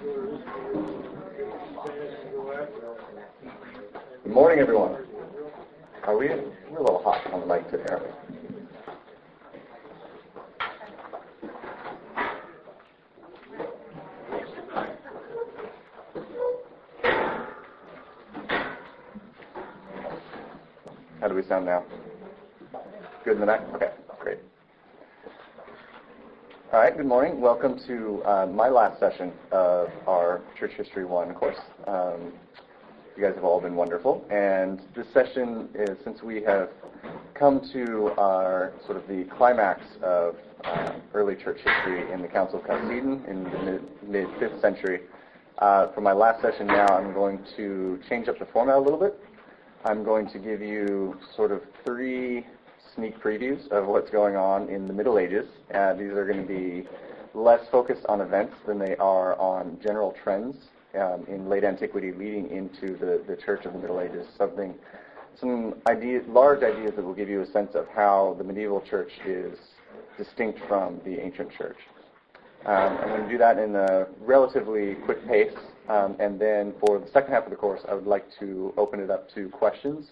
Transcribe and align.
Good 0.00 0.10
morning, 4.32 4.58
everyone. 4.58 4.96
Are 6.02 6.16
we? 6.16 6.28
We're 6.28 6.78
a 6.78 6.82
little 6.82 7.02
hot 7.04 7.32
on 7.32 7.40
the 7.40 7.46
mic 7.46 7.70
today, 7.70 7.84
aren't 7.88 8.02
we? 8.02 8.10
How 21.20 21.28
do 21.28 21.34
we 21.34 21.42
sound 21.44 21.66
now? 21.66 21.84
Good 23.24 23.34
in 23.34 23.40
the 23.40 23.46
back? 23.46 23.60
Okay, 23.74 23.92
great. 24.18 24.38
All 26.74 26.80
right, 26.80 26.96
good 26.96 27.06
morning. 27.06 27.40
Welcome 27.40 27.78
to 27.86 28.20
uh, 28.24 28.46
my 28.46 28.68
last 28.68 28.98
session 28.98 29.32
of 29.52 29.90
our 30.08 30.40
Church 30.58 30.72
History 30.76 31.04
1 31.04 31.32
course. 31.34 31.56
Um, 31.86 32.32
you 33.16 33.22
guys 33.22 33.36
have 33.36 33.44
all 33.44 33.60
been 33.60 33.76
wonderful. 33.76 34.26
And 34.28 34.80
this 34.96 35.06
session 35.14 35.68
is, 35.72 35.96
since 36.02 36.20
we 36.20 36.42
have 36.42 36.70
come 37.32 37.60
to 37.72 38.10
our 38.18 38.72
sort 38.86 38.96
of 38.96 39.06
the 39.06 39.22
climax 39.38 39.82
of 40.02 40.34
uh, 40.64 40.94
early 41.14 41.36
church 41.36 41.58
history 41.58 42.12
in 42.12 42.20
the 42.20 42.26
Council 42.26 42.58
of 42.58 42.66
Chalcedon 42.66 43.24
in 43.28 43.44
the 43.44 43.80
mid 44.04 44.26
5th 44.40 44.60
century, 44.60 45.02
uh, 45.58 45.92
for 45.92 46.00
my 46.00 46.12
last 46.12 46.42
session 46.42 46.66
now, 46.66 46.88
I'm 46.88 47.14
going 47.14 47.38
to 47.56 48.00
change 48.08 48.26
up 48.26 48.40
the 48.40 48.46
format 48.46 48.78
a 48.78 48.80
little 48.80 48.98
bit. 48.98 49.16
I'm 49.84 50.02
going 50.02 50.28
to 50.30 50.40
give 50.40 50.60
you 50.60 51.20
sort 51.36 51.52
of 51.52 51.62
three 51.84 52.44
sneak 52.94 53.20
previews 53.20 53.68
of 53.70 53.86
what's 53.86 54.10
going 54.10 54.36
on 54.36 54.68
in 54.68 54.86
the 54.86 54.92
Middle 54.92 55.18
Ages. 55.18 55.46
Uh, 55.74 55.94
these 55.94 56.12
are 56.12 56.24
going 56.24 56.40
to 56.40 56.48
be 56.48 56.88
less 57.34 57.60
focused 57.70 58.04
on 58.06 58.20
events 58.20 58.54
than 58.66 58.78
they 58.78 58.96
are 58.96 59.38
on 59.40 59.78
general 59.82 60.14
trends 60.22 60.56
um, 60.94 61.24
in 61.28 61.48
late 61.48 61.64
antiquity 61.64 62.12
leading 62.12 62.48
into 62.50 62.96
the, 62.96 63.22
the 63.26 63.36
Church 63.36 63.64
of 63.64 63.72
the 63.72 63.78
Middle 63.78 64.00
Ages. 64.00 64.26
Something, 64.38 64.74
some 65.40 65.74
ideas, 65.88 66.24
large 66.28 66.62
ideas 66.62 66.92
that 66.96 67.04
will 67.04 67.14
give 67.14 67.28
you 67.28 67.42
a 67.42 67.46
sense 67.46 67.74
of 67.74 67.86
how 67.88 68.36
the 68.38 68.44
medieval 68.44 68.80
church 68.80 69.10
is 69.26 69.58
distinct 70.16 70.60
from 70.68 71.00
the 71.04 71.20
ancient 71.20 71.50
church. 71.52 71.78
Um, 72.66 72.96
I'm 72.98 73.08
going 73.08 73.24
to 73.24 73.28
do 73.28 73.38
that 73.38 73.58
in 73.58 73.74
a 73.74 74.06
relatively 74.20 74.94
quick 75.04 75.26
pace, 75.26 75.52
um, 75.88 76.16
and 76.18 76.40
then 76.40 76.72
for 76.80 76.98
the 76.98 77.10
second 77.10 77.34
half 77.34 77.44
of 77.44 77.50
the 77.50 77.56
course, 77.56 77.80
I 77.88 77.94
would 77.94 78.06
like 78.06 78.24
to 78.38 78.72
open 78.78 79.00
it 79.00 79.10
up 79.10 79.28
to 79.34 79.48
questions 79.50 80.06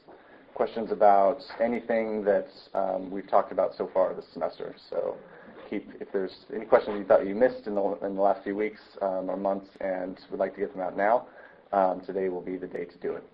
questions 0.55 0.93
about 0.93 1.39
anything 1.61 2.25
that 2.25 2.49
um, 2.75 3.11
we've 3.11 3.29
talked 3.29 3.53
about 3.53 3.73
so 3.77 3.91
far 3.93 4.15
this 4.15 4.25
semester. 4.33 4.75
So 4.91 5.17
keep, 5.71 5.91
if 6.01 6.13
there's 6.13 6.35
any 6.55 6.67
questions 6.67 6.99
you 6.99 7.05
thought 7.05 7.27
you 7.27 7.35
missed 7.35 7.67
in 7.67 7.75
the, 7.75 7.99
in 8.05 8.15
the 8.15 8.21
last 8.21 8.45
few 8.45 8.55
weeks 8.55 8.81
um, 9.01 9.31
or 9.31 9.37
months 9.37 9.69
and 9.81 10.19
would 10.31 10.41
like 10.41 10.55
to 10.55 10.61
get 10.61 10.73
them 10.73 10.83
out 10.83 10.97
now, 10.97 11.27
um, 11.73 12.03
today 12.07 12.29
will 12.29 12.43
be 12.43 12.57
the 12.57 12.67
day 12.67 12.85
to 12.85 12.99
do 12.99 13.13
it. 13.13 13.25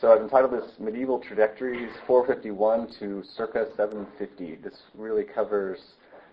So 0.00 0.12
I've 0.12 0.22
entitled 0.22 0.52
this 0.52 0.70
Medieval 0.78 1.18
Trajectories 1.18 1.90
451 2.06 2.94
to 3.00 3.22
circa 3.36 3.66
750. 3.76 4.56
This 4.62 4.74
really 4.94 5.24
covers 5.24 5.78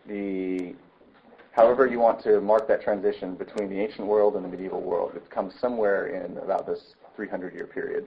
the 0.08 0.76
however 1.52 1.88
you 1.88 2.00
want 2.00 2.22
to 2.24 2.40
mark 2.42 2.68
that 2.68 2.84
transition 2.84 3.34
between 3.34 3.70
the 3.70 3.80
ancient 3.80 4.06
world 4.08 4.36
and 4.36 4.46
the 4.46 4.50
medieval 4.50 4.82
world. 4.82 5.14
It 5.16 5.30
comes 5.32 5.54
somewhere 5.60 6.08
in 6.08 6.38
about 6.38 6.68
this 6.68 6.80
300 7.16 7.54
year 7.54 7.66
period. 7.66 8.06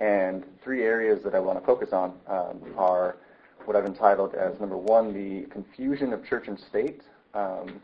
And 0.00 0.44
three 0.62 0.82
areas 0.82 1.22
that 1.24 1.34
I 1.34 1.40
want 1.40 1.58
to 1.58 1.64
focus 1.64 1.90
on 1.92 2.14
um, 2.26 2.60
are 2.76 3.16
what 3.64 3.76
I've 3.76 3.86
entitled 3.86 4.34
as 4.34 4.58
number 4.60 4.76
one, 4.76 5.12
the 5.12 5.48
confusion 5.50 6.12
of 6.12 6.24
church 6.24 6.48
and 6.48 6.58
state, 6.58 7.02
um, 7.34 7.80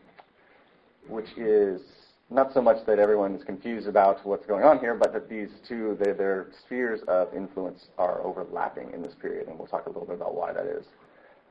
which 1.07 1.29
is 1.37 1.81
not 2.29 2.53
so 2.53 2.61
much 2.61 2.85
that 2.85 2.99
everyone 2.99 3.35
is 3.35 3.43
confused 3.43 3.87
about 3.87 4.25
what's 4.25 4.45
going 4.45 4.63
on 4.63 4.79
here, 4.79 4.95
but 4.95 5.11
that 5.13 5.29
these 5.29 5.49
two, 5.67 5.97
their, 5.99 6.13
their 6.13 6.47
spheres 6.65 7.01
of 7.07 7.33
influence 7.33 7.87
are 7.97 8.21
overlapping 8.21 8.91
in 8.93 9.01
this 9.01 9.13
period, 9.21 9.47
and 9.47 9.57
we'll 9.57 9.67
talk 9.67 9.85
a 9.85 9.89
little 9.89 10.05
bit 10.05 10.15
about 10.15 10.35
why 10.35 10.53
that 10.53 10.65
is. 10.65 10.85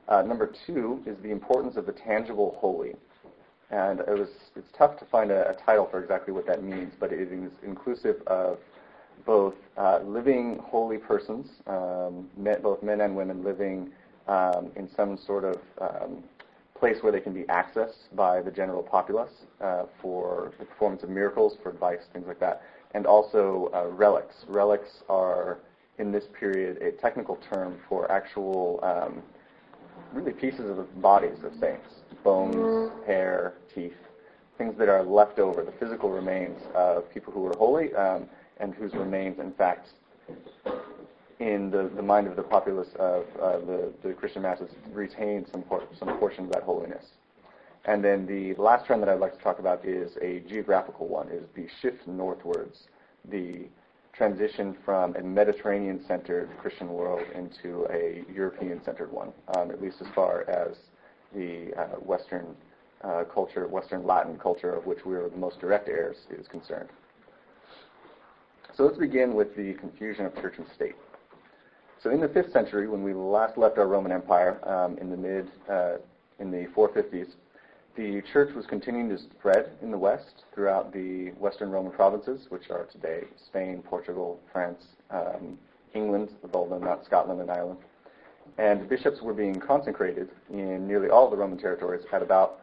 Uh, 0.09 0.23
number 0.23 0.53
two 0.67 1.03
is 1.07 1.17
the 1.23 1.31
importance 1.31 1.77
of 1.77 1.87
the 1.87 1.93
tangible 1.93 2.57
holy. 2.59 2.95
And 3.71 4.01
it 4.01 4.19
was, 4.19 4.29
it's 4.57 4.71
tough 4.77 4.99
to 4.99 5.05
find 5.05 5.31
a, 5.31 5.51
a 5.51 5.55
title 5.55 5.87
for 5.91 6.03
exactly 6.03 6.33
what 6.33 6.47
that 6.47 6.65
means, 6.65 6.95
but 6.99 7.13
it 7.13 7.21
is 7.21 7.51
inclusive 7.63 8.23
of 8.27 8.59
both 9.25 9.55
uh, 9.77 10.01
living 10.05 10.61
holy 10.63 10.99
persons, 10.99 11.47
um, 11.67 12.29
men, 12.37 12.61
both 12.63 12.83
men 12.83 13.01
and 13.03 13.17
women 13.17 13.43
living 13.43 13.91
um, 14.29 14.71
in 14.77 14.89
some 14.97 15.19
sort 15.27 15.45
of 15.45 15.57
um, 15.81 16.23
place 16.79 16.97
where 17.03 17.13
they 17.13 17.21
can 17.21 17.35
be 17.35 17.43
accessed 17.45 18.15
by 18.15 18.41
the 18.41 18.51
general 18.51 18.83
populace 18.83 19.33
uh, 19.61 19.85
for 20.01 20.53
the 20.59 20.65
performance 20.65 21.03
of 21.03 21.11
miracles, 21.11 21.57
for 21.63 21.71
advice, 21.71 22.01
things 22.13 22.27
like 22.27 22.41
that, 22.41 22.63
and 22.95 23.07
also 23.07 23.71
uh, 23.75 23.87
relics. 23.89 24.45
Relics 24.49 25.03
are, 25.09 25.59
in 25.99 26.11
this 26.11 26.25
period, 26.39 26.81
a 26.83 26.93
technical 26.93 27.39
term 27.49 27.79
for 27.89 28.11
actual, 28.11 28.81
um, 28.83 29.23
really 30.13 30.33
pieces 30.33 30.71
of 30.71 30.77
the 30.77 30.83
bodies 31.01 31.37
of 31.45 31.53
saints, 31.61 31.89
bones, 32.25 32.91
hair, 33.07 33.55
teeth, 33.75 33.93
things 34.57 34.75
that 34.79 34.89
are 34.89 35.03
left 35.03 35.39
over, 35.39 35.63
the 35.63 35.73
physical 35.73 36.11
remains 36.11 36.61
of 36.75 37.11
people 37.13 37.33
who 37.33 37.41
were 37.41 37.55
holy. 37.57 37.95
And 38.61 38.75
whose 38.75 38.93
remains, 38.93 39.39
in 39.39 39.53
fact, 39.53 39.89
in 41.39 41.71
the, 41.71 41.91
the 41.97 42.03
mind 42.03 42.27
of 42.27 42.37
the 42.37 42.43
populace 42.43 42.91
of 42.99 43.25
uh, 43.41 43.59
the, 43.61 43.93
the 44.03 44.13
Christian 44.13 44.43
masses, 44.43 44.71
retain 44.93 45.47
some, 45.51 45.63
por- 45.63 45.89
some 45.99 46.19
portion 46.19 46.45
of 46.45 46.53
that 46.53 46.63
holiness. 46.63 47.05
And 47.87 48.05
then 48.05 48.27
the 48.27 48.55
last 48.61 48.85
trend 48.87 49.03
that 49.03 49.09
I'd 49.09 49.21
like 49.21 49.37
to 49.37 49.43
talk 49.43 49.59
about 49.59 49.87
is 49.87 50.13
a 50.21 50.41
geographical 50.41 51.09
one, 51.09 51.29
is 51.29 51.45
the 51.57 51.67
shift 51.81 52.07
northwards, 52.07 52.77
the 53.31 53.67
transition 54.13 54.77
from 54.85 55.17
a 55.17 55.23
Mediterranean-centered 55.23 56.51
Christian 56.61 56.89
world 56.89 57.23
into 57.35 57.87
a 57.91 58.23
European-centered 58.31 59.11
one, 59.11 59.33
um, 59.57 59.71
at 59.71 59.81
least 59.81 59.97
as 60.03 60.09
far 60.15 60.49
as 60.51 60.77
the 61.35 61.73
uh, 61.79 61.85
Western 62.01 62.55
uh, 63.03 63.25
culture, 63.33 63.67
Western 63.67 64.07
Latin 64.07 64.39
culture, 64.39 64.75
of 64.75 64.85
which 64.85 65.07
we 65.07 65.15
are 65.15 65.31
the 65.31 65.37
most 65.39 65.59
direct 65.59 65.89
heirs, 65.89 66.17
is 66.39 66.47
concerned. 66.49 66.91
So 68.77 68.85
let's 68.85 68.99
begin 68.99 69.35
with 69.35 69.57
the 69.57 69.75
confusion 69.75 70.27
of 70.27 70.35
church 70.37 70.55
and 70.59 70.67
state. 70.75 70.95
So 72.03 72.11
in 72.11 72.21
the 72.21 72.29
5th 72.29 72.53
century, 72.53 72.89
when 72.89 73.03
we 73.03 73.13
last 73.13 73.59
left 73.59 73.79
our 73.79 73.87
Roman 73.87 74.13
Empire 74.13 74.61
um, 74.67 74.97
in 74.99 75.11
the 75.11 75.17
mid, 75.17 75.51
uh, 75.69 75.97
in 76.39 76.51
the 76.51 76.67
450s, 76.75 77.33
the 77.97 78.23
church 78.33 78.55
was 78.55 78.67
continuing 78.67 79.09
to 79.11 79.19
spread 79.19 79.73
in 79.83 79.91
the 79.91 79.99
west 79.99 80.45
throughout 80.55 80.93
the 80.93 81.31
western 81.33 81.71
Roman 81.71 81.93
provinces, 81.93 82.47
which 82.49 82.71
are 82.71 82.85
today 82.87 83.25
Spain, 83.45 83.83
Portugal, 83.83 84.39
France, 84.53 84.85
um, 85.11 85.59
England, 85.95 86.31
although 86.55 86.79
not 86.79 87.05
Scotland 87.05 87.41
and 87.41 87.51
Ireland. 87.51 87.81
And 88.57 88.89
bishops 88.89 89.21
were 89.21 89.35
being 89.35 89.59
consecrated 89.59 90.31
in 90.49 90.87
nearly 90.87 91.09
all 91.11 91.25
of 91.25 91.33
the 91.33 91.37
Roman 91.37 91.59
territories 91.59 92.05
at 92.13 92.23
about 92.23 92.61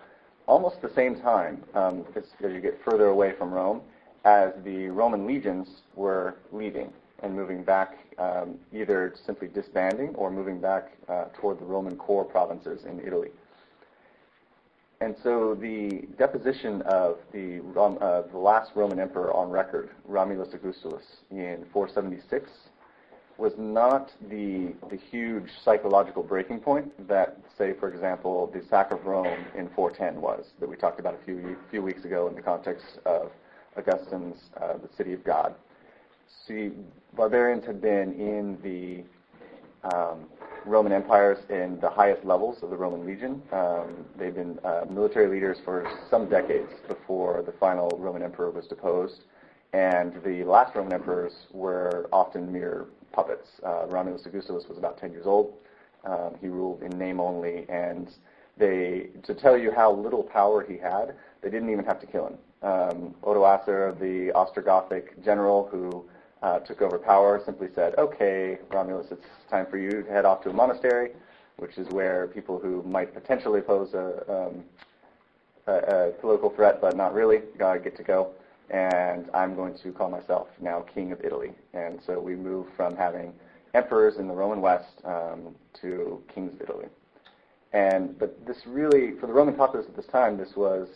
almost 0.48 0.82
the 0.82 0.92
same 0.96 1.20
time 1.20 1.64
um, 1.76 2.06
as, 2.16 2.24
as 2.44 2.54
you 2.54 2.62
get 2.62 2.80
further 2.84 3.08
away 3.08 3.34
from 3.38 3.54
Rome 3.54 3.82
as 4.28 4.52
the 4.66 4.90
Roman 4.90 5.26
legions 5.26 5.70
were 5.96 6.36
leaving 6.52 6.92
and 7.24 7.34
moving 7.34 7.64
back, 7.64 7.98
um, 8.18 8.56
either 8.74 9.14
simply 9.26 9.48
disbanding 9.48 10.14
or 10.16 10.30
moving 10.30 10.60
back 10.60 10.92
uh, 11.08 11.26
toward 11.34 11.60
the 11.62 11.66
Roman 11.66 11.96
core 11.96 12.26
provinces 12.26 12.84
in 12.84 13.00
Italy. 13.00 13.30
And 15.00 15.16
so 15.24 15.56
the 15.56 16.08
deposition 16.18 16.82
of 16.82 17.20
the, 17.32 17.62
uh, 17.80 18.24
the 18.30 18.38
last 18.38 18.72
Roman 18.76 19.00
emperor 19.00 19.34
on 19.34 19.50
record, 19.50 19.92
Romulus 20.06 20.50
Augustulus, 20.54 21.04
in 21.32 21.66
476, 21.72 22.50
was 23.38 23.54
not 23.58 24.12
the, 24.30 24.74
the 24.90 24.98
huge 25.10 25.48
psychological 25.64 26.24
breaking 26.24 26.60
point 26.60 27.08
that, 27.08 27.38
say, 27.58 27.74
for 27.80 27.88
example, 27.88 28.52
the 28.54 28.62
sack 28.68 28.92
of 28.92 29.06
Rome 29.06 29.46
in 29.56 29.70
410 29.70 30.20
was, 30.20 30.48
that 30.60 30.68
we 30.68 30.76
talked 30.76 31.00
about 31.00 31.14
a 31.14 31.24
few, 31.24 31.56
few 31.72 31.82
weeks 31.82 32.04
ago 32.04 32.28
in 32.28 32.36
the 32.36 32.42
context 32.42 33.00
of 33.06 33.32
Augustine's 33.78 34.38
uh, 34.62 34.74
The 34.74 34.90
City 34.98 35.14
of 35.14 35.24
God. 35.24 35.56
See, 36.48 36.72
barbarians 37.16 37.66
had 37.66 37.82
been 37.82 38.14
in 38.14 38.58
the 38.64 39.04
um, 39.94 40.26
Roman 40.66 40.92
empires 40.92 41.38
in 41.50 41.80
the 41.80 41.90
highest 41.90 42.26
levels 42.26 42.62
of 42.62 42.70
the 42.70 42.76
Roman 42.76 43.06
legion. 43.06 43.42
Um, 43.52 44.06
they've 44.18 44.36
been 44.36 44.60
uh, 44.64 44.86
military 44.90 45.28
leaders 45.28 45.58
for 45.64 45.90
some 46.10 46.30
decades 46.30 46.72
before 46.88 47.44
the 47.44 47.54
final 47.54 47.90
Roman 48.00 48.22
emperor 48.24 48.52
was 48.52 48.66
deposed. 48.68 49.24
And 49.74 50.14
the 50.26 50.44
last 50.44 50.76
Roman 50.76 50.94
emperors 50.94 51.34
were 51.52 52.10
often 52.12 52.52
mere 52.52 52.88
puppets. 53.12 53.48
Uh, 53.66 53.86
Romulus 53.88 54.26
Augustulus 54.26 54.66
was 54.68 54.78
about 54.78 54.98
10 54.98 55.12
years 55.12 55.26
old. 55.26 55.54
Um, 56.04 56.36
he 56.40 56.48
ruled 56.48 56.84
in 56.84 56.98
name 56.98 57.20
only, 57.20 57.66
and 57.70 58.10
they, 58.58 59.08
to 59.24 59.36
tell 59.36 59.58
you 59.58 59.72
how 59.72 59.92
little 59.92 60.24
power 60.24 60.66
he 60.66 60.78
had, 60.78 61.16
they 61.42 61.50
didn't 61.50 61.70
even 61.70 61.86
have 61.86 62.00
to 62.00 62.08
kill 62.08 62.28
him. 62.28 62.38
Um, 62.62 63.14
Odoacer, 63.22 63.98
the 64.00 64.32
Ostrogothic 64.34 65.24
general 65.24 65.68
who 65.72 66.06
uh, 66.42 66.60
took 66.60 66.82
over 66.82 66.98
power, 66.98 67.42
simply 67.46 67.68
said, 67.76 67.96
okay, 67.98 68.58
Romulus, 68.72 69.08
it's 69.12 69.26
time 69.50 69.66
for 69.70 69.78
you 69.78 70.04
to 70.04 70.10
head 70.10 70.26
off 70.26 70.42
to 70.44 70.50
a 70.50 70.54
monastery, 70.54 71.12
which 71.58 71.78
is 71.78 71.88
where 71.90 72.28
people 72.28 72.60
who 72.60 72.84
might 72.84 73.14
potentially 73.14 73.62
pose 73.62 73.94
a, 73.94 74.24
um, 74.32 74.64
a, 75.68 75.74
a 75.74 76.12
political 76.20 76.50
threat, 76.50 76.82
but 76.82 76.96
not 76.96 77.14
really. 77.14 77.42
I 77.64 77.78
get 77.78 77.96
to 77.98 78.04
go, 78.04 78.32
and 78.70 79.30
I'm 79.34 79.56
going 79.56 79.78
to 79.80 79.92
call 79.92 80.10
myself 80.10 80.48
now 80.60 80.82
king 80.82 81.12
of 81.12 81.22
Italy. 81.24 81.52
And 81.74 82.00
so 82.06 82.20
we 82.20 82.36
move 82.36 82.68
from 82.76 82.96
having 82.96 83.34
emperors 83.74 84.18
in 84.18 84.28
the 84.28 84.34
Roman 84.34 84.62
West 84.62 85.02
um, 85.04 85.56
to 85.82 86.24
kings 86.34 86.54
of 86.54 86.62
Italy. 86.62 86.86
And 87.74 88.18
but 88.18 88.46
this 88.48 88.58
really, 88.66 89.14
for 89.20 89.28
the 89.28 89.34
Roman 89.34 89.54
populace 89.54 89.88
at 89.88 89.96
this 89.96 90.08
time, 90.08 90.38
this 90.38 90.56
was 90.56 90.88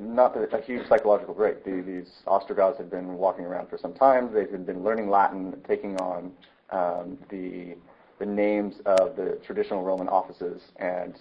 not 0.00 0.36
a, 0.36 0.56
a 0.56 0.60
huge 0.60 0.86
psychological 0.88 1.34
break. 1.34 1.64
The, 1.64 1.82
these 1.82 2.10
Ostrogoths 2.26 2.78
had 2.78 2.90
been 2.90 3.14
walking 3.14 3.44
around 3.44 3.68
for 3.68 3.78
some 3.78 3.94
time. 3.94 4.32
They 4.32 4.40
had 4.50 4.66
been 4.66 4.82
learning 4.82 5.10
Latin, 5.10 5.60
taking 5.66 5.96
on 5.98 6.32
um, 6.70 7.18
the 7.30 7.76
the 8.20 8.26
names 8.26 8.76
of 8.86 9.16
the 9.16 9.40
traditional 9.44 9.82
Roman 9.82 10.08
offices, 10.08 10.62
and 10.76 11.18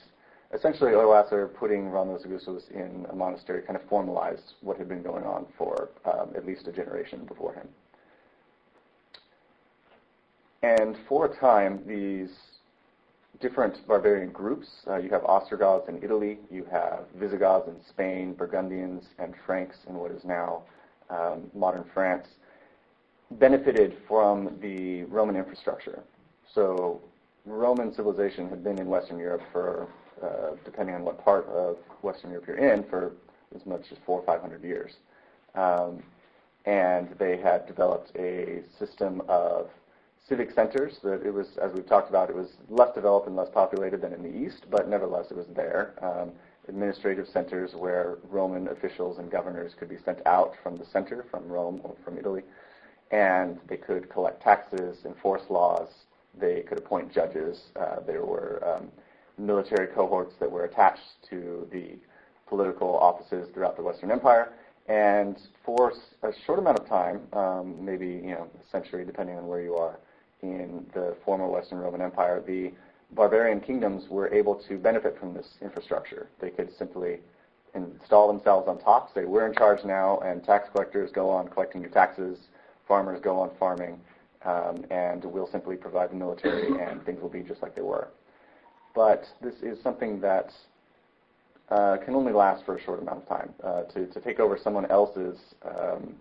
essentially 0.54 0.92
Odoacer 0.92 1.54
putting 1.56 1.90
Romulus 1.90 2.24
Augustus 2.24 2.66
in 2.74 3.08
a 3.10 3.16
monastery 3.16 3.64
kind 3.64 3.76
of 3.76 3.82
formalized 3.90 4.54
what 4.62 4.78
had 4.78 4.88
been 4.88 5.02
going 5.02 5.24
on 5.24 5.48
for 5.58 5.90
um, 6.06 6.30
at 6.36 6.46
least 6.46 6.68
a 6.68 6.72
generation 6.72 7.26
before 7.26 7.54
him. 7.54 7.68
And 10.62 10.96
for 11.10 11.26
a 11.26 11.40
time, 11.40 11.82
these 11.86 12.30
different 13.44 13.86
barbarian 13.86 14.32
groups. 14.32 14.68
Uh, 14.88 14.96
you 14.96 15.10
have 15.10 15.24
Ostrogoths 15.26 15.90
in 15.90 16.02
Italy, 16.02 16.40
you 16.50 16.66
have 16.72 17.02
Visigoths 17.16 17.68
in 17.68 17.76
Spain, 17.90 18.34
Burgundians 18.34 19.04
and 19.20 19.36
Franks 19.46 19.76
in 19.90 19.96
what 19.96 20.12
is 20.12 20.24
now 20.24 20.64
um, 21.10 21.52
modern 21.54 21.84
France, 21.94 22.26
benefited 23.32 23.98
from 24.08 24.58
the 24.62 25.04
Roman 25.04 25.36
infrastructure. 25.36 26.02
So 26.56 27.02
Roman 27.46 27.94
civilization 27.94 28.48
had 28.48 28.64
been 28.64 28.80
in 28.80 28.88
Western 28.88 29.20
Europe 29.20 29.42
for, 29.52 29.90
uh, 30.24 30.56
depending 30.64 30.96
on 30.96 31.04
what 31.04 31.24
part 31.24 31.46
of 31.48 31.76
Western 32.02 32.32
Europe 32.32 32.46
you're 32.48 32.74
in, 32.74 32.84
for 32.90 33.12
as 33.54 33.66
much 33.66 33.82
as 33.92 33.98
four 34.06 34.22
or 34.22 34.26
five 34.26 34.40
hundred 34.40 34.64
years. 34.64 34.94
Um, 35.54 36.02
and 36.66 37.10
they 37.20 37.36
had 37.38 37.68
developed 37.68 38.16
a 38.16 38.64
system 38.80 39.22
of 39.28 39.70
civic 40.28 40.52
centers. 40.52 40.98
That 41.04 41.26
it 41.26 41.34
was, 41.34 41.48
as 41.62 41.72
we've 41.74 41.88
talked 41.88 42.10
about, 42.10 42.30
it 42.30 42.36
was 42.36 42.50
less 42.70 42.94
developed 42.96 43.28
and 43.28 43.36
less 43.36 43.50
populated 43.54 44.02
than 44.02 44.14
in 44.14 44.24
the 44.24 44.36
East, 44.36 44.66
but 44.70 44.88
nevertheless 44.88 45.28
it 45.32 45.38
was 45.38 45.48
there. 45.56 45.94
Um, 46.02 46.32
administrative 46.68 47.28
centers 47.28 47.72
where 47.76 48.18
Roman 48.30 48.70
officials 48.70 49.20
and 49.20 49.30
governors 49.30 49.74
could 49.78 49.90
be 49.90 49.98
sent 50.06 50.26
out 50.26 50.54
from 50.64 50.78
the 50.78 50.86
center, 50.86 51.26
from 51.30 51.48
Rome 51.48 51.82
or 51.84 51.96
from 52.06 52.18
Italy, 52.18 52.44
and 53.12 53.60
they 53.68 53.78
could 53.78 54.10
collect 54.10 54.42
taxes, 54.42 55.00
enforce 55.06 55.44
laws. 55.50 55.90
They 56.40 56.62
could 56.62 56.78
appoint 56.78 57.14
judges. 57.14 57.62
Uh, 57.76 58.00
there 58.08 58.26
were 58.26 58.64
um, 58.66 58.90
military 59.38 59.88
cohorts 59.88 60.34
that 60.40 60.50
were 60.50 60.64
attached 60.64 61.02
to 61.30 61.68
the 61.72 61.98
political 62.48 62.98
offices 62.98 63.50
throughout 63.54 63.76
the 63.76 63.84
Western 63.84 64.12
Empire. 64.12 64.54
And 64.88 65.38
for 65.66 65.94
a 66.24 66.32
short 66.46 66.60
amount 66.60 66.80
of 66.80 66.88
time, 66.88 67.22
um, 67.34 67.84
maybe 67.84 68.08
you 68.08 68.32
know 68.32 68.48
a 68.60 68.70
century, 68.70 69.06
depending 69.06 69.38
on 69.38 69.48
where 69.48 69.62
you 69.62 69.76
are, 69.76 70.00
in 70.44 70.86
the 70.94 71.16
former 71.26 71.48
Western 71.48 71.80
Roman 71.80 72.02
Empire, 72.02 72.44
the 72.46 72.74
barbarian 73.12 73.62
kingdoms 73.62 74.04
were 74.10 74.32
able 74.34 74.56
to 74.68 74.78
benefit 74.78 75.18
from 75.20 75.34
this 75.34 75.48
infrastructure. 75.62 76.28
They 76.40 76.50
could 76.50 76.70
simply 76.78 77.20
install 77.74 78.28
themselves 78.28 78.68
on 78.68 78.80
top, 78.80 79.14
say, 79.14 79.26
we're 79.26 79.48
in 79.48 79.54
charge 79.54 79.84
now, 79.84 80.20
and 80.20 80.44
tax 80.44 80.70
collectors 80.72 81.12
go 81.12 81.30
on 81.30 81.48
collecting 81.48 81.82
your 81.82 81.90
taxes, 81.90 82.38
farmers 82.88 83.20
go 83.24 83.40
on 83.40 83.52
farming, 83.58 84.00
um, 84.46 84.86
and 84.92 85.24
we'll 85.26 85.50
simply 85.52 85.76
provide 85.76 86.12
the 86.12 86.16
military, 86.16 86.68
and 86.82 87.04
things 87.06 87.22
will 87.22 87.30
be 87.30 87.42
just 87.42 87.62
like 87.62 87.74
they 87.76 87.82
were. 87.82 88.10
But 88.94 89.24
this 89.42 89.56
is 89.64 89.82
something 89.82 90.20
that 90.22 90.52
uh, 91.70 91.98
can 92.04 92.14
only 92.14 92.34
last 92.34 92.66
for 92.66 92.78
a 92.78 92.84
short 92.84 93.02
amount 93.02 93.24
of 93.24 93.28
time. 93.28 93.54
Uh, 93.64 93.84
to, 93.84 94.06
to 94.08 94.20
take 94.20 94.40
over 94.40 94.60
someone 94.62 94.86
else's 94.92 95.40
um, 95.66 96.14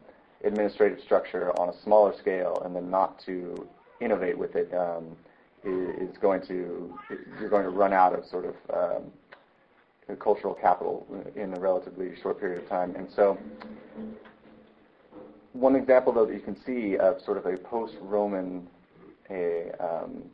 administrative 0.44 1.00
structure 1.04 1.50
on 1.58 1.68
a 1.68 1.82
smaller 1.82 2.14
scale 2.18 2.62
and 2.64 2.74
then 2.74 2.90
not 2.90 3.20
to 3.26 3.66
innovate 4.02 4.36
with 4.36 4.56
it 4.56 4.72
um, 4.74 5.16
is 5.64 6.16
going 6.18 6.40
to 6.48 6.98
you're 7.40 7.50
going 7.50 7.64
to 7.64 7.70
run 7.70 7.92
out 7.92 8.14
of 8.14 8.24
sort 8.26 8.44
of 8.44 8.54
um, 8.72 10.16
cultural 10.18 10.54
capital 10.54 11.06
in 11.36 11.54
a 11.54 11.60
relatively 11.60 12.12
short 12.20 12.38
period 12.38 12.62
of 12.62 12.68
time. 12.68 12.94
And 12.96 13.08
so, 13.14 13.38
one 15.52 15.76
example 15.76 16.12
though 16.12 16.26
that 16.26 16.34
you 16.34 16.40
can 16.40 16.56
see 16.64 16.96
of 16.98 17.20
sort 17.24 17.38
of 17.38 17.46
a 17.46 17.56
post-Roman 17.56 18.66
a 19.30 19.70
um, 19.80 20.24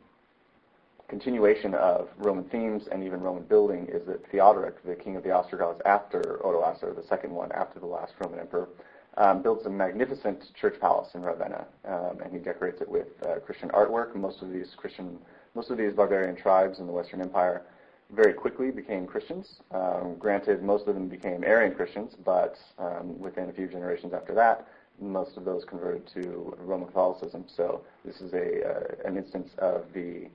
continuation 1.07 1.73
of 1.73 2.09
Roman 2.17 2.43
themes 2.45 2.83
and 2.91 3.03
even 3.03 3.21
Roman 3.21 3.43
building 3.43 3.87
is 3.91 4.05
that 4.07 4.25
Theodoric, 4.31 4.83
the 4.85 4.95
king 4.95 5.15
of 5.15 5.23
the 5.23 5.31
Ostrogoths 5.31 5.81
after 5.85 6.39
Odoacer, 6.43 6.95
the 6.95 7.07
second 7.07 7.31
one 7.31 7.51
after 7.51 7.79
the 7.79 7.85
last 7.85 8.13
Roman 8.19 8.39
emperor, 8.39 8.69
um, 9.17 9.41
builds 9.41 9.65
a 9.65 9.69
magnificent 9.69 10.43
church 10.59 10.79
palace 10.79 11.09
in 11.13 11.21
Ravenna, 11.21 11.65
um, 11.85 12.19
and 12.23 12.31
he 12.31 12.39
decorates 12.39 12.81
it 12.81 12.89
with 12.89 13.07
uh, 13.23 13.39
Christian 13.39 13.69
artwork. 13.69 14.15
Most 14.15 14.41
of 14.41 14.51
these 14.51 14.73
Christian, 14.77 15.17
most 15.55 15.69
of 15.69 15.77
these 15.77 15.93
barbarian 15.93 16.35
tribes 16.35 16.79
in 16.79 16.87
the 16.87 16.93
Western 16.93 17.21
Empire 17.21 17.63
very 18.11 18.33
quickly 18.33 18.71
became 18.71 19.05
Christians. 19.05 19.59
Um, 19.71 20.15
granted, 20.17 20.63
most 20.63 20.87
of 20.87 20.95
them 20.95 21.07
became 21.07 21.43
Arian 21.43 21.75
Christians, 21.75 22.15
but 22.25 22.55
um, 22.77 23.19
within 23.19 23.49
a 23.49 23.53
few 23.53 23.67
generations 23.67 24.13
after 24.13 24.33
that, 24.33 24.67
most 24.99 25.37
of 25.37 25.45
those 25.45 25.63
converted 25.63 26.09
to 26.13 26.55
Roman 26.59 26.87
Catholicism. 26.87 27.45
So 27.55 27.81
this 28.03 28.19
is 28.21 28.33
a 28.33 28.67
uh, 28.67 29.07
an 29.07 29.17
instance 29.17 29.49
of 29.59 29.85
the 29.93 30.27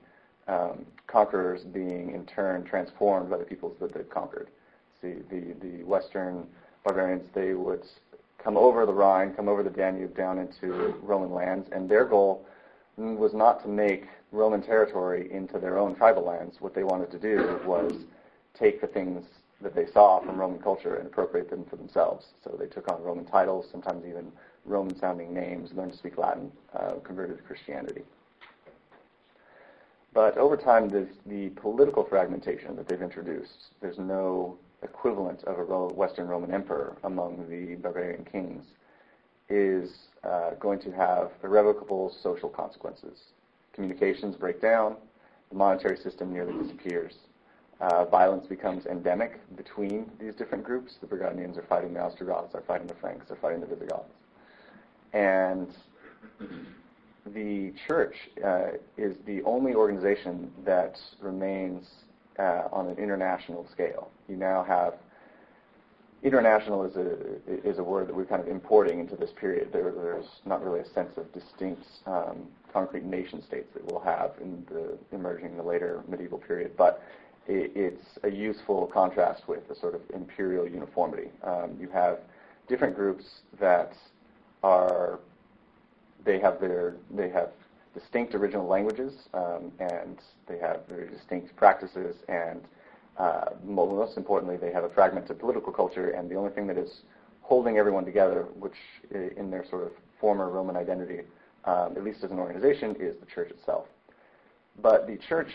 um, 0.47 0.85
conquerors 1.07 1.63
being 1.63 2.11
in 2.13 2.25
turn 2.25 2.63
transformed 2.63 3.29
by 3.29 3.37
the 3.37 3.43
peoples 3.43 3.77
that 3.79 3.93
they've 3.93 4.09
conquered. 4.09 4.49
See, 5.01 5.15
the 5.29 5.55
the 5.61 5.83
Western 5.83 6.47
barbarians 6.83 7.27
they 7.33 7.53
would 7.53 7.83
come 8.45 8.57
over 8.57 8.85
the 8.85 8.93
Rhine, 8.93 9.33
come 9.33 9.49
over 9.49 9.63
the 9.63 9.71
Danube 9.71 10.15
down 10.15 10.37
into 10.37 10.93
Roman 11.01 11.33
lands, 11.33 11.67
and 11.71 11.89
their 11.89 12.05
goal 12.05 12.45
was 12.95 13.33
not 13.33 13.61
to 13.63 13.67
make 13.67 14.05
Roman 14.31 14.61
territory 14.61 15.29
into 15.33 15.57
their 15.57 15.79
own 15.79 15.95
tribal 15.95 16.23
lands. 16.23 16.57
What 16.59 16.75
they 16.75 16.83
wanted 16.83 17.09
to 17.11 17.19
do 17.19 17.59
was 17.65 17.91
take 18.57 18.79
the 18.79 18.87
things 18.87 19.25
that 19.61 19.73
they 19.73 19.87
saw 19.91 20.19
from 20.19 20.39
Roman 20.39 20.61
culture 20.61 20.97
and 20.97 21.07
appropriate 21.07 21.49
them 21.49 21.65
for 21.67 21.75
themselves. 21.75 22.27
So 22.43 22.55
they 22.57 22.67
took 22.67 22.87
on 22.87 23.01
Roman 23.01 23.25
titles, 23.25 23.65
sometimes 23.71 24.05
even 24.05 24.31
Roman 24.63 24.97
sounding 24.99 25.33
names, 25.33 25.71
learned 25.73 25.93
to 25.93 25.97
speak 25.97 26.19
Latin, 26.19 26.51
uh, 26.77 26.93
converted 27.03 27.37
to 27.37 27.43
Christianity. 27.43 28.03
But 30.13 30.37
over 30.37 30.55
time, 30.55 30.89
the 31.25 31.49
political 31.49 32.05
fragmentation 32.05 32.75
that 32.75 32.87
they've 32.87 33.01
introduced, 33.01 33.73
there's 33.81 33.97
no 33.97 34.57
equivalent 34.83 35.43
of 35.45 35.57
a 35.69 35.93
Western 35.93 36.27
Roman 36.27 36.53
emperor 36.53 36.97
among 37.03 37.47
the 37.49 37.75
barbarian 37.75 38.25
kings 38.25 38.65
is 39.49 39.91
uh, 40.23 40.51
going 40.59 40.79
to 40.79 40.91
have 40.91 41.31
irrevocable 41.43 42.13
social 42.21 42.49
consequences. 42.49 43.19
Communications 43.73 44.35
break 44.35 44.61
down, 44.61 44.95
the 45.49 45.55
monetary 45.55 45.97
system 45.97 46.33
nearly 46.33 46.53
disappears. 46.63 47.13
Uh, 47.81 48.05
violence 48.05 48.47
becomes 48.47 48.85
endemic 48.85 49.39
between 49.57 50.09
these 50.19 50.33
different 50.33 50.63
groups. 50.63 50.95
The 51.01 51.07
Burgundians 51.07 51.57
are 51.57 51.65
fighting 51.67 51.93
the 51.93 51.99
Ostrogoths, 51.99 52.55
are 52.55 52.63
fighting 52.65 52.87
the 52.87 52.95
Franks, 52.95 53.29
are 53.29 53.35
fighting 53.35 53.59
the 53.59 53.67
Visigoths. 53.67 54.09
And 55.13 55.67
the 57.33 57.73
church 57.87 58.15
uh, 58.43 58.77
is 58.97 59.17
the 59.25 59.43
only 59.43 59.73
organization 59.73 60.51
that 60.63 60.97
remains 61.21 61.85
uh, 62.39 62.63
on 62.71 62.87
an 62.87 62.97
international 62.97 63.67
scale. 63.71 64.09
You 64.27 64.35
now 64.35 64.63
have 64.63 64.95
international 66.23 66.83
is 66.85 66.95
a 66.95 67.69
is 67.69 67.77
a 67.77 67.83
word 67.83 68.07
that 68.07 68.15
we're 68.15 68.25
kind 68.25 68.41
of 68.41 68.47
importing 68.47 68.99
into 68.99 69.15
this 69.15 69.29
period. 69.39 69.69
There, 69.71 69.91
there's 69.91 70.25
not 70.45 70.63
really 70.63 70.79
a 70.79 70.89
sense 70.93 71.17
of 71.17 71.31
distinct 71.33 71.83
um, 72.07 72.47
concrete 72.73 73.03
nation 73.03 73.43
states 73.43 73.67
that 73.73 73.85
we'll 73.85 74.01
have 74.01 74.31
in 74.41 74.65
the 74.69 74.97
emerging 75.15 75.51
in 75.51 75.57
the 75.57 75.63
later 75.63 76.03
medieval 76.07 76.39
period, 76.39 76.71
but 76.75 77.01
it, 77.47 77.71
it's 77.75 78.19
a 78.23 78.29
useful 78.29 78.87
contrast 78.87 79.47
with 79.47 79.67
the 79.67 79.75
sort 79.75 79.93
of 79.93 80.01
imperial 80.13 80.67
uniformity. 80.67 81.29
Um, 81.43 81.77
you 81.79 81.89
have 81.89 82.19
different 82.67 82.95
groups 82.95 83.25
that 83.59 83.93
are 84.63 85.19
they 86.25 86.39
have 86.39 86.59
their 86.59 86.95
they 87.11 87.29
have 87.29 87.51
distinct 87.95 88.35
original 88.35 88.67
languages, 88.67 89.13
um, 89.33 89.71
and 89.79 90.19
they 90.47 90.59
have 90.59 90.85
very 90.87 91.09
distinct 91.09 91.55
practices, 91.55 92.15
and 92.27 92.61
uh, 93.17 93.45
most 93.63 94.17
importantly, 94.17 94.57
they 94.57 94.71
have 94.71 94.83
a 94.83 94.89
fragmented 94.89 95.39
political 95.39 95.71
culture, 95.71 96.11
and 96.11 96.29
the 96.29 96.35
only 96.35 96.51
thing 96.51 96.67
that 96.67 96.77
is 96.77 97.01
holding 97.41 97.77
everyone 97.77 98.03
together, 98.05 98.47
which 98.59 98.73
in 99.37 99.49
their 99.49 99.65
sort 99.69 99.83
of 99.83 99.91
former 100.19 100.49
Roman 100.49 100.75
identity, 100.75 101.21
um, 101.63 101.93
at 101.95 102.03
least 102.03 102.23
as 102.23 102.31
an 102.31 102.39
organization, 102.39 102.95
is 102.99 103.15
the 103.19 103.25
church 103.25 103.49
itself. 103.51 103.85
But 104.81 105.07
the 105.07 105.17
church 105.17 105.49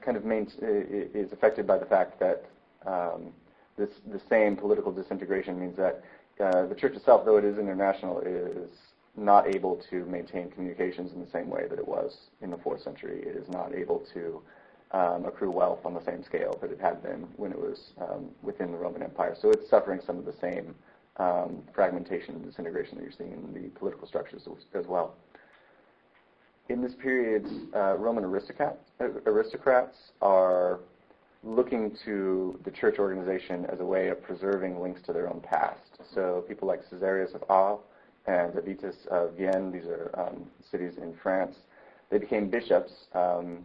kind 0.00 0.16
of 0.16 0.24
main, 0.24 0.50
is 0.62 1.32
affected 1.32 1.66
by 1.66 1.78
the 1.78 1.86
fact 1.86 2.20
that 2.20 2.44
um, 2.86 3.32
this 3.76 3.90
the 4.12 4.20
same 4.28 4.56
political 4.56 4.92
disintegration 4.92 5.58
means 5.58 5.76
that 5.76 6.04
uh, 6.40 6.66
the 6.66 6.74
church 6.74 6.94
itself, 6.94 7.24
though 7.24 7.36
it 7.36 7.44
is 7.44 7.58
international, 7.58 8.20
is 8.20 8.70
not 9.16 9.46
able 9.48 9.82
to 9.90 10.04
maintain 10.06 10.50
communications 10.50 11.12
in 11.12 11.20
the 11.20 11.30
same 11.30 11.50
way 11.50 11.66
that 11.68 11.78
it 11.78 11.86
was 11.86 12.16
in 12.40 12.50
the 12.50 12.58
fourth 12.58 12.82
century. 12.82 13.22
It 13.22 13.36
is 13.36 13.48
not 13.48 13.74
able 13.74 14.04
to 14.14 14.40
um, 14.92 15.24
accrue 15.26 15.50
wealth 15.50 15.80
on 15.84 15.94
the 15.94 16.04
same 16.04 16.22
scale 16.24 16.58
that 16.60 16.70
it 16.70 16.80
had 16.80 17.02
been 17.02 17.26
when 17.36 17.52
it 17.52 17.58
was 17.58 17.92
um, 18.00 18.30
within 18.42 18.72
the 18.72 18.78
Roman 18.78 19.02
Empire. 19.02 19.36
So 19.40 19.50
it's 19.50 19.68
suffering 19.68 20.00
some 20.06 20.18
of 20.18 20.24
the 20.24 20.34
same 20.40 20.74
um, 21.18 21.62
fragmentation 21.74 22.36
and 22.36 22.44
disintegration 22.44 22.96
that 22.96 23.02
you're 23.02 23.12
seeing 23.12 23.32
in 23.32 23.52
the 23.52 23.68
political 23.78 24.06
structures 24.06 24.42
as 24.74 24.86
well. 24.86 25.14
In 26.68 26.82
this 26.82 26.92
period, 26.94 27.46
uh, 27.74 27.96
Roman 27.96 28.24
aristocrats, 28.24 28.78
aristocrats 29.00 29.96
are 30.20 30.80
looking 31.42 31.96
to 32.04 32.58
the 32.64 32.70
church 32.70 32.98
organization 32.98 33.64
as 33.66 33.80
a 33.80 33.84
way 33.84 34.08
of 34.08 34.22
preserving 34.22 34.80
links 34.80 35.00
to 35.06 35.12
their 35.12 35.28
own 35.28 35.40
past. 35.40 35.98
So 36.14 36.44
people 36.48 36.68
like 36.68 36.82
Caesarius 36.90 37.34
of 37.34 37.44
Arles 37.48 37.80
and 38.28 38.52
Avitus 38.52 39.06
of 39.06 39.32
Vienne, 39.36 39.72
these 39.72 39.86
are 39.86 40.10
um, 40.14 40.44
cities 40.70 40.92
in 40.98 41.14
France, 41.22 41.56
they 42.10 42.18
became 42.18 42.48
bishops 42.50 42.92
um, 43.14 43.64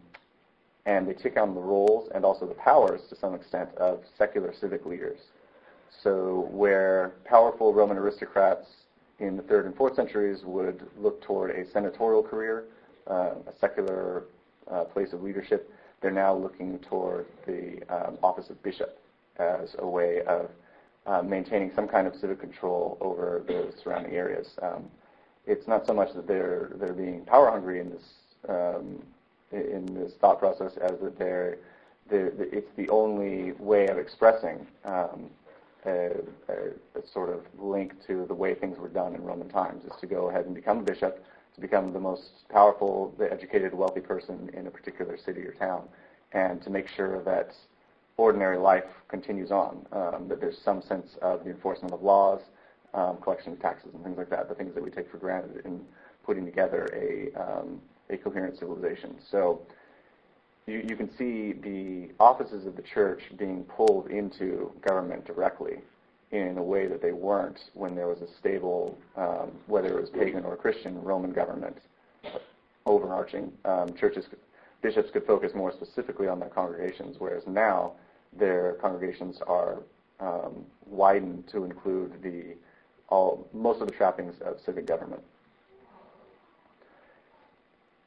and 0.86 1.08
they 1.08 1.13
took 1.13 1.38
on 1.38 1.53
the 1.53 1.62
roles 1.62 2.10
and 2.15 2.24
also 2.24 2.46
the 2.48 2.53
powers 2.55 3.01
to 3.10 3.15
some 3.15 3.36
extent 3.36 3.70
of 3.75 4.00
secular 4.17 4.53
civic 4.60 4.86
leaders. 4.86 5.20
So 6.01 6.48
where 6.51 7.13
powerful 7.25 7.74
Roman 7.74 7.98
aristocrats 7.98 8.67
in 9.20 9.38
the 9.38 9.43
third 9.43 9.65
and 9.65 9.75
fourth 9.75 9.96
centuries 9.96 10.43
would 10.46 10.82
look 10.98 11.22
toward 11.22 11.51
a 11.51 11.70
senatorial 11.72 12.24
career, 12.24 12.65
uh, 13.10 13.36
a 13.48 13.53
secular 13.60 14.24
uh, 14.72 14.86
place 14.86 15.13
of 15.13 15.22
leadership, 15.22 15.70
they're 16.01 16.12
now 16.12 16.36
looking 16.36 16.79
toward 16.79 17.25
the 17.46 17.82
um, 17.89 18.17
office 18.24 18.50
of 18.50 18.62
bishop 18.63 19.00
as 19.38 19.75
a 19.79 19.88
way 19.88 20.22
of 20.27 20.50
maintaining 21.24 21.72
some 21.76 21.88
kind 21.88 22.08
of 22.08 22.16
civic 22.16 22.40
control 22.40 22.98
over 23.02 23.44
the 23.48 23.74
surrounding 23.84 24.14
areas. 24.14 24.48
Um, 24.62 24.86
it's 25.46 25.68
not 25.68 25.86
so 25.86 25.94
much 25.94 26.14
that 26.16 26.28
they're 26.28 26.72
they're 26.76 26.94
being 26.94 27.26
power 27.26 27.52
hungry 27.52 27.82
in 27.82 27.90
this 27.90 28.04
um, 28.48 29.04
in 29.54 29.94
this 29.94 30.14
thought 30.20 30.40
process 30.40 30.72
as 30.82 31.00
that 31.02 31.18
they're, 31.18 31.58
they're, 32.10 32.32
it's 32.40 32.70
the 32.76 32.90
only 32.90 33.52
way 33.54 33.88
of 33.88 33.98
expressing 33.98 34.66
um, 34.84 35.30
a, 35.86 36.12
a, 36.50 37.00
a, 37.00 37.08
sort 37.14 37.30
of 37.30 37.42
link 37.60 37.94
to 38.08 38.26
the 38.28 38.34
way 38.34 38.56
things 38.56 38.78
were 38.80 38.90
done 38.90 39.14
in 39.14 39.22
Roman 39.22 39.50
times 39.50 39.84
is 39.86 39.92
to 40.02 40.08
go 40.08 40.30
ahead 40.30 40.46
and 40.46 40.56
become 40.56 40.80
a 40.80 40.84
bishop, 40.84 41.24
to 41.56 41.62
become 41.62 41.94
the 41.94 42.00
most 42.00 42.50
powerful, 42.50 43.14
the 43.18 43.32
educated, 43.32 43.74
wealthy 43.74 44.00
person 44.00 44.50
in 44.54 44.68
a 44.68 44.72
particular 44.72 45.18
city 45.24 45.42
or 45.42 45.54
town, 45.54 45.84
and 46.32 46.62
to 46.64 46.70
make 46.70 46.88
sure 46.88 47.22
that 47.24 47.52
ordinary 48.17 48.58
life 48.58 48.84
continues 49.08 49.51
on, 49.51 49.86
um, 49.91 50.27
that 50.27 50.39
there's 50.39 50.58
some 50.63 50.82
sense 50.82 51.08
of 51.22 51.43
the 51.43 51.50
enforcement 51.50 51.93
of 51.93 52.01
laws, 52.01 52.41
um, 52.93 53.17
collection 53.17 53.53
of 53.53 53.60
taxes, 53.60 53.89
and 53.93 54.03
things 54.03 54.17
like 54.17 54.29
that, 54.29 54.48
the 54.50 54.55
things 54.55 54.74
that 54.75 54.84
we 54.84 54.91
take 54.91 55.10
for 55.10 55.17
granted 55.17 55.65
in 55.65 55.82
putting 56.24 56.46
together 56.46 56.89
a 56.93 57.32
um, 57.41 57.82
a 58.10 58.17
coherent 58.17 58.58
civilization. 58.60 59.15
So 59.32 59.62
you, 60.67 60.84
you 60.88 60.96
can 60.96 61.10
see 61.17 61.53
the 61.53 62.13
offices 62.20 62.65
of 62.65 62.75
the 62.75 62.82
church 62.82 63.22
being 63.38 63.63
pulled 63.63 64.08
into 64.08 64.72
government 64.82 65.25
directly 65.25 65.79
in 66.32 66.58
a 66.58 66.63
way 66.63 66.88
that 66.88 67.01
they 67.01 67.12
weren't 67.12 67.60
when 67.74 67.96
there 67.96 68.08
was 68.08 68.20
a 68.22 68.27
stable, 68.39 68.98
um, 69.17 69.51
whether 69.67 69.98
it 69.98 70.01
was 70.01 70.10
pagan 70.10 70.43
or 70.43 70.55
Christian, 70.55 71.01
Roman 71.01 71.32
government 71.32 71.77
overarching. 72.86 73.51
Um, 73.65 73.93
churches, 73.96 74.25
bishops 74.82 75.10
could 75.12 75.25
focus 75.25 75.51
more 75.53 75.72
specifically 75.72 76.27
on 76.27 76.39
their 76.39 76.50
congregations, 76.50 77.17
whereas 77.20 77.43
now 77.48 77.93
their 78.38 78.74
congregations 78.82 79.40
are 79.48 79.84
um, 80.20 80.66
widened 80.86 81.48
to 81.50 81.63
include 81.63 82.22
the 82.22 82.56
all 83.10 83.48
most 83.54 83.82
of 83.82 83.88
the 83.88 83.94
trappings 83.94 84.36
of 84.42 84.58
civic 84.66 84.88
government. 84.88 85.22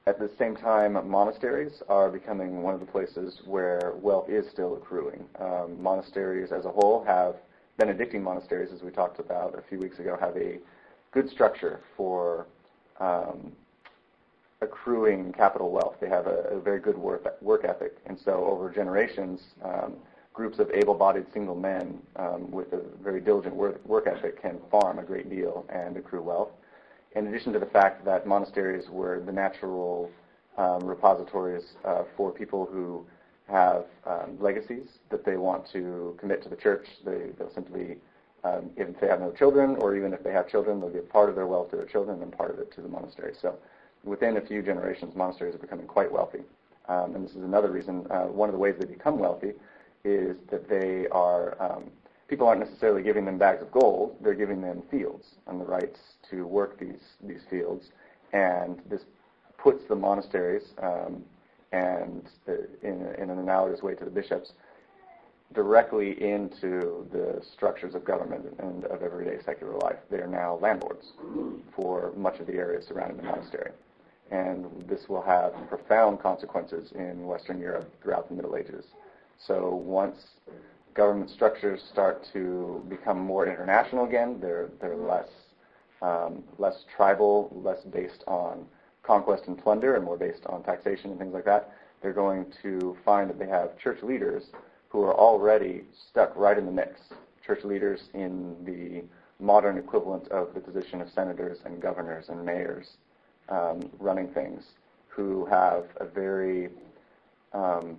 At 0.07 0.19
the 0.21 0.31
same 0.39 0.57
time, 0.57 0.93
monasteries 1.09 1.83
are 1.89 2.09
becoming 2.09 2.63
one 2.63 2.75
of 2.75 2.81
the 2.81 2.87
places 2.87 3.41
where 3.45 3.95
wealth 4.01 4.29
is 4.29 4.49
still 4.53 4.77
accruing. 4.77 5.25
Um, 5.41 5.83
monasteries 5.83 6.53
as 6.53 6.65
a 6.65 6.71
whole 6.71 7.05
have, 7.05 7.35
Benedictine 7.77 8.23
monasteries, 8.23 8.71
as 8.73 8.83
we 8.83 8.91
talked 8.91 9.19
about 9.19 9.59
a 9.59 9.63
few 9.69 9.79
weeks 9.79 9.99
ago, 9.99 10.17
have 10.19 10.37
a 10.37 10.59
good 11.11 11.29
structure 11.29 11.81
for 11.97 12.47
um, 13.01 13.53
accruing 14.61 15.33
capital 15.33 15.71
wealth. 15.71 15.97
They 16.01 16.09
have 16.09 16.27
a, 16.27 16.51
a 16.51 16.61
very 16.61 16.81
good 16.81 16.97
work, 16.97 17.43
work 17.43 17.65
ethic. 17.65 17.97
And 18.07 18.19
so 18.25 18.45
over 18.45 18.71
generations, 18.71 19.41
um, 19.63 19.97
groups 20.37 20.59
of 20.59 20.71
able-bodied 20.71 21.25
single 21.33 21.57
men 21.57 21.99
um, 22.17 22.51
with 22.51 22.71
a 22.75 22.83
very 23.03 23.23
diligent 23.23 23.57
work, 23.57 23.85
work 23.87 24.07
ethic 24.07 24.41
can 24.41 24.59
farm 24.71 24.99
a 24.99 25.03
great 25.03 25.31
deal 25.31 25.65
and 25.71 25.97
accrue 25.97 26.23
wealth 26.23 26.51
in 27.17 27.27
addition 27.27 27.53
to 27.55 27.59
the 27.59 27.67
fact 27.67 28.05
that 28.05 28.27
monasteries 28.27 28.91
were 28.91 29.23
the 29.25 29.33
natural 29.33 30.11
um, 30.59 30.85
repositories 30.85 31.65
uh, 31.87 32.03
for 32.17 32.31
people 32.31 32.69
who 32.71 33.05
have 33.49 33.87
um, 34.07 34.37
legacies 34.39 34.87
that 35.09 35.25
they 35.25 35.39
want 35.39 35.67
to 35.73 36.15
commit 36.21 36.43
to 36.43 36.51
the 36.51 36.57
church. 36.57 36.87
They, 37.05 37.31
will 37.39 37.51
simply, 37.55 37.97
um, 38.45 38.71
if 38.77 39.01
they 39.01 39.07
have 39.07 39.21
no 39.21 39.33
children, 39.33 39.77
or 39.77 39.97
even 39.97 40.13
if 40.13 40.23
they 40.23 40.33
have 40.33 40.49
children, 40.51 40.81
they'll 40.81 40.91
give 40.91 41.09
part 41.09 41.31
of 41.31 41.37
their 41.37 41.47
wealth 41.47 41.71
to 41.71 41.77
their 41.77 41.87
children 41.87 42.21
and 42.21 42.31
part 42.31 42.51
of 42.51 42.59
it 42.59 42.71
to 42.75 42.83
the 42.83 42.89
monastery. 42.89 43.35
So 43.41 43.57
within 44.05 44.37
a 44.37 44.41
few 44.43 44.61
generations, 44.61 45.17
monasteries 45.17 45.55
are 45.55 45.59
becoming 45.59 45.87
quite 45.87 46.13
wealthy. 46.13 46.41
Um, 46.89 47.15
and 47.15 47.25
this 47.25 47.33
is 47.33 47.43
another 47.43 47.71
reason, 47.71 48.07
uh, 48.11 48.25
one 48.25 48.51
of 48.51 48.53
the 48.53 48.59
ways 48.59 48.75
they 48.79 48.85
become 48.85 49.19
wealthy 49.19 49.53
is 50.07 50.37
that 50.51 50.69
they 50.69 51.07
are 51.09 51.61
um, 51.61 51.91
people 52.29 52.47
aren't 52.47 52.61
necessarily 52.61 53.03
giving 53.03 53.25
them 53.25 53.39
bags 53.39 53.63
of 53.63 53.71
gold, 53.71 54.17
they're 54.21 54.35
giving 54.35 54.61
them 54.61 54.83
fields 54.91 55.27
and 55.47 55.61
the 55.61 55.65
rights 55.65 55.99
to 56.31 56.47
work 56.47 56.79
these, 56.79 57.15
these 57.23 57.43
fields. 57.51 57.91
And 58.33 58.81
this 58.89 59.03
puts 59.59 59.83
the 59.89 59.95
monasteries, 59.95 60.63
um, 60.83 61.25
and 61.73 62.29
the, 62.47 62.69
in, 62.83 63.07
in 63.19 63.31
an 63.31 63.39
analogous 63.39 63.83
way 63.83 63.95
to 63.95 64.05
the 64.05 64.11
bishops, 64.11 64.53
directly 65.55 66.21
into 66.23 67.07
the 67.13 67.41
structures 67.55 67.95
of 67.95 68.05
government 68.05 68.45
and 68.59 68.85
of 68.87 69.03
everyday 69.03 69.43
secular 69.45 69.77
life. 69.79 69.97
They 70.11 70.19
are 70.19 70.27
now 70.27 70.59
landlords 70.61 71.13
for 71.75 72.13
much 72.17 72.41
of 72.41 72.47
the 72.47 72.55
area 72.55 72.83
surrounding 72.83 73.19
the 73.19 73.23
monastery. 73.23 73.71
And 74.33 74.85
this 74.89 75.09
will 75.09 75.23
have 75.23 75.53
profound 75.69 76.21
consequences 76.21 76.91
in 76.93 77.27
Western 77.27 77.61
Europe 77.61 77.89
throughout 78.03 78.29
the 78.29 78.35
Middle 78.35 78.57
Ages. 78.57 78.85
So 79.39 79.75
once 79.75 80.17
government 80.97 81.31
structures 81.31 81.81
start 81.93 82.27
to 82.33 82.83
become 82.89 83.19
more 83.19 83.47
international 83.47 84.07
again. 84.07 84.39
They're 84.41 84.71
they're 84.81 84.97
less 84.97 85.29
um, 86.03 86.43
less 86.59 86.85
tribal, 86.97 87.51
less 87.65 87.83
based 87.85 88.25
on 88.27 88.67
conquest 89.03 89.45
and 89.47 89.59
plunder, 89.59 89.95
and 89.97 90.05
more 90.05 90.17
based 90.17 90.45
on 90.47 90.63
taxation 90.63 91.11
and 91.11 91.19
things 91.19 91.35
like 91.35 91.45
that. 91.45 91.73
They're 92.03 92.13
going 92.13 92.47
to 92.63 92.97
find 93.05 93.31
that 93.31 93.39
they 93.39 93.49
have 93.49 93.79
church 93.79 94.03
leaders 94.03 94.45
who 94.89 95.03
are 95.03 95.15
already 95.15 95.85
stuck 96.11 96.35
right 96.37 96.59
in 96.59 96.67
the 96.67 96.73
mix. 96.73 97.01
Church 97.47 97.65
leaders 97.65 98.01
in 98.15 98.57
the 98.65 99.05
modern 99.43 99.79
equivalent 99.79 100.29
of 100.29 100.55
the 100.55 100.61
position 100.61 101.01
of 101.01 101.09
senators 101.11 101.59
and 101.65 101.81
governors 101.81 102.27
and 102.29 102.45
mayors 102.45 102.97
um, 103.49 103.89
running 104.01 104.29
things, 104.29 104.63
who 105.09 105.47
have 105.47 105.85
a 105.99 106.05
very 106.05 106.69
um, 107.53 107.97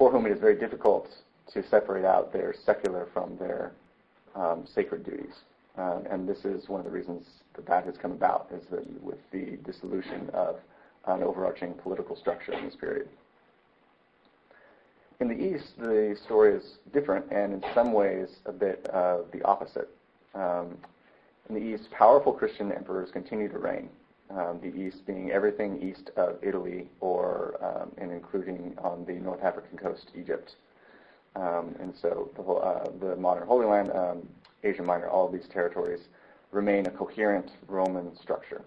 for 0.00 0.10
whom 0.10 0.24
it 0.24 0.32
is 0.32 0.40
very 0.40 0.56
difficult 0.56 1.08
to 1.52 1.62
separate 1.68 2.06
out 2.06 2.32
their 2.32 2.54
secular 2.64 3.06
from 3.12 3.36
their 3.36 3.72
um, 4.34 4.66
sacred 4.74 5.04
duties. 5.04 5.34
Um, 5.76 6.04
and 6.10 6.26
this 6.26 6.38
is 6.46 6.70
one 6.70 6.80
of 6.80 6.86
the 6.86 6.90
reasons 6.90 7.26
that 7.54 7.66
that 7.66 7.84
has 7.84 7.96
come 8.00 8.12
about, 8.12 8.48
is 8.50 8.64
that 8.70 9.02
with 9.02 9.18
the 9.30 9.58
dissolution 9.62 10.30
of 10.32 10.56
an 11.06 11.22
overarching 11.22 11.74
political 11.74 12.16
structure 12.16 12.52
in 12.54 12.64
this 12.64 12.74
period. 12.76 13.10
In 15.20 15.28
the 15.28 15.34
East, 15.34 15.78
the 15.78 16.16
story 16.24 16.56
is 16.56 16.78
different 16.94 17.30
and 17.30 17.52
in 17.52 17.62
some 17.74 17.92
ways 17.92 18.28
a 18.46 18.52
bit 18.52 18.86
of 18.86 19.26
the 19.32 19.42
opposite. 19.42 19.90
Um, 20.34 20.78
in 21.50 21.54
the 21.54 21.60
East, 21.60 21.90
powerful 21.90 22.32
Christian 22.32 22.72
emperors 22.72 23.10
continue 23.12 23.50
to 23.50 23.58
reign. 23.58 23.90
Um, 24.30 24.60
the 24.62 24.68
East 24.68 25.04
being 25.06 25.32
everything 25.32 25.82
east 25.82 26.10
of 26.16 26.36
Italy 26.40 26.88
or 27.00 27.58
um, 27.64 27.90
and 27.98 28.12
including 28.12 28.76
on 28.78 29.04
the 29.04 29.14
North 29.14 29.42
African 29.42 29.76
coast, 29.76 30.12
Egypt. 30.16 30.54
Um, 31.34 31.74
and 31.80 31.92
so 32.00 32.30
the, 32.36 32.42
whole, 32.42 32.62
uh, 32.62 32.88
the 33.00 33.16
modern 33.16 33.46
Holy 33.46 33.66
Land, 33.66 33.90
um, 33.92 34.28
Asia 34.62 34.82
Minor, 34.82 35.08
all 35.08 35.26
of 35.26 35.32
these 35.32 35.48
territories 35.52 36.00
remain 36.52 36.86
a 36.86 36.90
coherent 36.90 37.50
Roman 37.66 38.16
structure. 38.16 38.62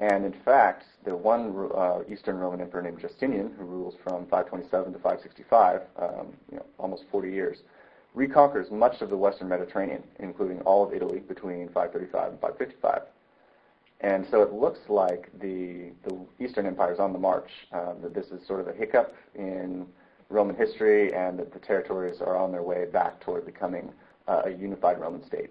And 0.00 0.24
in 0.24 0.34
fact, 0.44 0.84
the 1.04 1.16
one 1.16 1.70
uh, 1.74 2.00
Eastern 2.12 2.38
Roman 2.38 2.60
emperor 2.60 2.82
named 2.82 3.00
Justinian, 3.00 3.52
who 3.56 3.64
rules 3.64 3.94
from 4.02 4.26
527 4.26 4.92
to 4.92 4.98
565, 4.98 5.82
um, 5.96 6.32
you 6.50 6.58
know, 6.58 6.66
almost 6.78 7.04
40 7.10 7.30
years, 7.30 7.58
reconquers 8.12 8.70
much 8.70 9.02
of 9.02 9.10
the 9.10 9.16
Western 9.16 9.48
Mediterranean, 9.48 10.02
including 10.18 10.60
all 10.62 10.84
of 10.84 10.92
Italy 10.92 11.20
between 11.20 11.68
535 11.68 12.32
and 12.32 12.40
555. 12.40 13.02
And 14.04 14.26
so 14.30 14.42
it 14.42 14.52
looks 14.52 14.80
like 14.90 15.30
the, 15.40 15.90
the 16.06 16.26
Eastern 16.38 16.66
Empire 16.66 16.92
is 16.92 16.98
on 16.98 17.14
the 17.14 17.18
march, 17.18 17.48
uh, 17.72 17.94
that 18.02 18.12
this 18.12 18.26
is 18.26 18.46
sort 18.46 18.60
of 18.60 18.68
a 18.68 18.72
hiccup 18.74 19.16
in 19.34 19.86
Roman 20.28 20.54
history 20.54 21.14
and 21.14 21.38
that 21.38 21.54
the 21.54 21.58
territories 21.58 22.20
are 22.20 22.36
on 22.36 22.52
their 22.52 22.62
way 22.62 22.84
back 22.84 23.18
toward 23.20 23.46
becoming 23.46 23.90
uh, 24.28 24.42
a 24.44 24.50
unified 24.50 25.00
Roman 25.00 25.24
state. 25.26 25.50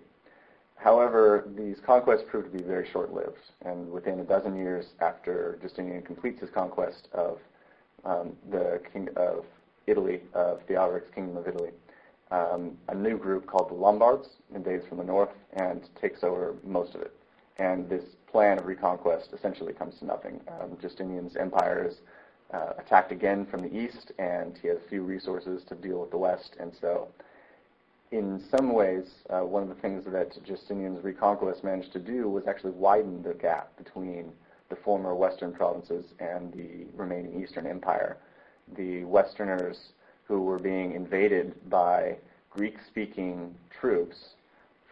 However, 0.75 1.48
these 1.57 1.77
conquests 1.83 2.25
proved 2.29 2.51
to 2.51 2.57
be 2.60 2.63
very 2.63 2.88
short-lived, 2.91 3.39
and 3.65 3.89
within 3.89 4.19
a 4.19 4.24
dozen 4.24 4.55
years 4.55 4.86
after 5.00 5.57
Justinian 5.60 6.03
completes 6.03 6.39
his 6.39 6.51
conquest 6.51 7.07
of 7.12 7.39
um, 8.05 8.33
the 8.51 8.81
king 8.91 9.10
of 9.15 9.45
Italy, 9.88 10.22
of 10.36 10.62
Theodoric's 10.67 11.10
kingdom 11.15 11.38
of 11.38 11.48
Italy, 11.48 11.72
um, 12.29 12.77
a 12.89 12.93
new 12.93 13.17
group 13.17 13.48
called 13.48 13.72
the 13.72 13.75
Lombards 13.75 14.27
invades 14.53 14.86
from 14.88 15.00
the 15.00 15.03
north 15.03 15.29
and 15.53 15.89
takes 16.00 16.24
over 16.24 16.55
most 16.63 16.93
of 16.93 17.01
it. 17.01 17.13
And 17.57 17.89
this 17.89 18.03
plan 18.33 18.59
of 18.59 18.65
reconquest 18.65 19.29
essentially 19.31 19.71
comes 19.71 19.97
to 19.99 20.05
nothing. 20.05 20.41
Um, 20.49 20.77
Justinian's 20.81 21.37
empire 21.37 21.87
is 21.87 22.01
uh, 22.53 22.73
attacked 22.77 23.13
again 23.13 23.45
from 23.45 23.61
the 23.61 23.73
east, 23.73 24.11
and 24.19 24.57
he 24.61 24.67
has 24.67 24.77
few 24.89 25.03
resources 25.03 25.63
to 25.69 25.75
deal 25.75 25.99
with 25.99 26.11
the 26.11 26.17
west, 26.17 26.57
and 26.59 26.73
so 26.81 27.07
in 28.13 28.43
some 28.55 28.73
ways, 28.73 29.05
uh, 29.31 29.39
one 29.39 29.63
of 29.63 29.69
the 29.69 29.81
things 29.81 30.03
that 30.05 30.43
Justinian's 30.45 31.03
reconquest 31.03 31.63
managed 31.63 31.93
to 31.93 31.99
do 31.99 32.29
was 32.29 32.43
actually 32.47 32.71
widen 32.71 33.23
the 33.23 33.33
gap 33.33 33.75
between 33.75 34.31
the 34.69 34.75
former 34.75 35.15
western 35.15 35.51
provinces 35.51 36.05
and 36.19 36.53
the 36.53 36.85
remaining 36.95 37.41
eastern 37.41 37.65
empire. 37.65 38.17
The 38.77 39.03
westerners 39.05 39.77
who 40.25 40.41
were 40.41 40.59
being 40.59 40.93
invaded 40.93 41.55
by 41.69 42.17
Greek-speaking 42.51 43.55
troops 43.79 44.35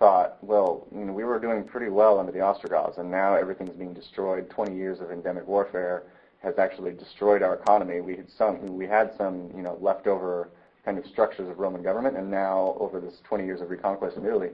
thought, 0.02 0.38
well, 0.42 0.88
you 0.92 1.06
know, 1.06 1.14
we 1.14 1.24
were 1.24 1.40
doing 1.40 1.64
pretty 1.64 1.92
well 1.92 2.20
under 2.20 2.32
the 2.32 2.42
Ostrogoths, 2.42 2.98
and 2.98 3.12
now 3.12 3.36
everything's 3.36 3.76
being 3.76 3.94
destroyed. 3.94 4.50
20 4.50 4.76
years 4.76 5.00
of 5.00 5.12
endemic 5.12 5.48
warfare 5.48 6.02
has 6.42 6.58
actually 6.58 6.92
destroyed 6.92 7.44
our 7.44 7.54
economy. 7.54 8.02
We 8.02 8.16
had 8.16 8.26
some, 8.36 8.76
we 8.76 8.88
had 8.88 9.16
some, 9.16 9.52
you 9.56 9.62
know, 9.62 9.78
leftover 9.80 10.50
kind 10.84 10.98
of 10.98 11.06
structures 11.06 11.48
of 11.48 11.60
Roman 11.60 11.84
government, 11.84 12.18
and 12.18 12.32
now 12.32 12.76
over 12.80 13.00
this 13.00 13.22
20 13.26 13.46
years 13.46 13.62
of 13.62 13.70
reconquest 13.70 14.18
in 14.18 14.26
Italy, 14.26 14.50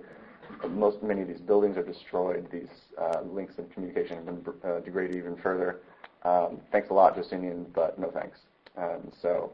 most 0.68 1.02
many 1.02 1.22
of 1.22 1.30
these 1.30 1.40
buildings 1.40 1.78
are 1.78 1.84
destroyed. 1.84 2.46
These 2.52 2.68
uh, 3.00 3.22
links 3.22 3.58
of 3.58 3.72
communication 3.72 4.18
have 4.18 4.26
been 4.26 4.54
uh, 4.70 4.80
degraded 4.82 5.16
even 5.16 5.38
further. 5.38 5.80
Um, 6.24 6.60
thanks 6.74 6.90
a 6.90 6.94
lot, 6.94 7.16
Justinian, 7.16 7.68
but 7.74 7.98
no 7.98 8.12
thanks. 8.12 8.40
Um, 8.76 9.14
so 9.22 9.54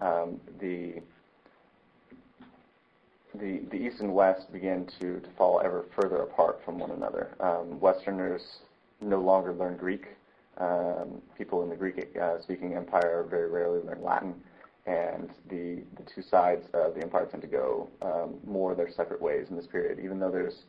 um, 0.00 0.40
the, 0.58 1.02
the 3.38 3.60
the 3.70 3.76
east 3.76 4.00
and 4.00 4.12
west 4.12 4.52
begin 4.52 4.88
to, 5.00 5.20
to 5.20 5.28
fall 5.36 5.60
ever 5.64 5.84
further 5.94 6.16
apart 6.16 6.60
from 6.64 6.78
one 6.78 6.90
another. 6.90 7.34
Um, 7.40 7.80
Westerners 7.80 8.42
no 9.00 9.20
longer 9.20 9.52
learn 9.52 9.76
Greek. 9.76 10.06
Um, 10.58 11.20
people 11.36 11.62
in 11.62 11.68
the 11.68 11.76
Greek-speaking 11.76 12.74
uh, 12.74 12.78
empire 12.78 13.26
very 13.28 13.50
rarely 13.50 13.80
learn 13.80 14.02
Latin 14.02 14.34
and 14.86 15.30
the, 15.50 15.82
the 15.96 16.08
two 16.14 16.22
sides 16.22 16.66
of 16.72 16.94
the 16.94 17.02
empire 17.02 17.26
tend 17.26 17.42
to 17.42 17.48
go 17.48 17.88
um, 18.02 18.36
more 18.46 18.74
their 18.74 18.90
separate 18.90 19.20
ways 19.20 19.48
in 19.50 19.56
this 19.56 19.66
period. 19.66 19.98
Even 20.02 20.18
though 20.18 20.30
there's 20.30 20.62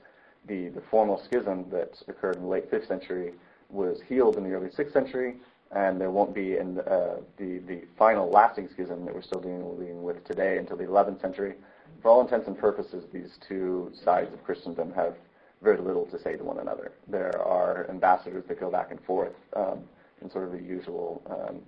the, 0.47 0.69
the 0.69 0.81
formal 0.89 1.21
schism 1.24 1.65
that 1.71 2.01
occurred 2.07 2.36
in 2.36 2.41
the 2.41 2.47
late 2.47 2.69
5th 2.71 2.88
century 2.88 3.33
was 3.69 4.00
healed 4.07 4.38
in 4.38 4.43
the 4.43 4.51
early 4.51 4.69
6th 4.69 4.91
century, 4.91 5.36
and 5.71 6.01
there 6.01 6.09
won't 6.09 6.33
be 6.33 6.57
in 6.57 6.75
the, 6.75 6.91
uh, 6.91 7.17
the, 7.38 7.59
the 7.59 7.83
final 7.97 8.29
lasting 8.29 8.69
schism 8.74 9.05
that 9.05 9.13
we're 9.13 9.21
still 9.21 9.41
dealing 9.41 10.01
with 10.01 10.24
today 10.25 10.57
until 10.57 10.77
the 10.77 10.86
11th 10.86 11.21
century. 11.21 11.55
For 12.01 12.10
all 12.10 12.22
intents 12.22 12.48
and 12.48 12.58
purposes, 12.58 13.06
these 13.12 13.38
two 13.48 13.91
sides 14.03 14.34
of 14.34 14.44
Christendom 14.44 14.94
have 14.94 15.15
very 15.62 15.77
little 15.77 16.06
to 16.06 16.20
say 16.20 16.36
to 16.36 16.44
one 16.44 16.60
another. 16.60 16.91
There 17.08 17.41
are 17.41 17.89
ambassadors 17.89 18.46
that 18.48 18.60
go 18.60 18.70
back 18.70 18.91
and 18.91 19.00
forth 19.03 19.34
um, 19.56 19.79
in 20.22 20.29
sort 20.29 20.46
of 20.46 20.51
the 20.51 20.62
usual 20.62 21.22
um, 21.29 21.62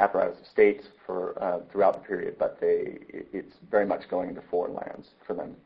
apparatus 0.00 0.38
of 0.40 0.46
state 0.46 0.82
for 1.04 1.40
uh, 1.42 1.60
throughout 1.70 1.94
the 1.94 2.06
period, 2.06 2.36
but 2.38 2.60
they 2.60 2.98
it's 3.08 3.56
very 3.70 3.86
much 3.86 4.08
going 4.08 4.28
into 4.28 4.42
foreign 4.42 4.74
lands 4.74 5.08
for 5.26 5.34
them. 5.34 5.56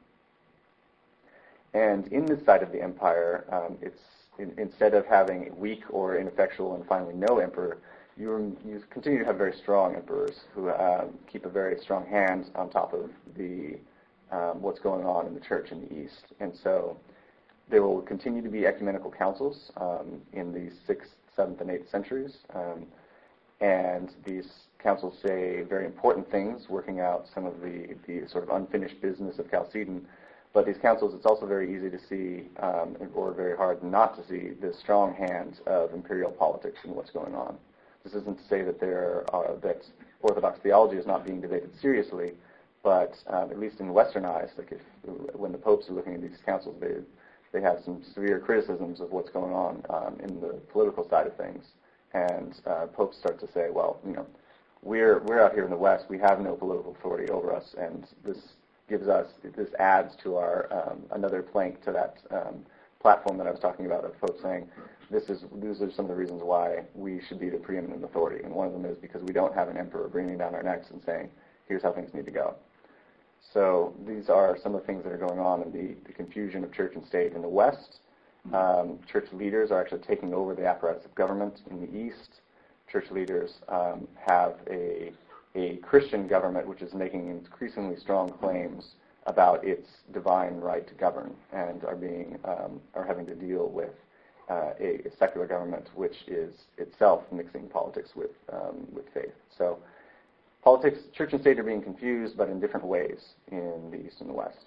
And 1.75 2.07
in 2.09 2.27
this 2.27 2.45
side 2.45 2.63
of 2.63 2.73
the 2.73 2.83
empire, 2.83 3.45
um, 3.51 3.79
it's 3.81 4.01
in, 4.39 4.53
instead 4.59 4.95
of 4.95 5.07
having 5.07 5.49
a 5.49 5.55
weak 5.55 5.83
or 5.91 6.19
ineffectual 6.19 6.75
and 6.75 6.87
finally 6.87 7.15
no 7.15 7.39
emperor, 7.39 7.79
you, 8.17 8.57
you 8.65 8.83
continue 8.91 9.19
to 9.19 9.25
have 9.25 9.37
very 9.37 9.55
strong 9.55 9.95
emperors 9.95 10.41
who 10.55 10.69
uh, 10.69 11.07
keep 11.31 11.45
a 11.45 11.49
very 11.49 11.79
strong 11.81 12.07
hand 12.07 12.51
on 12.55 12.71
top 12.71 12.93
of 12.93 13.11
the 13.37 13.79
um, 14.31 14.63
what's 14.63 14.81
going 14.81 15.05
on 15.05 15.27
in 15.27 15.35
the 15.35 15.41
church 15.41 15.71
in 15.71 15.83
the 15.83 15.95
east. 15.95 16.25
And 16.41 16.53
so 16.63 16.97
there 17.71 17.83
will 17.83 18.01
continue 18.03 18.43
to 18.43 18.49
be 18.49 18.67
ecumenical 18.67 19.11
councils 19.11 19.71
um, 19.77 20.21
in 20.33 20.53
the 20.53 20.71
sixth, 20.87 21.11
seventh, 21.37 21.61
and 21.61 21.71
eighth 21.71 21.91
centuries. 21.91 22.39
Um, 22.55 22.87
and 23.61 24.11
these 24.25 24.49
councils 24.83 25.15
say 25.25 25.63
very 25.63 25.87
important 25.87 26.31
things, 26.31 26.69
working 26.69 27.01
out 27.01 27.27
some 27.33 27.47
of 27.47 27.61
the, 27.61 27.95
the 28.07 28.27
sort 28.29 28.43
of 28.43 28.51
unfinished 28.51 29.01
business 29.01 29.39
of 29.39 29.51
Chalcedon. 29.51 30.07
But 30.53 30.67
these 30.67 30.77
councils, 30.83 31.15
it's 31.15 31.25
also 31.25 31.47
very 31.47 31.75
easy 31.75 31.89
to 31.89 31.99
see, 32.09 32.49
um, 32.61 32.97
or 33.15 33.33
very 33.33 33.57
hard 33.57 33.83
not 33.83 34.17
to 34.17 34.27
see, 34.29 34.51
the 34.61 34.75
strong 34.75 35.15
hand 35.15 35.61
of 35.67 35.95
imperial 35.95 36.31
politics 36.31 36.79
and 36.85 36.95
what's 36.95 37.11
going 37.11 37.35
on. 37.35 37.57
This 38.05 38.15
isn't 38.15 38.39
to 38.39 38.45
say 38.49 38.63
that 38.63 38.81
there 38.81 39.25
are, 39.33 39.55
that 39.63 39.83
Orthodox 40.23 40.59
theology 40.61 40.97
is 40.97 41.07
not 41.07 41.25
being 41.25 41.41
debated 41.41 41.71
seriously, 41.81 42.33
but 42.83 43.15
um, 43.29 43.51
at 43.51 43.59
least 43.59 43.81
in 43.81 43.93
Western 43.93 44.25
eyes, 44.25 44.51
like 44.59 44.73
if 44.73 44.81
when 45.35 45.53
the 45.53 45.59
popes 45.59 45.89
are 45.89 45.93
looking 45.93 46.15
at 46.15 46.23
these 46.23 46.39
councils, 46.45 46.77
they 46.81 46.95
they 47.53 47.61
have 47.61 47.81
some 47.85 48.03
severe 48.15 48.39
criticisms 48.39 49.01
of 49.01 49.11
what's 49.13 49.31
going 49.31 49.53
on 49.53 49.83
um, 49.91 50.19
in 50.21 50.41
the 50.41 50.55
political 50.73 51.09
side 51.09 51.27
of 51.27 51.37
things. 51.37 51.65
And 52.15 52.55
uh, 52.67 52.87
popes 52.87 53.19
start 53.19 53.39
to 53.41 53.49
say, 53.53 53.69
well, 53.71 54.01
you 54.07 54.15
know, 54.15 54.27
we're 54.83 55.21
we're 55.21 55.41
out 55.41 55.53
here 55.55 55.65
in 55.65 55.71
the 55.71 55.77
West, 55.77 56.07
we 56.09 56.19
have 56.19 56.41
no 56.41 56.55
political 56.55 56.93
authority 56.93 57.31
over 57.31 57.55
us, 57.55 57.75
and 57.79 58.07
this 58.25 58.39
gives 58.89 59.07
us 59.09 59.27
this 59.57 59.73
adds 59.79 60.15
to 60.23 60.37
our 60.37 60.69
um, 60.73 61.03
another 61.13 61.43
plank 61.43 61.83
to 61.85 61.93
that 61.93 62.17
um, 62.31 62.65
platform 63.03 63.37
that 63.39 63.47
I 63.47 63.51
was 63.51 63.61
talking 63.61 63.87
about 63.87 64.05
of 64.05 64.17
folks 64.17 64.43
saying 64.43 64.69
this 65.11 65.25
is 65.25 65.45
these 65.57 65.83
are 65.83 65.91
some 65.91 66.07
of 66.07 66.09
the 66.09 66.15
reasons 66.15 66.41
why 66.43 66.85
we 66.95 67.21
should 67.29 67.39
be 67.39 67.51
the 67.51 67.59
preeminent 67.59 68.05
authority, 68.05 68.43
and 68.45 68.55
one 68.55 68.67
of 68.67 68.73
them 68.73 68.87
is 68.87 68.97
because 68.97 69.23
we 69.23 69.33
don't 69.33 69.55
have 69.55 69.69
an 69.69 69.77
emperor 69.77 70.09
bringing 70.09 70.39
down 70.39 70.55
our 70.55 70.63
necks 70.63 70.87
and 70.91 71.03
saying 71.05 71.29
here's 71.69 71.83
how 71.83 71.93
things 71.93 72.15
need 72.15 72.25
to 72.25 72.31
go. 72.31 72.55
So 73.53 73.93
these 74.07 74.31
are 74.31 74.57
some 74.63 74.75
of 74.75 74.81
the 74.81 74.87
things 74.87 75.05
that 75.05 75.13
are 75.13 75.19
going 75.19 75.39
on 75.39 75.63
in 75.63 75.73
the, 75.73 75.95
the 76.07 76.13
confusion 76.13 76.65
of 76.65 76.73
church 76.73 76.93
and 76.95 77.05
state 77.05 77.35
in 77.35 77.43
the 77.43 77.49
West 77.49 77.99
um, 78.53 78.99
church 79.11 79.29
leaders 79.33 79.71
are 79.71 79.81
actually 79.81 80.01
taking 80.01 80.35
over 80.35 80.55
the 80.55 80.67
apparatus 80.67 81.05
of 81.05 81.15
government 81.15 81.61
in 81.71 81.81
the 81.81 81.97
East. 81.97 82.41
Church 82.91 83.11
leaders 83.11 83.59
um, 83.69 84.09
have 84.27 84.57
a, 84.69 85.13
a 85.55 85.77
Christian 85.77 86.27
government 86.27 86.67
which 86.67 86.83
is 86.83 86.93
making 86.93 87.29
increasingly 87.29 87.97
strong 87.97 88.31
claims 88.31 88.95
about 89.27 89.65
its 89.65 89.89
divine 90.13 90.57
right 90.57 90.87
to 90.87 90.95
govern 90.95 91.33
and 91.53 91.85
are 91.85 91.97
being 91.97 92.39
um, 92.45 92.81
are 92.95 93.05
having 93.05 93.27
to 93.27 93.35
deal 93.35 93.69
with 93.69 93.93
uh, 94.51 94.73
a, 94.81 95.07
a, 95.07 95.17
secular 95.19 95.47
government 95.47 95.89
which 95.95 96.17
is 96.27 96.53
itself 96.79 97.23
mixing 97.31 97.69
politics 97.69 98.11
with 98.17 98.33
um, 98.53 98.87
with 98.93 99.05
faith. 99.15 99.33
So 99.57 99.79
politics, 100.63 100.99
church 101.15 101.33
and 101.33 101.41
state 101.41 101.59
are 101.59 101.65
being 101.65 101.83
confused, 101.83 102.37
but 102.37 102.49
in 102.49 102.61
different 102.61 102.87
ways 102.87 103.21
in 103.51 103.91
the 103.91 103.99
East 104.07 104.21
and 104.21 104.29
the 104.29 104.35
West. 104.35 104.65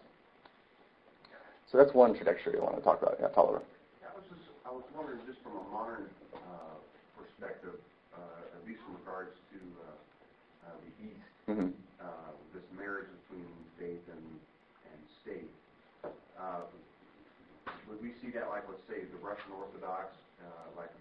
So 1.71 1.77
that's 1.77 1.93
one 1.93 2.15
trajectory 2.15 2.59
I 2.59 2.63
want 2.63 2.77
to 2.77 2.83
talk 2.83 3.01
about. 3.01 3.17
Yeah, 3.19 3.27
Tolliver. 3.29 3.59
I 3.59 4.15
was 4.15 4.23
just, 4.29 4.47
I 4.63 4.71
was 4.71 4.83
wondering, 4.95 5.19
just 5.27 5.41
from 5.41 5.59
a 5.59 5.65
modern 5.73 6.07
uh, 6.31 6.77
perspective, 7.17 7.75
uh, 8.15 8.55
at 8.55 8.61
least 8.67 8.79
in 8.87 8.95
regards 8.95 9.35
to 9.51 9.59
uh, 9.59 10.71
uh, 10.71 10.77
the 10.79 10.91
East, 11.03 11.27
mm-hmm. 11.49 11.69
uh, 11.99 12.31
this 12.53 12.63
marriage 12.77 13.11
between 13.27 13.49
faith 13.75 14.03
and 14.07 14.23
and 14.87 14.99
state. 15.19 15.51
Uh, 16.45 16.61
would 17.89 18.01
we 18.01 18.13
see 18.21 18.29
that, 18.37 18.49
like, 18.49 18.63
let's 18.69 18.85
say, 18.87 19.05
the 19.09 19.17
Russian 19.17 19.51
Orthodox, 19.57 20.13
uh, 20.41 20.77
like 20.77 20.91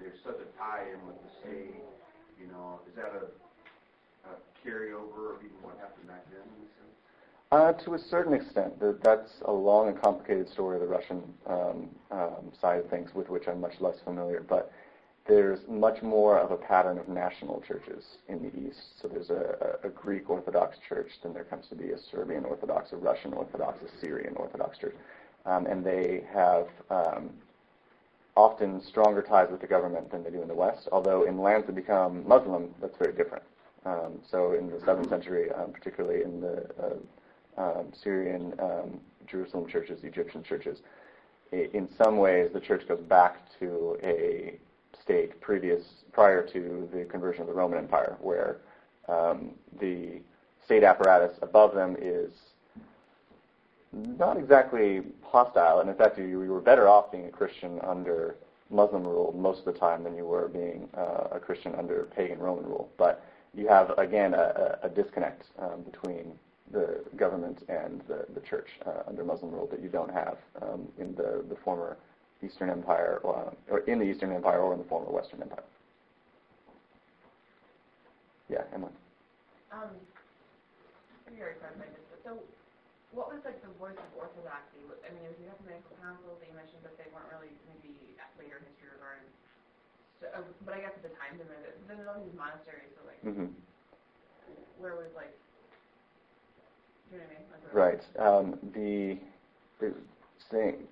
there's 0.00 0.16
such 0.24 0.40
a 0.40 0.48
tie-in 0.58 0.96
with 1.06 1.16
the 1.20 1.30
state? 1.40 1.74
You 2.40 2.46
know, 2.48 2.80
is 2.88 2.94
that 2.96 3.12
a, 3.12 3.28
a 4.28 4.34
carryover 4.64 5.36
of 5.36 5.44
even 5.44 5.60
what 5.60 5.76
happened 5.80 6.08
back 6.08 6.24
then? 6.30 6.40
in 6.40 6.64
a 7.52 7.56
Uh, 7.56 7.72
to 7.84 7.94
a 7.94 7.98
certain 7.98 8.32
extent, 8.32 8.72
that's 9.02 9.32
a 9.44 9.52
long 9.52 9.88
and 9.88 10.00
complicated 10.00 10.48
story 10.48 10.76
of 10.76 10.82
the 10.82 10.88
Russian 10.88 11.22
um, 11.46 11.88
um, 12.10 12.52
side 12.60 12.80
of 12.80 12.88
things, 12.88 13.14
with 13.14 13.28
which 13.28 13.48
I'm 13.48 13.60
much 13.60 13.80
less 13.80 13.96
familiar. 14.04 14.44
But 14.48 14.72
there's 15.28 15.60
much 15.68 16.02
more 16.02 16.38
of 16.38 16.50
a 16.50 16.56
pattern 16.56 16.98
of 16.98 17.06
national 17.06 17.62
churches 17.68 18.02
in 18.28 18.42
the 18.42 18.68
East. 18.68 19.00
So 19.00 19.08
there's 19.08 19.28
a, 19.28 19.78
a 19.84 19.90
Greek 19.90 20.30
Orthodox 20.30 20.78
church, 20.88 21.10
then 21.22 21.34
there 21.34 21.44
comes 21.44 21.66
to 21.68 21.74
be 21.74 21.90
a 21.90 21.98
Serbian 22.10 22.46
Orthodox, 22.46 22.92
a 22.92 22.96
Russian 22.96 23.34
Orthodox, 23.34 23.78
a 23.82 24.00
Syrian 24.00 24.34
Orthodox 24.36 24.78
church, 24.78 24.94
um, 25.44 25.66
and 25.66 25.84
they 25.84 26.24
have 26.32 26.66
um, 26.90 27.28
often 28.36 28.82
stronger 28.82 29.20
ties 29.20 29.48
with 29.50 29.60
the 29.60 29.66
government 29.66 30.10
than 30.10 30.24
they 30.24 30.30
do 30.30 30.40
in 30.40 30.48
the 30.48 30.54
West. 30.54 30.88
Although 30.90 31.24
in 31.24 31.38
lands 31.38 31.66
that 31.66 31.74
become 31.74 32.26
Muslim, 32.26 32.74
that's 32.80 32.96
very 32.96 33.12
different. 33.12 33.44
Um, 33.84 34.20
so 34.30 34.54
in 34.54 34.70
the 34.70 34.80
seventh 34.80 35.10
century, 35.10 35.52
um, 35.52 35.72
particularly 35.72 36.22
in 36.22 36.40
the 36.40 36.66
uh, 36.82 37.60
um, 37.62 37.92
Syrian 38.02 38.54
um, 38.58 38.98
Jerusalem 39.26 39.68
churches, 39.68 40.04
Egyptian 40.04 40.42
churches. 40.42 40.78
In 41.52 41.88
some 42.02 42.18
ways, 42.18 42.50
the 42.52 42.60
church 42.60 42.86
goes 42.86 43.00
back 43.00 43.36
to 43.58 43.98
a 44.02 44.58
state 45.08 45.40
previous, 45.40 45.82
prior 46.12 46.46
to 46.46 46.86
the 46.92 47.04
conversion 47.06 47.40
of 47.40 47.46
the 47.46 47.54
Roman 47.54 47.78
Empire, 47.78 48.18
where 48.20 48.58
um, 49.08 49.52
the 49.80 50.20
state 50.66 50.84
apparatus 50.84 51.38
above 51.40 51.74
them 51.74 51.96
is 51.98 52.30
not 53.92 54.36
exactly 54.36 55.00
hostile, 55.22 55.80
and 55.80 55.88
in 55.88 55.96
fact, 55.96 56.18
you, 56.18 56.26
you 56.26 56.52
were 56.52 56.60
better 56.60 56.88
off 56.88 57.10
being 57.10 57.24
a 57.24 57.30
Christian 57.30 57.80
under 57.82 58.36
Muslim 58.68 59.02
rule 59.02 59.34
most 59.34 59.60
of 59.60 59.72
the 59.72 59.80
time 59.80 60.04
than 60.04 60.14
you 60.14 60.26
were 60.26 60.48
being 60.48 60.90
uh, 60.94 61.28
a 61.32 61.40
Christian 61.40 61.74
under 61.76 62.06
pagan 62.14 62.38
Roman 62.38 62.66
rule. 62.66 62.90
But 62.98 63.24
you 63.54 63.66
have 63.66 63.98
again 63.98 64.34
a, 64.34 64.78
a 64.82 64.90
disconnect 64.90 65.44
um, 65.58 65.80
between 65.90 66.38
the 66.70 67.02
government 67.16 67.62
and 67.70 68.02
the, 68.08 68.26
the 68.34 68.40
church 68.40 68.68
uh, 68.84 69.08
under 69.08 69.24
Muslim 69.24 69.52
rule 69.52 69.66
that 69.70 69.82
you 69.82 69.88
don't 69.88 70.12
have 70.12 70.36
um, 70.60 70.86
in 70.98 71.14
the, 71.14 71.42
the 71.48 71.56
former 71.64 71.96
Eastern 72.44 72.70
Empire, 72.70 73.20
or, 73.22 73.52
or 73.68 73.80
in 73.80 73.98
the 73.98 74.04
Eastern 74.04 74.32
Empire, 74.32 74.60
or 74.60 74.72
in 74.72 74.78
the 74.78 74.84
former 74.84 75.10
Western 75.10 75.42
Empire. 75.42 75.64
Yeah, 78.48 78.62
Emma. 78.72 78.88
Um, 79.72 79.92
I'm 81.26 81.36
very 81.36 81.54
so 82.24 82.40
what 83.12 83.32
was 83.32 83.40
like 83.44 83.56
the 83.64 83.72
voice 83.80 83.96
of 83.96 84.10
orthodoxy? 84.20 84.84
I 85.00 85.08
mean, 85.16 85.24
you 85.40 85.48
have 85.48 85.56
the 85.64 85.72
ecumenical 85.72 85.96
council 86.04 86.36
that 86.36 86.44
you 86.44 86.52
mentioned, 86.52 86.84
but 86.84 86.92
they 87.00 87.08
weren't 87.08 87.28
really 87.32 87.52
maybe 87.64 87.96
later 88.36 88.60
history 88.60 88.92
regarding. 88.92 89.28
So, 90.20 90.28
uh, 90.28 90.44
but 90.68 90.76
I 90.76 90.84
guess 90.84 90.92
at 90.92 91.04
the 91.04 91.14
time, 91.16 91.40
then 91.40 91.48
there's 91.88 92.04
all 92.04 92.20
these 92.20 92.36
monasteries, 92.36 92.92
so 92.92 93.00
like, 93.08 93.20
mm-hmm. 93.24 93.48
where 94.76 94.92
was 95.00 95.08
like, 95.16 95.32
you 97.08 97.16
know 97.16 97.24
what 97.24 97.32
I 97.32 97.40
mean? 97.40 97.46
Like, 97.48 97.64
right. 97.72 98.02
Um, 98.20 98.46
the 98.76 99.16
the 99.80 99.96
thing 100.52 100.84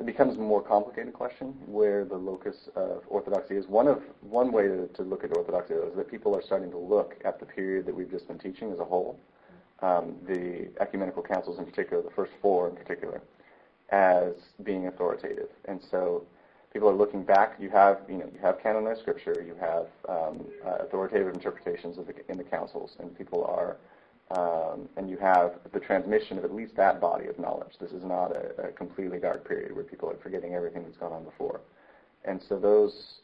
it 0.00 0.06
becomes 0.06 0.36
a 0.36 0.40
more 0.40 0.62
complicated 0.62 1.12
question 1.12 1.54
where 1.66 2.04
the 2.04 2.16
locus 2.16 2.68
of 2.76 3.02
orthodoxy 3.08 3.56
is. 3.56 3.66
One 3.66 3.88
of 3.88 4.02
one 4.20 4.52
way 4.52 4.68
to, 4.68 4.86
to 4.86 5.02
look 5.02 5.24
at 5.24 5.36
orthodoxy 5.36 5.74
is 5.74 5.96
that 5.96 6.10
people 6.10 6.36
are 6.36 6.42
starting 6.42 6.70
to 6.70 6.78
look 6.78 7.16
at 7.24 7.40
the 7.40 7.46
period 7.46 7.86
that 7.86 7.94
we've 7.94 8.10
just 8.10 8.28
been 8.28 8.38
teaching 8.38 8.72
as 8.72 8.78
a 8.78 8.84
whole 8.84 9.18
um, 9.80 10.16
the 10.26 10.68
ecumenical 10.80 11.22
councils 11.22 11.58
in 11.58 11.64
particular, 11.64 12.02
the 12.02 12.10
first 12.10 12.32
four 12.42 12.68
in 12.68 12.76
particular, 12.76 13.20
as 13.90 14.32
being 14.64 14.86
authoritative. 14.86 15.48
And 15.66 15.80
so 15.90 16.24
people 16.72 16.88
are 16.88 16.94
looking 16.94 17.24
back. 17.24 17.56
You 17.60 17.70
have, 17.70 18.00
you 18.08 18.18
know, 18.18 18.30
you 18.32 18.40
have 18.40 18.60
canonized 18.62 19.00
scripture. 19.00 19.44
You 19.46 19.54
have 19.60 19.86
um, 20.08 20.44
uh, 20.66 20.84
authoritative 20.84 21.32
interpretations 21.34 21.96
the, 21.96 22.30
in 22.30 22.38
the 22.38 22.44
councils, 22.44 22.96
and 22.98 23.16
people 23.16 23.44
are, 23.44 23.76
um, 24.30 24.88
and 24.96 25.08
you 25.08 25.16
have 25.16 25.52
the 25.72 25.80
transmission 25.80 26.38
of 26.38 26.44
at 26.44 26.54
least 26.54 26.76
that 26.76 27.00
body 27.00 27.26
of 27.28 27.38
knowledge. 27.38 27.72
This 27.80 27.92
is 27.92 28.04
not 28.04 28.32
a, 28.32 28.68
a 28.68 28.72
completely 28.72 29.18
dark 29.18 29.46
period 29.46 29.74
where 29.74 29.84
people 29.84 30.10
are 30.10 30.16
forgetting 30.22 30.54
everything 30.54 30.82
that's 30.84 30.98
gone 30.98 31.12
on 31.12 31.24
before. 31.24 31.60
And 32.24 32.40
so 32.48 32.58
those 32.58 33.20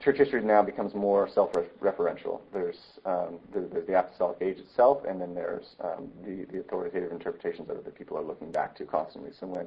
church 0.00 0.18
history 0.18 0.42
now 0.42 0.62
becomes 0.62 0.94
more 0.94 1.28
self-referential. 1.28 2.40
There's, 2.52 2.76
um, 3.06 3.38
the, 3.54 3.60
there's 3.72 3.86
the 3.86 3.98
apostolic 3.98 4.38
age 4.42 4.58
itself, 4.58 5.02
and 5.08 5.20
then 5.20 5.34
there's 5.34 5.76
um, 5.80 6.10
the, 6.24 6.44
the 6.52 6.60
authoritative 6.60 7.10
interpretations 7.10 7.70
of 7.70 7.76
it 7.76 7.84
that 7.84 7.96
people 7.96 8.18
are 8.18 8.22
looking 8.22 8.52
back 8.52 8.76
to 8.76 8.84
constantly. 8.84 9.30
So 9.38 9.46
when 9.46 9.66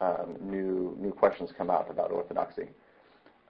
um, 0.00 0.36
new 0.40 0.94
new 1.00 1.10
questions 1.10 1.50
come 1.56 1.70
out 1.70 1.90
about 1.90 2.12
orthodoxy, 2.12 2.68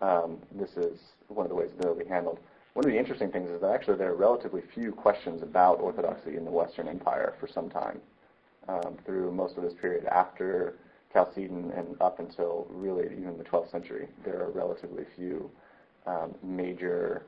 um, 0.00 0.38
this 0.54 0.70
is 0.76 0.98
one 1.28 1.44
of 1.44 1.50
the 1.50 1.56
ways 1.56 1.70
that 1.76 1.82
they'll 1.82 1.94
be 1.94 2.04
handled. 2.06 2.38
One 2.76 2.84
of 2.84 2.92
the 2.92 2.98
interesting 2.98 3.30
things 3.30 3.48
is 3.48 3.62
that 3.62 3.70
actually 3.70 3.96
there 3.96 4.10
are 4.10 4.14
relatively 4.14 4.60
few 4.74 4.92
questions 4.92 5.40
about 5.40 5.80
orthodoxy 5.80 6.36
in 6.36 6.44
the 6.44 6.50
Western 6.50 6.88
Empire 6.88 7.32
for 7.40 7.48
some 7.48 7.70
time, 7.70 8.02
um, 8.68 8.98
through 9.06 9.32
most 9.32 9.56
of 9.56 9.62
this 9.62 9.72
period 9.80 10.04
after 10.04 10.74
Chalcedon 11.10 11.70
and 11.70 11.96
up 12.02 12.18
until 12.18 12.66
really 12.68 13.06
even 13.06 13.38
the 13.38 13.44
12th 13.44 13.70
century. 13.70 14.08
There 14.26 14.42
are 14.42 14.50
relatively 14.50 15.04
few 15.16 15.50
um, 16.06 16.34
major, 16.42 17.22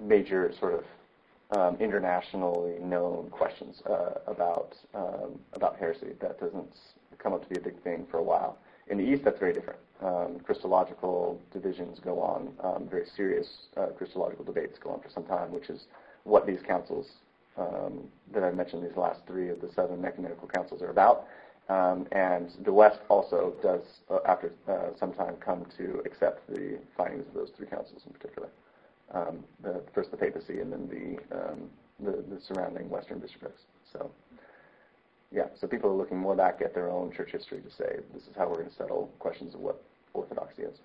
major 0.00 0.50
sort 0.58 0.82
of 0.82 1.58
um, 1.58 1.76
internationally 1.78 2.78
known 2.78 3.28
questions 3.28 3.82
uh, 3.82 4.20
about 4.26 4.74
um, 4.94 5.38
about 5.52 5.76
heresy. 5.76 6.14
That 6.22 6.40
doesn't 6.40 6.74
come 7.18 7.34
up 7.34 7.42
to 7.42 7.48
be 7.50 7.60
a 7.60 7.62
big 7.62 7.82
thing 7.82 8.06
for 8.10 8.16
a 8.16 8.24
while. 8.24 8.56
In 8.90 8.98
the 8.98 9.04
East, 9.04 9.24
that's 9.24 9.38
very 9.38 9.52
different. 9.52 9.78
Um, 10.02 10.40
Christological 10.44 11.40
divisions 11.52 11.98
go 11.98 12.20
on, 12.20 12.54
um, 12.62 12.88
very 12.88 13.06
serious 13.16 13.46
uh, 13.76 13.86
Christological 13.96 14.44
debates 14.44 14.78
go 14.78 14.90
on 14.90 15.00
for 15.00 15.10
some 15.10 15.24
time, 15.24 15.52
which 15.52 15.68
is 15.68 15.86
what 16.24 16.46
these 16.46 16.60
councils 16.66 17.06
um, 17.58 18.04
that 18.32 18.44
I 18.44 18.50
mentioned, 18.52 18.84
these 18.84 18.96
last 18.96 19.20
three 19.26 19.48
of 19.50 19.60
the 19.60 19.68
seven 19.74 20.04
ecumenical 20.04 20.48
councils 20.48 20.80
are 20.82 20.90
about. 20.90 21.26
Um, 21.68 22.06
and 22.12 22.50
the 22.64 22.72
West 22.72 23.00
also 23.08 23.54
does, 23.62 23.82
uh, 24.10 24.20
after 24.26 24.52
uh, 24.68 24.96
some 24.98 25.12
time, 25.12 25.34
come 25.36 25.66
to 25.76 26.00
accept 26.06 26.46
the 26.48 26.78
findings 26.96 27.26
of 27.28 27.34
those 27.34 27.50
three 27.56 27.66
councils 27.66 28.02
in 28.06 28.12
particular. 28.12 28.48
Um, 29.12 29.44
the, 29.62 29.82
first 29.94 30.10
the 30.10 30.16
papacy, 30.16 30.60
and 30.60 30.72
then 30.72 30.88
the, 30.88 31.36
um, 31.36 31.70
the, 32.00 32.22
the 32.22 32.40
surrounding 32.40 32.88
Western 32.88 33.18
bishoprics. 33.18 33.62
So, 33.92 34.10
yeah, 35.32 35.46
so 35.60 35.66
people 35.66 35.90
are 35.90 35.96
looking 35.96 36.18
more 36.18 36.34
back 36.34 36.60
at 36.64 36.74
their 36.74 36.90
own 36.90 37.12
church 37.12 37.30
history 37.32 37.60
to 37.60 37.70
say 37.70 38.00
this 38.14 38.22
is 38.22 38.30
how 38.36 38.48
we're 38.48 38.56
going 38.56 38.70
to 38.70 38.74
settle 38.74 39.10
questions 39.18 39.54
of 39.54 39.60
what 39.60 39.82
orthodoxy 40.14 40.62
is. 40.62 40.78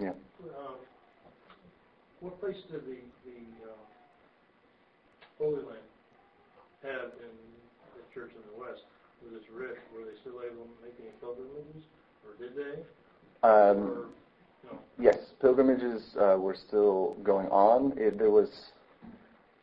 Yeah. 0.00 0.10
Uh, 0.44 0.74
what 2.20 2.40
place 2.40 2.56
did 2.70 2.84
the 2.84 2.98
the 3.24 3.40
uh, 3.64 3.76
Holy 5.38 5.64
Land 5.64 5.86
have 6.82 7.12
in 7.20 7.34
the 7.96 8.14
church 8.14 8.30
in 8.34 8.42
the 8.52 8.60
West? 8.60 8.82
with 9.22 9.40
this 9.40 9.48
rift, 9.50 9.80
were 9.94 10.04
they 10.04 10.16
still 10.20 10.40
able 10.44 10.64
to 10.64 10.76
make 10.82 10.94
any 11.00 11.10
pilgrimages, 11.20 11.82
or 12.24 12.34
did 12.38 12.56
they? 12.56 12.82
Um, 13.46 13.78
or, 13.78 14.06
no? 14.64 14.78
Yes, 14.98 15.16
pilgrimages 15.40 16.02
uh, 16.20 16.36
were 16.38 16.56
still 16.68 17.16
going 17.22 17.48
on. 17.48 17.92
It, 17.96 18.18
there 18.18 18.30
was, 18.30 18.48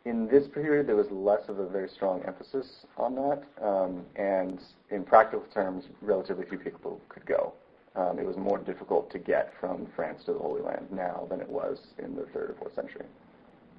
in 0.05 0.27
this 0.27 0.47
period, 0.47 0.87
there 0.87 0.97
was 0.97 1.09
less 1.11 1.47
of 1.47 1.59
a 1.59 1.67
very 1.67 1.87
strong 1.87 2.21
emphasis 2.27 2.85
on 2.97 3.15
that, 3.15 3.43
um, 3.61 4.03
and 4.15 4.59
in 4.89 5.03
practical 5.03 5.45
terms, 5.53 5.85
relatively 6.01 6.45
few 6.45 6.57
people 6.57 6.99
could 7.07 7.25
go. 7.25 7.53
Um, 7.95 8.19
it 8.19 8.25
was 8.25 8.35
more 8.35 8.57
difficult 8.57 9.09
to 9.11 9.19
get 9.19 9.53
from 9.59 9.87
France 9.95 10.23
to 10.25 10.33
the 10.33 10.39
Holy 10.39 10.61
Land 10.61 10.87
now 10.91 11.27
than 11.29 11.39
it 11.39 11.47
was 11.47 11.77
in 11.99 12.15
the 12.15 12.25
third 12.33 12.49
or 12.49 12.55
fourth 12.59 12.75
century. 12.75 13.05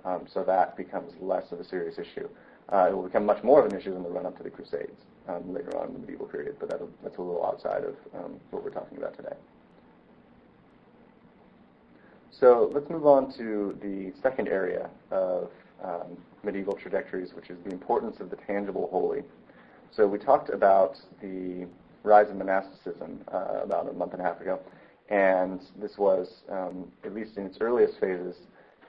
Um, 0.04 0.26
so 0.32 0.44
that 0.44 0.76
becomes 0.76 1.12
less 1.20 1.50
of 1.52 1.60
a 1.60 1.64
serious 1.64 1.98
issue. 1.98 2.28
Uh, 2.72 2.86
it 2.90 2.94
will 2.94 3.02
become 3.02 3.26
much 3.26 3.42
more 3.42 3.64
of 3.64 3.70
an 3.70 3.78
issue 3.78 3.94
in 3.94 4.02
the 4.02 4.08
run-up 4.08 4.36
to 4.38 4.42
the 4.42 4.50
Crusades 4.50 4.96
um, 5.28 5.52
later 5.52 5.76
on 5.76 5.88
in 5.88 5.92
the 5.94 5.98
medieval 5.98 6.26
period, 6.26 6.56
but 6.58 6.70
that's 6.70 7.18
a 7.18 7.22
little 7.22 7.44
outside 7.44 7.84
of 7.84 7.96
um, 8.14 8.40
what 8.50 8.64
we're 8.64 8.70
talking 8.70 8.96
about 8.96 9.14
today. 9.16 9.36
So 12.30 12.70
let's 12.72 12.88
move 12.88 13.06
on 13.06 13.32
to 13.36 13.78
the 13.82 14.12
second 14.22 14.48
area 14.48 14.88
of 15.10 15.50
um, 15.84 16.16
medieval 16.42 16.74
trajectories, 16.74 17.34
which 17.34 17.50
is 17.50 17.58
the 17.64 17.70
importance 17.70 18.20
of 18.20 18.30
the 18.30 18.36
tangible 18.36 18.88
holy. 18.90 19.22
So 19.92 20.06
we 20.06 20.18
talked 20.18 20.50
about 20.50 20.96
the 21.20 21.66
rise 22.02 22.28
of 22.28 22.36
monasticism 22.36 23.20
uh, 23.32 23.60
about 23.62 23.88
a 23.88 23.92
month 23.92 24.12
and 24.12 24.20
a 24.20 24.24
half 24.24 24.40
ago, 24.40 24.58
and 25.08 25.60
this 25.80 25.96
was, 25.98 26.42
um, 26.50 26.90
at 27.04 27.14
least 27.14 27.36
in 27.36 27.46
its 27.46 27.58
earliest 27.60 28.00
phases, 28.00 28.36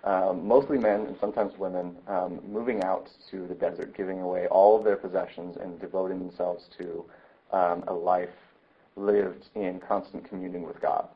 um, 0.03 0.47
mostly 0.47 0.77
men 0.77 1.01
and 1.01 1.17
sometimes 1.19 1.57
women, 1.57 1.95
um, 2.07 2.39
moving 2.47 2.83
out 2.83 3.09
to 3.31 3.47
the 3.47 3.55
desert, 3.55 3.95
giving 3.97 4.21
away 4.21 4.47
all 4.47 4.77
of 4.77 4.83
their 4.83 4.95
possessions 4.95 5.57
and 5.59 5.79
devoting 5.79 6.19
themselves 6.19 6.65
to 6.77 7.05
um, 7.51 7.83
a 7.87 7.93
life 7.93 8.29
lived 8.95 9.49
in 9.55 9.79
constant 9.79 10.27
communion 10.29 10.63
with 10.63 10.79
God, 10.79 11.07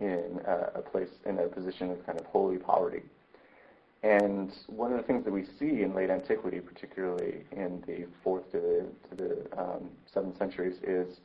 in 0.00 0.40
a, 0.44 0.78
a, 0.78 0.82
place, 0.82 1.08
in 1.24 1.38
a 1.38 1.46
position 1.46 1.90
of 1.90 2.04
kind 2.04 2.18
of 2.18 2.26
holy 2.26 2.58
poverty. 2.58 3.02
And 4.02 4.52
one 4.66 4.90
of 4.90 4.96
the 4.96 5.04
things 5.04 5.24
that 5.24 5.32
we 5.32 5.44
see 5.58 5.82
in 5.82 5.94
late 5.94 6.10
antiquity, 6.10 6.60
particularly 6.60 7.44
in 7.52 7.82
the 7.86 8.06
fourth 8.24 8.50
to 8.50 8.58
the, 8.60 8.86
to 9.10 9.22
the 9.22 9.60
um, 9.60 9.90
seventh 10.12 10.38
centuries, 10.38 10.76
is 10.82 11.20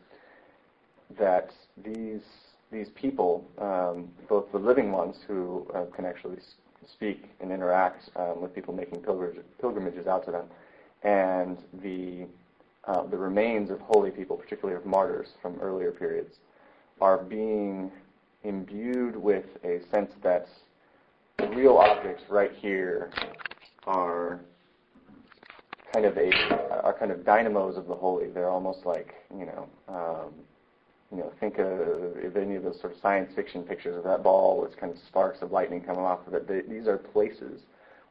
that 1.17 1.51
these 1.83 2.21
these 2.69 2.89
people, 2.89 3.45
um, 3.59 4.09
both 4.27 4.51
the 4.51 4.57
living 4.57 4.91
ones 4.91 5.15
who 5.25 5.65
uh, 5.73 5.85
can 5.95 6.03
actually 6.03 6.37
speak 6.85 7.29
and 7.39 7.49
interact 7.49 8.09
um, 8.17 8.41
with 8.41 8.53
people 8.53 8.73
making 8.73 8.99
pilgrimages, 9.01 9.45
pilgrimages 9.61 10.05
out 10.05 10.25
to 10.25 10.31
them, 10.31 10.45
and 11.03 11.57
the 11.81 12.25
uh, 12.85 13.03
the 13.07 13.17
remains 13.17 13.69
of 13.69 13.79
holy 13.81 14.11
people, 14.11 14.37
particularly 14.37 14.77
of 14.77 14.85
martyrs 14.85 15.29
from 15.41 15.57
earlier 15.61 15.91
periods, 15.91 16.35
are 17.01 17.17
being 17.17 17.91
imbued 18.43 19.15
with 19.15 19.45
a 19.63 19.81
sense 19.91 20.11
that 20.21 20.47
the 21.37 21.47
real 21.49 21.77
objects 21.77 22.23
right 22.29 22.51
here 22.53 23.11
are 23.85 24.39
kind 25.93 26.05
of 26.05 26.17
a 26.17 26.31
are 26.83 26.95
kind 26.97 27.11
of 27.11 27.25
dynamos 27.25 27.77
of 27.77 27.87
the 27.87 27.95
holy. 27.95 28.29
They're 28.29 28.49
almost 28.49 28.85
like 28.85 29.13
you 29.31 29.45
know 29.45 29.69
um, 29.87 30.33
you 31.11 31.19
know, 31.19 31.31
think 31.39 31.57
of 31.57 32.17
if 32.17 32.35
any 32.35 32.55
of 32.55 32.63
those 32.63 32.79
sort 32.81 32.93
of 32.93 32.99
science 32.99 33.31
fiction 33.33 33.63
pictures 33.63 33.95
of 33.95 34.03
that 34.03 34.23
ball 34.23 34.61
with 34.61 34.77
kind 34.77 34.91
of 34.91 34.99
sparks 35.07 35.41
of 35.41 35.51
lightning 35.51 35.81
coming 35.81 36.01
off 36.01 36.25
of 36.27 36.33
it. 36.33 36.47
They, 36.47 36.61
these 36.61 36.87
are 36.87 36.97
places 36.97 37.61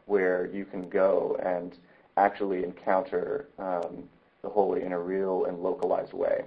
where 0.07 0.47
you 0.47 0.65
can 0.65 0.89
go 0.89 1.39
and 1.45 1.77
actually 2.17 2.65
encounter 2.65 3.49
um, 3.59 4.05
the 4.43 4.49
holy 4.49 4.83
in 4.83 4.93
a 4.93 4.99
real 4.99 5.45
and 5.45 5.59
localized 5.59 6.15
way. 6.15 6.45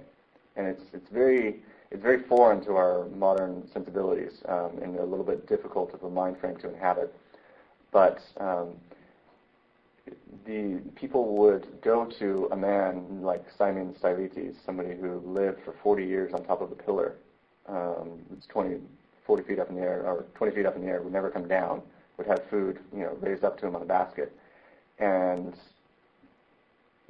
And 0.56 0.66
it's 0.66 0.82
it's 0.92 1.08
very 1.12 1.62
it's 1.90 2.02
very 2.02 2.22
foreign 2.22 2.64
to 2.64 2.76
our 2.76 3.06
modern 3.16 3.68
sensibilities 3.72 4.42
um, 4.48 4.78
and 4.80 4.96
a 4.96 5.04
little 5.04 5.24
bit 5.24 5.48
difficult 5.48 5.92
of 5.92 6.02
a 6.04 6.10
mind 6.10 6.38
frame 6.38 6.56
to 6.58 6.68
inhabit. 6.68 7.14
But 7.90 8.20
um, 8.38 8.74
the 10.46 10.80
people 10.94 11.36
would 11.36 11.66
go 11.82 12.04
to 12.18 12.48
a 12.52 12.56
man 12.56 13.22
like 13.22 13.44
Simeon 13.58 13.94
Stylites, 13.98 14.56
somebody 14.64 14.94
who 14.94 15.20
lived 15.26 15.58
for 15.64 15.74
40 15.82 16.04
years 16.04 16.32
on 16.32 16.44
top 16.44 16.60
of 16.60 16.70
a 16.70 16.76
pillar. 16.76 17.16
Um, 17.68 18.20
it's 18.36 18.46
20, 18.46 18.78
40 19.26 19.42
feet 19.42 19.58
up 19.58 19.68
in 19.68 19.74
the 19.74 19.82
air, 19.82 20.04
or 20.06 20.26
20 20.34 20.54
feet 20.54 20.66
up 20.66 20.76
in 20.76 20.82
the 20.82 20.88
air, 20.88 21.02
would 21.02 21.12
never 21.12 21.30
come 21.30 21.48
down, 21.48 21.82
would 22.16 22.26
have 22.26 22.40
food, 22.48 22.78
you 22.92 23.00
know, 23.00 23.16
raised 23.20 23.44
up 23.44 23.58
to 23.60 23.66
him 23.66 23.74
on 23.74 23.82
a 23.82 23.86
basket, 23.86 24.32
and 24.98 25.54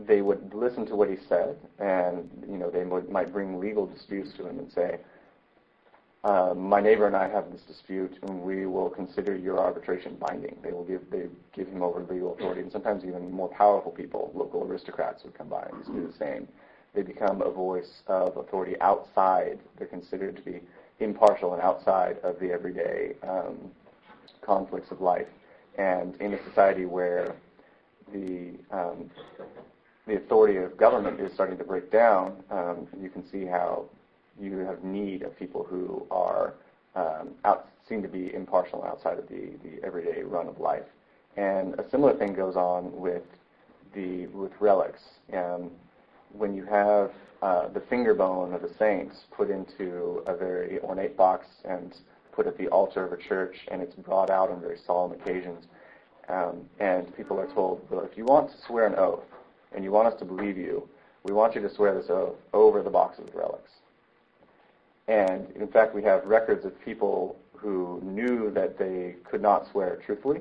they 0.06 0.22
would 0.22 0.52
listen 0.54 0.86
to 0.86 0.96
what 0.96 1.08
he 1.08 1.16
said, 1.28 1.56
and 1.78 2.28
you 2.48 2.56
know, 2.56 2.70
they 2.70 2.84
would, 2.84 3.08
might 3.10 3.32
bring 3.32 3.60
legal 3.60 3.86
disputes 3.86 4.32
to 4.36 4.46
him 4.46 4.58
and 4.58 4.72
say, 4.72 4.98
uh, 6.24 6.54
"My 6.54 6.80
neighbor 6.80 7.06
and 7.06 7.16
I 7.16 7.28
have 7.28 7.50
this 7.52 7.62
dispute, 7.62 8.18
and 8.22 8.42
we 8.42 8.66
will 8.66 8.90
consider 8.90 9.36
your 9.36 9.58
arbitration 9.58 10.16
binding." 10.16 10.56
They 10.62 10.72
will 10.72 10.84
give 10.84 11.10
they 11.10 11.28
give 11.52 11.68
him 11.68 11.82
over 11.82 12.00
legal 12.00 12.34
authority, 12.34 12.62
and 12.62 12.72
sometimes 12.72 13.04
even 13.04 13.30
more 13.30 13.48
powerful 13.48 13.92
people, 13.92 14.30
local 14.34 14.64
aristocrats, 14.64 15.24
would 15.24 15.34
come 15.34 15.48
by 15.48 15.68
and 15.70 15.84
do 15.86 16.06
the 16.06 16.16
same. 16.18 16.48
They 16.94 17.02
become 17.02 17.40
a 17.42 17.50
voice 17.50 18.02
of 18.06 18.36
authority 18.36 18.76
outside. 18.80 19.60
They're 19.78 19.86
considered 19.86 20.36
to 20.36 20.42
be 20.42 20.60
impartial 20.98 21.54
and 21.54 21.62
outside 21.62 22.18
of 22.22 22.38
the 22.40 22.52
everyday 22.52 23.14
um, 23.22 23.70
conflicts 24.42 24.90
of 24.90 25.00
life. 25.00 25.28
And 25.78 26.16
in 26.20 26.34
a 26.34 26.44
society 26.44 26.84
where 26.84 27.36
the 28.12 28.54
um, 28.72 29.10
the 30.06 30.16
authority 30.16 30.56
of 30.58 30.76
government 30.76 31.20
is 31.20 31.32
starting 31.32 31.58
to 31.58 31.64
break 31.64 31.90
down, 31.90 32.42
um, 32.50 32.86
you 33.00 33.08
can 33.08 33.28
see 33.30 33.44
how 33.44 33.84
you 34.40 34.58
have 34.58 34.82
need 34.82 35.22
of 35.22 35.38
people 35.38 35.64
who 35.68 36.06
are 36.10 36.54
um, 36.96 37.30
out, 37.44 37.68
seem 37.88 38.02
to 38.02 38.08
be 38.08 38.32
impartial 38.34 38.82
outside 38.84 39.18
of 39.18 39.28
the, 39.28 39.52
the 39.62 39.84
everyday 39.84 40.22
run 40.22 40.48
of 40.48 40.58
life. 40.58 40.86
And 41.36 41.74
a 41.74 41.88
similar 41.90 42.14
thing 42.14 42.34
goes 42.34 42.56
on 42.56 42.94
with 42.98 43.22
the 43.94 44.26
with 44.28 44.52
relics. 44.60 45.02
Um, 45.32 45.70
when 46.32 46.54
you 46.54 46.64
have 46.64 47.10
uh, 47.42 47.68
the 47.68 47.80
finger 47.80 48.14
bone 48.14 48.52
of 48.52 48.62
the 48.62 48.70
saints 48.78 49.16
put 49.36 49.50
into 49.50 50.22
a 50.26 50.36
very 50.36 50.78
ornate 50.80 51.16
box 51.16 51.46
and 51.64 51.94
put 52.32 52.46
at 52.46 52.56
the 52.58 52.68
altar 52.68 53.04
of 53.04 53.12
a 53.12 53.16
church, 53.16 53.56
and 53.70 53.82
it's 53.82 53.94
brought 53.94 54.30
out 54.30 54.50
on 54.50 54.60
very 54.60 54.78
solemn 54.86 55.12
occasions, 55.12 55.66
um, 56.28 56.62
and 56.78 57.14
people 57.16 57.38
are 57.38 57.48
told, 57.48 57.84
well, 57.90 58.04
if 58.04 58.16
you 58.16 58.24
want 58.24 58.50
to 58.50 58.56
swear 58.66 58.86
an 58.86 58.94
oath, 58.96 59.24
and 59.72 59.84
you 59.84 59.90
want 59.90 60.08
us 60.08 60.18
to 60.18 60.24
believe 60.24 60.56
you, 60.56 60.88
we 61.22 61.32
want 61.32 61.54
you 61.54 61.60
to 61.60 61.72
swear 61.74 61.94
this 61.94 62.10
oath 62.10 62.36
over 62.52 62.82
the 62.82 62.90
boxes 62.90 63.28
of 63.28 63.34
relics. 63.34 63.70
And 65.08 65.50
in 65.56 65.68
fact, 65.68 65.94
we 65.94 66.02
have 66.04 66.24
records 66.24 66.64
of 66.64 66.80
people 66.80 67.36
who 67.52 68.00
knew 68.02 68.50
that 68.52 68.78
they 68.78 69.16
could 69.24 69.42
not 69.42 69.70
swear 69.70 70.00
truthfully, 70.04 70.40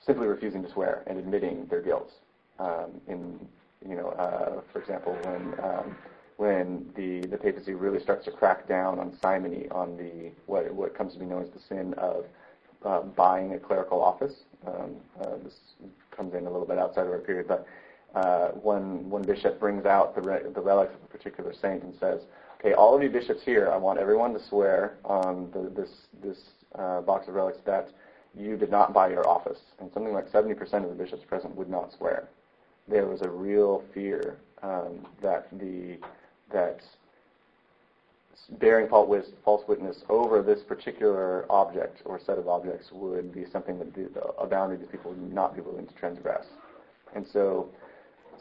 simply 0.00 0.26
refusing 0.26 0.62
to 0.62 0.70
swear 0.70 1.02
and 1.06 1.18
admitting 1.18 1.66
their 1.66 1.82
guilt. 1.82 2.12
Um, 2.58 3.00
in 3.08 3.38
you 3.86 3.94
know, 3.94 4.08
uh, 4.10 4.62
for 4.72 4.80
example, 4.80 5.16
when 5.22 5.54
um, 5.62 5.96
when 6.36 6.90
the 6.96 7.26
the 7.28 7.36
papacy 7.36 7.74
really 7.74 8.00
starts 8.00 8.24
to 8.24 8.30
crack 8.30 8.66
down 8.66 8.98
on 8.98 9.16
simony, 9.20 9.68
on 9.70 9.96
the 9.96 10.30
what 10.46 10.72
what 10.72 10.94
comes 10.96 11.12
to 11.14 11.18
be 11.18 11.26
known 11.26 11.42
as 11.42 11.50
the 11.50 11.60
sin 11.60 11.92
of 11.94 12.24
uh, 12.84 13.00
buying 13.00 13.54
a 13.54 13.58
clerical 13.58 14.02
office. 14.02 14.34
Um, 14.66 14.96
uh, 15.20 15.36
this 15.42 15.54
comes 16.10 16.34
in 16.34 16.46
a 16.46 16.50
little 16.50 16.66
bit 16.66 16.78
outside 16.78 17.06
of 17.06 17.12
our 17.12 17.18
period, 17.18 17.46
but 17.46 17.66
uh, 18.16 18.48
one 18.52 19.08
one 19.10 19.22
bishop 19.22 19.60
brings 19.60 19.84
out 19.84 20.14
the 20.14 20.22
re- 20.22 20.50
the 20.54 20.60
relics 20.60 20.94
of 20.94 21.02
a 21.02 21.06
particular 21.06 21.52
saint 21.52 21.82
and 21.82 21.94
says, 22.00 22.22
"Okay, 22.58 22.72
all 22.72 22.96
of 22.96 23.02
you 23.02 23.10
bishops 23.10 23.42
here, 23.44 23.70
I 23.70 23.76
want 23.76 23.98
everyone 23.98 24.32
to 24.32 24.42
swear 24.42 24.96
on 25.04 25.50
the, 25.52 25.68
this 25.68 25.90
this 26.22 26.38
uh, 26.74 27.02
box 27.02 27.28
of 27.28 27.34
relics 27.34 27.58
that 27.66 27.90
you 28.34 28.56
did 28.56 28.70
not 28.70 28.94
buy 28.94 29.10
your 29.10 29.28
office." 29.28 29.60
And 29.80 29.92
something 29.92 30.14
like 30.14 30.32
70% 30.32 30.58
of 30.82 30.88
the 30.88 30.94
bishops 30.94 31.24
present 31.24 31.54
would 31.56 31.68
not 31.68 31.92
swear. 31.92 32.28
There 32.88 33.06
was 33.06 33.20
a 33.20 33.28
real 33.28 33.84
fear 33.92 34.38
um, 34.62 35.06
that 35.20 35.46
the 35.58 35.98
that 36.50 36.80
bearing 38.58 38.88
false 38.88 39.68
witness 39.68 40.04
over 40.08 40.40
this 40.40 40.62
particular 40.62 41.44
object 41.50 42.00
or 42.06 42.18
set 42.18 42.38
of 42.38 42.48
objects 42.48 42.88
would 42.92 43.34
be 43.34 43.44
something 43.52 43.78
that 43.78 43.92
the, 43.94 44.22
a 44.38 44.46
boundary 44.46 44.78
that 44.78 44.90
people 44.90 45.10
would 45.10 45.34
not 45.34 45.54
be 45.54 45.60
willing 45.60 45.86
to 45.86 45.94
transgress. 45.94 46.46
And 47.14 47.26
so 47.26 47.68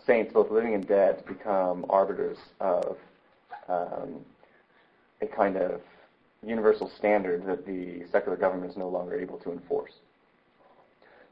saints, 0.05 0.33
both 0.33 0.51
living 0.51 0.73
and 0.73 0.87
dead, 0.87 1.19
to 1.19 1.33
become 1.33 1.85
arbiters 1.89 2.37
of 2.59 2.97
um, 3.67 4.19
a 5.21 5.27
kind 5.27 5.57
of 5.57 5.81
universal 6.43 6.91
standard 6.97 7.45
that 7.45 7.65
the 7.65 8.03
secular 8.11 8.37
government 8.37 8.71
is 8.71 8.77
no 8.77 8.87
longer 8.87 9.19
able 9.19 9.37
to 9.39 9.51
enforce. 9.51 9.93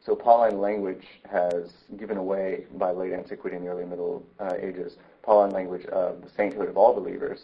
So 0.05 0.15
Pauline 0.15 0.59
language 0.59 1.05
has 1.31 1.71
given 1.97 2.17
away 2.17 2.65
by 2.75 2.91
late 2.91 3.13
antiquity 3.13 3.55
and 3.55 3.65
the 3.65 3.69
early 3.69 3.85
Middle 3.85 4.23
uh, 4.39 4.53
Ages. 4.59 4.97
Pauline 5.21 5.51
language 5.51 5.85
of 5.85 6.21
the 6.21 6.29
sainthood 6.35 6.67
of 6.67 6.77
all 6.77 6.93
believers 6.93 7.39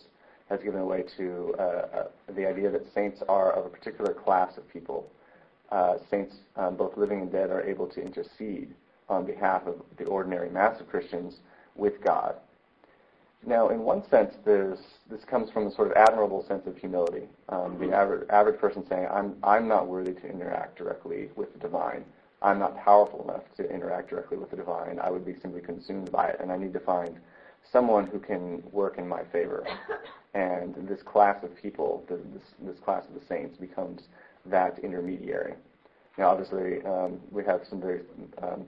has 0.50 0.60
given 0.62 0.86
way 0.86 1.04
to 1.16 1.56
uh, 1.58 1.62
uh, 1.62 2.08
the 2.36 2.46
idea 2.46 2.70
that 2.70 2.82
saints 2.94 3.22
are 3.30 3.54
of 3.54 3.66
a 3.66 3.70
particular 3.70 4.14
class 4.14 4.58
of 4.58 4.68
people. 4.68 5.10
Uh, 5.72 5.98
saints, 6.10 6.36
um, 6.56 6.76
both 6.76 6.98
living 6.98 7.22
and 7.22 7.32
dead, 7.32 7.52
are 7.52 7.62
able 7.62 7.88
to 7.88 8.02
intercede 8.02 8.74
on 9.10 9.26
behalf 9.26 9.64
of 9.66 9.76
the 9.98 10.06
ordinary 10.06 10.50
mass 10.50 10.80
of 10.80 10.88
Christians 10.88 11.38
with 11.76 12.02
God. 12.04 12.36
Now, 13.46 13.70
in 13.70 13.80
one 13.80 14.04
sense, 14.10 14.36
this 14.44 15.24
comes 15.26 15.50
from 15.50 15.68
a 15.68 15.72
sort 15.72 15.92
of 15.92 15.94
admirable 15.96 16.44
sense 16.48 16.68
of 16.68 16.78
humility. 16.78 17.28
Um, 17.48 17.78
the 17.80 17.96
average, 17.96 18.28
average 18.30 18.60
person 18.60 18.86
saying, 18.90 19.08
I'm, 19.12 19.36
I'm 19.44 19.68
not 19.68 19.88
worthy 19.88 20.14
to 20.14 20.28
interact 20.28 20.78
directly 20.78 21.30
with 21.36 21.54
the 21.54 21.60
divine. 21.60 22.04
I'm 22.42 22.60
not 22.60 22.78
powerful 22.84 23.24
enough 23.24 23.44
to 23.58 23.70
interact 23.70 24.10
directly 24.10 24.38
with 24.38 24.50
the 24.50 24.58
divine. 24.58 25.00
I 25.00 25.10
would 25.10 25.26
be 25.26 25.36
simply 25.42 25.62
consumed 25.62 26.12
by 26.12 26.30
it, 26.30 26.40
and 26.42 26.52
I 26.52 26.58
need 26.58 26.74
to 26.74 26.80
find 26.80 27.18
someone 27.72 28.08
who 28.08 28.20
can 28.20 28.62
work 28.72 28.98
in 28.98 29.08
my 29.08 29.24
favor. 29.32 29.66
And 30.36 30.76
this 30.88 31.02
class 31.02 31.44
of 31.44 31.56
people, 31.60 32.06
this, 32.08 32.20
this 32.62 32.80
class 32.86 33.04
of 33.08 33.20
the 33.20 33.26
saints, 33.28 33.58
becomes 33.58 34.04
that 34.46 34.78
intermediary. 34.78 35.56
Now, 36.20 36.30
obviously, 36.30 36.84
um, 36.86 37.20
we 37.32 37.44
have 37.46 37.62
some 37.68 37.82
very 37.82 38.02
um, 38.44 38.68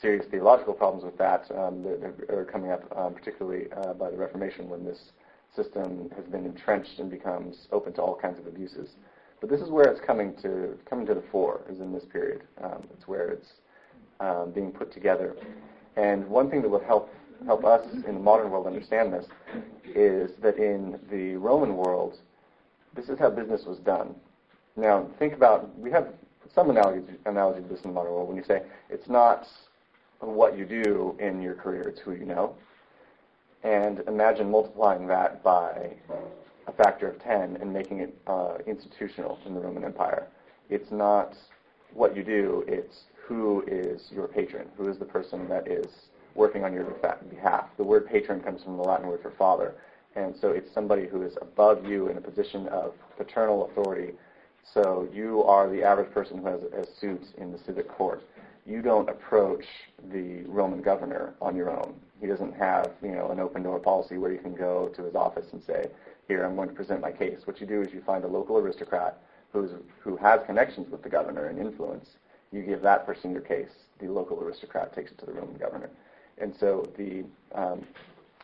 serious 0.00 0.26
theological 0.30 0.74
problems 0.74 1.04
with 1.04 1.16
that 1.18 1.44
um, 1.56 1.82
that 1.82 2.30
are 2.30 2.44
coming 2.44 2.70
up, 2.70 2.82
um, 2.96 3.14
particularly 3.14 3.66
uh, 3.72 3.94
by 3.94 4.10
the 4.10 4.16
Reformation, 4.16 4.68
when 4.68 4.84
this 4.84 5.12
system 5.54 6.10
has 6.14 6.24
been 6.26 6.44
entrenched 6.44 6.98
and 6.98 7.10
becomes 7.10 7.66
open 7.72 7.92
to 7.94 8.02
all 8.02 8.14
kinds 8.14 8.38
of 8.38 8.46
abuses. 8.46 8.90
But 9.40 9.50
this 9.50 9.60
is 9.60 9.70
where 9.70 9.86
it's 9.86 10.00
coming 10.00 10.34
to 10.42 10.78
coming 10.88 11.06
to 11.06 11.14
the 11.14 11.24
fore, 11.30 11.62
is 11.70 11.80
in 11.80 11.92
this 11.92 12.04
period. 12.04 12.42
Um, 12.62 12.86
it's 12.92 13.06
where 13.06 13.28
it's 13.28 13.48
um, 14.20 14.52
being 14.54 14.70
put 14.72 14.92
together. 14.92 15.36
And 15.96 16.26
one 16.26 16.50
thing 16.50 16.62
that 16.62 16.68
will 16.68 16.84
help 16.84 17.10
help 17.44 17.64
us 17.64 17.86
in 17.92 18.14
the 18.14 18.20
modern 18.20 18.50
world 18.50 18.66
understand 18.66 19.12
this 19.12 19.26
is 19.84 20.30
that 20.42 20.56
in 20.56 20.98
the 21.10 21.36
Roman 21.36 21.76
world, 21.76 22.18
this 22.94 23.08
is 23.08 23.18
how 23.18 23.30
business 23.30 23.64
was 23.66 23.78
done. 23.78 24.14
Now, 24.76 25.08
think 25.18 25.34
about 25.34 25.78
we 25.78 25.90
have 25.90 26.08
some 26.54 26.70
analogy, 26.70 27.02
analogy 27.26 27.62
to 27.62 27.68
this 27.68 27.82
in 27.82 27.90
the 27.90 27.94
modern 27.94 28.12
world 28.12 28.28
when 28.28 28.36
you 28.36 28.44
say 28.44 28.62
it's 28.88 29.08
not 29.08 29.46
what 30.26 30.56
you 30.56 30.64
do 30.64 31.16
in 31.18 31.40
your 31.40 31.54
career, 31.54 31.82
it's 31.82 32.00
who 32.00 32.12
you 32.12 32.24
know. 32.24 32.54
And 33.62 34.00
imagine 34.06 34.50
multiplying 34.50 35.06
that 35.08 35.42
by 35.42 35.94
a 36.66 36.72
factor 36.72 37.08
of 37.08 37.22
10 37.22 37.56
and 37.60 37.72
making 37.72 38.00
it 38.00 38.16
uh, 38.26 38.58
institutional 38.66 39.38
in 39.46 39.54
the 39.54 39.60
Roman 39.60 39.84
Empire. 39.84 40.26
It's 40.68 40.90
not 40.90 41.34
what 41.94 42.16
you 42.16 42.22
do, 42.22 42.64
it's 42.66 43.04
who 43.26 43.64
is 43.66 44.08
your 44.10 44.28
patron, 44.28 44.68
who 44.76 44.88
is 44.88 44.98
the 44.98 45.04
person 45.04 45.48
that 45.48 45.66
is 45.68 45.86
working 46.34 46.64
on 46.64 46.72
your 46.72 46.84
behalf. 47.30 47.66
The 47.76 47.84
word 47.84 48.06
patron 48.06 48.40
comes 48.40 48.62
from 48.62 48.76
the 48.76 48.82
Latin 48.82 49.06
word 49.08 49.22
for 49.22 49.32
father. 49.32 49.74
And 50.14 50.34
so 50.40 50.50
it's 50.50 50.72
somebody 50.72 51.06
who 51.06 51.22
is 51.22 51.36
above 51.40 51.84
you 51.84 52.08
in 52.08 52.16
a 52.16 52.20
position 52.20 52.68
of 52.68 52.94
paternal 53.16 53.66
authority. 53.66 54.14
So 54.62 55.08
you 55.12 55.42
are 55.44 55.68
the 55.68 55.82
average 55.82 56.12
person 56.12 56.38
who 56.38 56.46
has 56.46 56.60
a 56.62 56.86
suit 57.00 57.22
in 57.38 57.52
the 57.52 57.58
civic 57.58 57.88
court 57.88 58.22
you 58.66 58.82
don't 58.82 59.08
approach 59.08 59.64
the 60.12 60.42
Roman 60.46 60.82
governor 60.82 61.34
on 61.40 61.56
your 61.56 61.70
own. 61.70 61.94
He 62.20 62.26
doesn't 62.26 62.54
have, 62.56 62.90
you 63.02 63.12
know, 63.12 63.30
an 63.30 63.38
open 63.38 63.62
door 63.62 63.78
policy 63.78 64.18
where 64.18 64.32
you 64.32 64.38
can 64.38 64.54
go 64.54 64.88
to 64.96 65.04
his 65.04 65.14
office 65.14 65.46
and 65.52 65.62
say, 65.62 65.90
"Here, 66.26 66.44
I'm 66.44 66.56
going 66.56 66.68
to 66.68 66.74
present 66.74 67.00
my 67.00 67.12
case." 67.12 67.46
What 67.46 67.60
you 67.60 67.66
do 67.66 67.80
is 67.82 67.92
you 67.92 68.00
find 68.00 68.24
a 68.24 68.28
local 68.28 68.58
aristocrat 68.58 69.18
who's 69.52 69.70
who 70.00 70.16
has 70.16 70.40
connections 70.46 70.90
with 70.90 71.02
the 71.02 71.08
governor 71.08 71.46
and 71.46 71.58
influence. 71.58 72.16
You 72.52 72.62
give 72.62 72.82
that 72.82 73.06
person 73.06 73.32
your 73.32 73.42
case. 73.42 73.70
The 73.98 74.08
local 74.08 74.42
aristocrat 74.42 74.94
takes 74.94 75.12
it 75.12 75.18
to 75.18 75.26
the 75.26 75.32
Roman 75.32 75.56
governor, 75.56 75.90
and 76.38 76.54
so 76.58 76.90
the 76.96 77.24
um, 77.54 77.86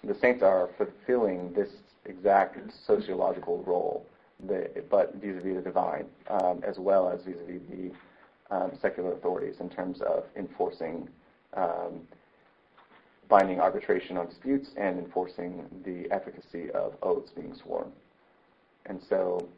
the 0.04 0.14
saints 0.14 0.42
are 0.42 0.68
fulfilling 0.78 1.52
this 1.52 1.70
exact 2.04 2.58
sociological 2.86 3.62
role, 3.64 4.06
but 4.46 5.14
vis-a-vis 5.14 5.56
the 5.56 5.62
divine, 5.62 6.06
um, 6.28 6.62
as 6.64 6.78
well 6.78 7.08
as 7.08 7.22
vis-a-vis 7.22 7.62
the 7.70 7.92
um, 8.52 8.72
secular 8.80 9.12
authorities 9.12 9.56
in 9.60 9.68
terms 9.68 10.00
of 10.02 10.24
enforcing 10.36 11.08
um, 11.54 12.06
binding 13.28 13.60
arbitration 13.60 14.18
on 14.18 14.26
disputes 14.26 14.70
and 14.76 14.98
enforcing 14.98 15.64
the 15.86 16.06
efficacy 16.12 16.70
of 16.72 16.92
oaths 17.02 17.30
being 17.34 17.54
sworn. 17.54 17.90
And 18.86 19.00
so 19.08 19.48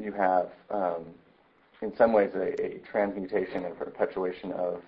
you 0.00 0.12
have, 0.12 0.50
um, 0.70 1.06
in 1.82 1.94
some 1.96 2.12
ways, 2.12 2.30
a, 2.34 2.62
a, 2.62 2.78
transmutation 2.90 3.64
and 3.64 3.76
perpetuation 3.76 4.52
of 4.52 4.80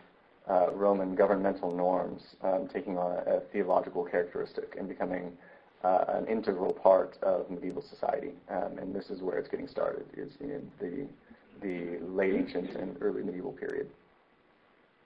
uh, 0.49 0.71
Roman 0.73 1.17
governmental 1.17 1.75
norms 1.75 2.23
um, 2.43 2.69
taking 2.73 2.97
on 2.97 3.13
a, 3.13 3.37
a, 3.37 3.41
theological 3.53 4.05
characteristic 4.05 4.77
and 4.79 4.89
becoming 4.89 5.33
uh, 5.83 6.05
an 6.09 6.27
integral 6.27 6.73
part 6.73 7.19
of 7.23 7.51
medieval 7.51 7.83
society. 7.83 8.31
Um, 8.51 8.79
and 8.79 8.95
this 8.95 9.11
is 9.11 9.21
where 9.21 9.39
it's 9.39 9.49
getting 9.49 9.67
started, 9.69 10.05
is 10.17 10.33
in 10.41 10.71
the 10.79 11.09
the 11.63 12.03
late 12.05 12.35
ancient 12.35 12.75
and 12.75 12.99
early 13.01 13.23
medieval 13.23 13.53
period. 13.53 13.89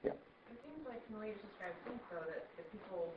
Yeah. 0.02 0.16
It 0.50 0.58
seems 0.64 0.82
like 0.88 1.04
from 1.06 1.20
the 1.20 1.20
way 1.20 1.28
you 1.32 1.38
described 1.38 1.76
saints, 1.84 2.04
though, 2.08 2.24
that 2.24 2.48
the 2.56 2.64
people 2.72 3.12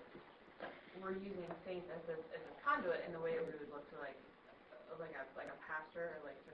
were 0.99 1.15
using 1.15 1.47
saints 1.63 1.87
as 1.95 2.03
a, 2.11 2.15
as 2.35 2.43
a 2.43 2.53
conduit 2.59 3.01
in 3.07 3.15
the 3.15 3.23
way 3.23 3.39
that 3.39 3.43
we 3.47 3.55
would 3.55 3.71
look 3.71 3.87
to 3.95 3.97
like 4.03 4.19
like 4.99 5.15
a 5.15 5.23
like 5.39 5.47
a 5.47 5.57
pastor 5.63 6.19
or 6.19 6.27
like 6.27 6.35
to 6.43 6.51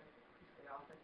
the 0.61 0.69
office. 0.69 1.01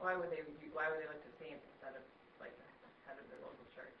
Why 0.00 0.16
would 0.16 0.32
they 0.32 0.40
why 0.72 0.88
would 0.88 0.98
they 0.98 1.08
look 1.08 1.20
to 1.20 1.32
saints 1.36 1.60
instead 1.76 1.92
of 1.92 2.02
like 2.40 2.56
the 2.56 2.66
head 3.04 3.20
of 3.20 3.28
their 3.28 3.40
local 3.44 3.66
church? 3.76 3.92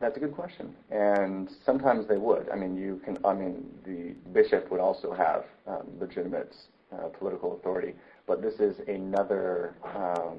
That's 0.00 0.16
a 0.16 0.20
good 0.20 0.32
question, 0.32 0.72
and 0.90 1.50
sometimes 1.64 2.08
they 2.08 2.16
would. 2.16 2.48
I 2.48 2.56
mean, 2.56 2.76
you 2.76 3.00
can. 3.04 3.18
I 3.24 3.34
mean, 3.34 3.68
the 3.84 4.16
bishop 4.32 4.70
would 4.70 4.80
also 4.80 5.12
have 5.12 5.44
um, 5.66 5.84
legitimate 6.00 6.56
uh, 6.92 7.08
political 7.18 7.56
authority, 7.56 7.92
but 8.28 8.42
this 8.42 8.60
is 8.60 8.76
another. 8.86 9.74
Um, 9.96 10.38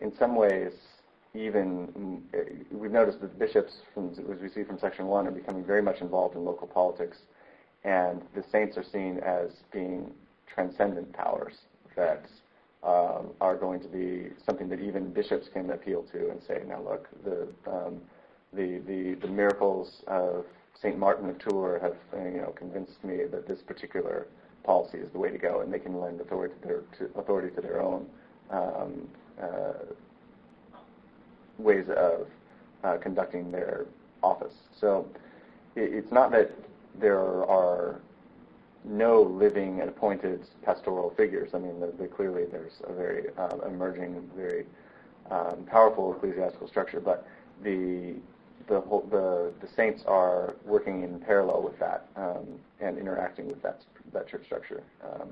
in 0.00 0.16
some 0.18 0.34
ways, 0.34 0.72
even 1.34 2.22
mm, 2.32 2.72
we've 2.72 2.90
noticed 2.90 3.20
that 3.20 3.38
bishops, 3.38 3.74
from, 3.92 4.10
as 4.10 4.40
we 4.40 4.48
see 4.48 4.64
from 4.64 4.78
section 4.78 5.06
one, 5.06 5.26
are 5.26 5.32
becoming 5.32 5.64
very 5.64 5.82
much 5.82 6.00
involved 6.00 6.34
in 6.34 6.44
local 6.44 6.66
politics, 6.66 7.18
and 7.84 8.22
the 8.34 8.44
saints 8.50 8.76
are 8.76 8.84
seen 8.84 9.18
as 9.18 9.50
being 9.72 10.12
transcendent 10.52 11.12
powers 11.12 11.54
that 11.96 12.24
um, 12.82 13.28
are 13.40 13.56
going 13.56 13.80
to 13.80 13.88
be 13.88 14.30
something 14.44 14.68
that 14.68 14.80
even 14.80 15.12
bishops 15.12 15.48
can 15.52 15.70
appeal 15.70 16.02
to 16.12 16.30
and 16.30 16.40
say, 16.46 16.62
now 16.66 16.80
look, 16.82 17.08
the 17.24 17.46
um, 17.70 18.00
the, 18.52 18.82
the, 18.86 19.14
the 19.26 19.28
miracles 19.28 20.02
of 20.06 20.44
St. 20.80 20.98
Martin 20.98 21.28
of 21.30 21.38
Tours 21.38 21.80
have 21.80 21.96
you 22.12 22.40
know, 22.40 22.52
convinced 22.56 23.02
me 23.02 23.24
that 23.30 23.48
this 23.48 23.60
particular 23.62 24.26
policy 24.64 24.98
is 24.98 25.10
the 25.10 25.18
way 25.18 25.30
to 25.30 25.38
go, 25.38 25.60
and 25.60 25.72
they 25.72 25.78
can 25.78 26.00
lend 26.00 26.20
authority 26.20 26.54
to 26.62 26.68
their, 26.68 26.80
to, 26.98 27.18
authority 27.18 27.54
to 27.54 27.60
their 27.60 27.80
own 27.80 28.06
um, 28.50 29.08
uh, 29.40 29.72
ways 31.58 31.86
of 31.96 32.26
uh, 32.84 32.96
conducting 32.98 33.50
their 33.50 33.86
office. 34.22 34.54
So 34.78 35.06
it, 35.76 35.92
it's 35.92 36.12
not 36.12 36.30
that 36.32 36.50
there 36.98 37.44
are 37.46 38.00
no 38.84 39.22
living 39.22 39.80
and 39.80 39.88
appointed 39.88 40.44
pastoral 40.62 41.10
figures. 41.10 41.50
I 41.54 41.58
mean, 41.58 41.78
the, 41.80 41.92
the, 41.98 42.06
clearly 42.08 42.44
there's 42.50 42.72
a 42.84 42.92
very 42.92 43.26
uh, 43.38 43.58
emerging, 43.66 44.28
very 44.36 44.66
um, 45.30 45.64
powerful 45.70 46.14
ecclesiastical 46.14 46.68
structure, 46.68 47.00
but 47.00 47.26
the 47.62 48.16
the, 48.68 48.80
whole, 48.80 49.06
the, 49.10 49.52
the 49.64 49.72
saints 49.74 50.02
are 50.06 50.54
working 50.64 51.02
in 51.02 51.20
parallel 51.20 51.62
with 51.62 51.78
that 51.78 52.06
um, 52.16 52.46
and 52.80 52.98
interacting 52.98 53.46
with 53.48 53.62
that, 53.62 53.80
that 54.12 54.28
church 54.28 54.44
structure 54.44 54.82
um, 55.04 55.28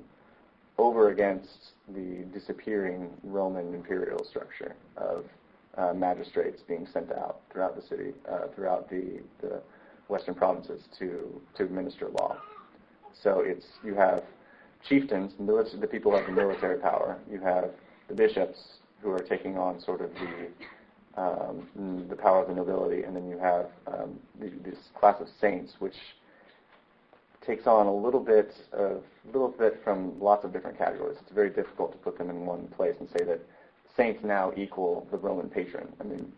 over 0.78 1.10
against 1.10 1.72
the 1.94 2.24
disappearing 2.32 3.10
Roman 3.22 3.74
imperial 3.74 4.24
structure 4.24 4.74
of 4.96 5.24
uh, 5.76 5.92
magistrates 5.92 6.62
being 6.62 6.86
sent 6.92 7.12
out 7.12 7.40
throughout 7.52 7.76
the 7.76 7.82
city, 7.82 8.12
uh, 8.30 8.48
throughout 8.54 8.88
the, 8.88 9.20
the 9.40 9.60
western 10.08 10.34
provinces 10.34 10.82
to, 10.98 11.40
to 11.56 11.64
administer 11.64 12.08
law. 12.08 12.36
So 13.22 13.40
it's 13.40 13.66
you 13.84 13.94
have 13.94 14.24
chieftains, 14.88 15.32
the 15.38 15.86
people 15.86 16.10
who 16.10 16.16
have 16.18 16.26
the 16.26 16.32
military 16.32 16.78
power. 16.78 17.18
You 17.30 17.40
have 17.40 17.70
the 18.08 18.14
bishops 18.14 18.58
who 19.02 19.10
are 19.10 19.20
taking 19.20 19.56
on 19.56 19.80
sort 19.80 20.00
of 20.00 20.12
the 20.14 20.48
um, 21.16 22.06
the 22.08 22.16
power 22.16 22.42
of 22.42 22.48
the 22.48 22.54
nobility, 22.54 23.02
and 23.02 23.14
then 23.14 23.28
you 23.28 23.38
have 23.38 23.66
um, 23.86 24.18
this 24.38 24.78
class 24.98 25.20
of 25.20 25.28
saints, 25.40 25.74
which 25.78 25.96
takes 27.44 27.66
on 27.66 27.86
a 27.86 27.94
little 27.94 28.20
bit 28.20 28.54
of 28.72 29.02
little 29.26 29.48
bit 29.48 29.80
from 29.82 30.18
lots 30.20 30.44
of 30.44 30.52
different 30.52 30.78
categories. 30.78 31.18
It's 31.20 31.32
very 31.32 31.50
difficult 31.50 31.92
to 31.92 31.98
put 31.98 32.18
them 32.18 32.30
in 32.30 32.46
one 32.46 32.68
place 32.68 32.94
and 33.00 33.08
say 33.10 33.24
that 33.24 33.40
saints 33.96 34.22
now 34.22 34.52
equal 34.56 35.06
the 35.10 35.18
Roman 35.18 35.48
patron. 35.48 35.88
I 36.00 36.04
mean, 36.04 36.32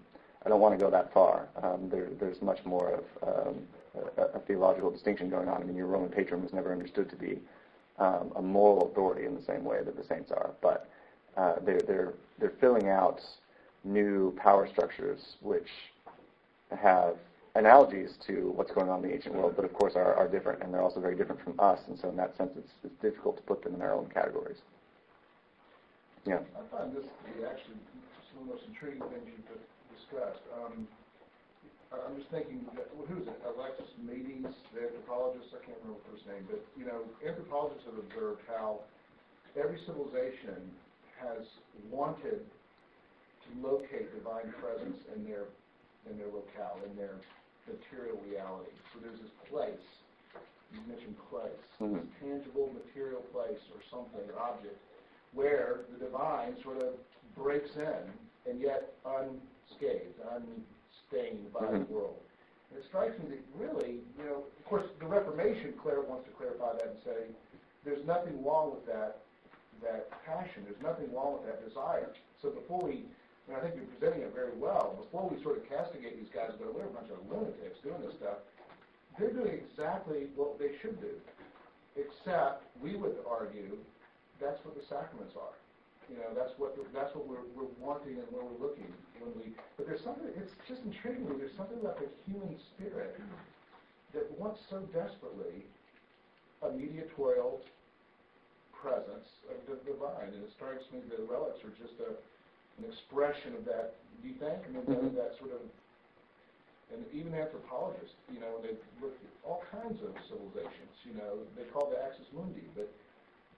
I 0.45 0.49
don't 0.49 0.61
want 0.61 0.79
to 0.79 0.85
go 0.85 0.91
that 0.91 1.13
far. 1.13 1.49
Um, 1.63 1.89
there, 1.91 2.09
there's 2.19 2.41
much 2.43 2.65
more 2.65 3.01
of 3.23 3.47
um, 3.49 3.63
a, 4.17 4.23
a, 4.23 4.41
theological 4.41 4.91
distinction 4.91 5.29
going 5.29 5.49
on. 5.49 5.63
I 5.63 5.65
mean, 5.65 5.77
your 5.77 5.87
Roman 5.87 6.09
patron 6.09 6.43
was 6.43 6.53
never 6.53 6.73
understood 6.73 7.09
to 7.11 7.17
be 7.17 7.39
um, 7.99 8.33
a 8.37 8.43
moral 8.43 8.91
authority 8.91 9.27
in 9.27 9.35
the 9.35 9.43
same 9.43 9.65
way 9.65 9.83
that 9.85 9.97
the 9.97 10.05
saints 10.05 10.33
are, 10.33 10.51
but 10.61 10.89
uh, 11.37 11.55
they're, 11.65 11.81
they're, 11.81 12.15
they're 12.39 12.55
filling 12.61 12.89
out 12.89 13.21
new 13.85 14.35
power 14.37 14.69
structures 14.69 15.37
which 15.41 15.69
have 16.71 17.17
analogies 17.55 18.15
to 18.27 18.53
what's 18.57 18.73
going 18.73 18.89
on 18.89 19.03
in 19.05 19.11
the 19.11 19.15
ancient 19.15 19.35
world, 19.35 19.53
but 19.57 19.65
of 19.65 19.73
course 19.75 19.93
are, 19.95 20.15
are 20.15 20.29
different, 20.29 20.63
and 20.63 20.73
they're 20.73 20.83
also 20.83 21.01
very 21.01 21.17
different 21.17 21.43
from 21.43 21.59
us, 21.59 21.79
and 21.89 21.99
so 21.99 22.09
in 22.09 22.17
that 22.17 22.37
sense 22.37 22.51
it's, 22.57 22.73
it's 22.85 22.97
difficult 23.03 23.37
to 23.37 23.43
put 23.43 23.63
them 23.63 23.75
in 23.75 23.83
our 23.83 23.93
own 23.93 24.09
categories. 24.09 24.57
Yeah. 26.25 26.41
I 26.57 26.63
find 26.71 26.97
this 26.97 27.05
to 27.05 27.21
be 27.35 27.45
actually 27.45 27.77
some 28.31 28.43
of 28.43 28.49
the 28.49 28.55
most 28.55 28.65
intriguing 28.71 29.03
things 29.11 29.27
you've 29.27 29.45
discussed. 29.93 30.41
Um, 30.55 30.87
I'm 31.93 32.17
just 32.17 32.31
thinking, 32.33 32.65
well, 32.97 33.05
who's 33.05 33.29
it? 33.29 33.37
Alexis 33.45 33.93
Meades, 34.01 34.49
the 34.73 34.89
anthropologist, 34.89 35.53
I 35.53 35.61
can't 35.61 35.77
remember 35.85 36.01
the 36.01 36.17
first 36.17 36.25
name, 36.25 36.49
but, 36.49 36.65
you 36.73 36.89
know, 36.89 37.05
anthropologists 37.21 37.85
have 37.85 38.01
observed 38.01 38.41
how 38.49 38.81
every 39.61 39.77
civilization 39.85 40.73
has 41.21 41.45
wanted 41.93 42.41
locate 43.63 44.13
divine 44.15 44.53
presence 44.61 44.99
in 45.15 45.25
their 45.25 45.47
in 46.11 46.19
their 46.19 46.27
locale, 46.27 46.83
in 46.83 46.97
their 46.97 47.15
material 47.67 48.19
reality. 48.27 48.75
So 48.93 48.99
there's 48.99 49.21
this 49.23 49.31
place, 49.47 49.87
you 50.75 50.81
mentioned 50.91 51.15
place, 51.31 51.63
mm-hmm. 51.79 51.95
this 51.95 52.11
tangible 52.19 52.75
material 52.75 53.23
place 53.31 53.63
or 53.71 53.81
something, 53.87 54.27
or 54.27 54.39
object, 54.43 54.79
where 55.33 55.87
the 55.95 56.05
divine 56.05 56.59
sort 56.63 56.83
of 56.83 56.95
breaks 57.39 57.71
in 57.77 58.03
and 58.51 58.61
yet 58.61 58.95
unscathed, 59.07 60.19
unstained 60.35 61.53
by 61.55 61.71
mm-hmm. 61.71 61.87
the 61.87 61.91
world. 61.95 62.19
And 62.71 62.83
it 62.83 62.87
strikes 62.89 63.15
me 63.23 63.37
that 63.37 63.45
really, 63.55 64.03
you 64.19 64.25
know, 64.25 64.43
of 64.43 64.65
course, 64.65 64.85
the 64.99 65.07
Reformation 65.07 65.75
Claire 65.81 66.01
wants 66.03 66.27
to 66.27 66.33
clarify 66.35 66.73
that 66.75 66.99
and 66.99 66.99
say 67.05 67.31
there's 67.85 68.05
nothing 68.07 68.43
wrong 68.43 68.75
with 68.75 68.87
that 68.87 69.23
that 69.83 70.09
passion. 70.25 70.63
There's 70.65 70.83
nothing 70.83 71.13
wrong 71.13 71.35
with 71.35 71.47
that 71.47 71.67
desire. 71.67 72.11
So 72.41 72.51
before 72.51 72.83
we 72.83 73.05
and 73.49 73.57
I 73.57 73.61
think 73.61 73.75
you're 73.75 73.91
presenting 73.99 74.23
it 74.23 74.35
very 74.35 74.55
well. 74.55 74.95
Before 75.03 75.29
we 75.29 75.43
sort 75.43 75.59
of 75.59 75.69
castigate 75.69 76.19
these 76.19 76.31
guys, 76.31 76.55
go, 76.59 76.71
we're 76.71 76.87
a 76.87 76.95
bunch 76.95 77.11
of 77.11 77.19
lunatics 77.27 77.83
doing 77.83 78.01
this 78.03 78.15
stuff, 78.15 78.39
they're 79.19 79.33
doing 79.33 79.61
exactly 79.61 80.31
what 80.37 80.59
they 80.59 80.79
should 80.81 81.01
do. 81.01 81.13
Except 81.97 82.65
we 82.81 82.97
would 82.97 83.21
argue 83.29 83.77
that's 84.41 84.65
what 84.65 84.75
the 84.75 84.85
sacraments 84.89 85.37
are. 85.37 85.55
You 86.09 86.17
know, 86.19 86.33
that's 86.35 86.53
what 86.57 86.75
that's 86.93 87.15
what 87.15 87.29
we're, 87.29 87.45
we're 87.55 87.71
wanting 87.79 88.17
and 88.19 88.27
where 88.33 88.43
we're 88.43 88.61
looking 88.61 88.89
when 89.21 89.33
we. 89.37 89.53
But 89.77 89.87
there's 89.87 90.03
something. 90.03 90.27
It's 90.35 90.53
just 90.67 90.83
intriguing 90.85 91.29
me. 91.29 91.37
There's 91.39 91.57
something 91.57 91.79
about 91.79 92.01
the 92.01 92.09
human 92.27 92.57
spirit 92.73 93.21
that 94.13 94.27
wants 94.39 94.61
so 94.69 94.81
desperately 94.93 95.69
a 96.63 96.73
mediatorial 96.73 97.61
presence 98.73 99.29
of 99.47 99.57
the 99.69 99.79
divine, 99.87 100.35
and 100.35 100.43
it 100.43 100.51
strikes 100.51 100.85
me 100.93 101.01
the 101.07 101.23
relics 101.23 101.63
are 101.63 101.75
just 101.79 101.95
a 102.03 102.19
an 102.79 102.85
expression 102.89 103.55
of 103.55 103.65
that. 103.65 103.95
Do 104.23 104.29
you 104.29 104.35
think? 104.39 104.59
I 104.65 104.69
mean, 104.71 104.83
mm-hmm. 104.83 105.17
that, 105.17 105.17
that 105.17 105.33
sort 105.39 105.53
of, 105.53 105.61
and 106.93 107.03
even 107.13 107.35
anthropologists, 107.35 108.15
you 108.33 108.39
know, 108.39 108.61
they 108.63 108.77
look 109.01 109.17
at 109.17 109.33
all 109.45 109.65
kinds 109.73 109.99
of 110.03 110.13
civilizations. 110.29 110.95
You 111.05 111.15
know, 111.19 111.43
they 111.57 111.65
call 111.73 111.91
the 111.91 111.99
axis 111.99 112.27
mundi, 112.35 112.69
but 112.77 112.89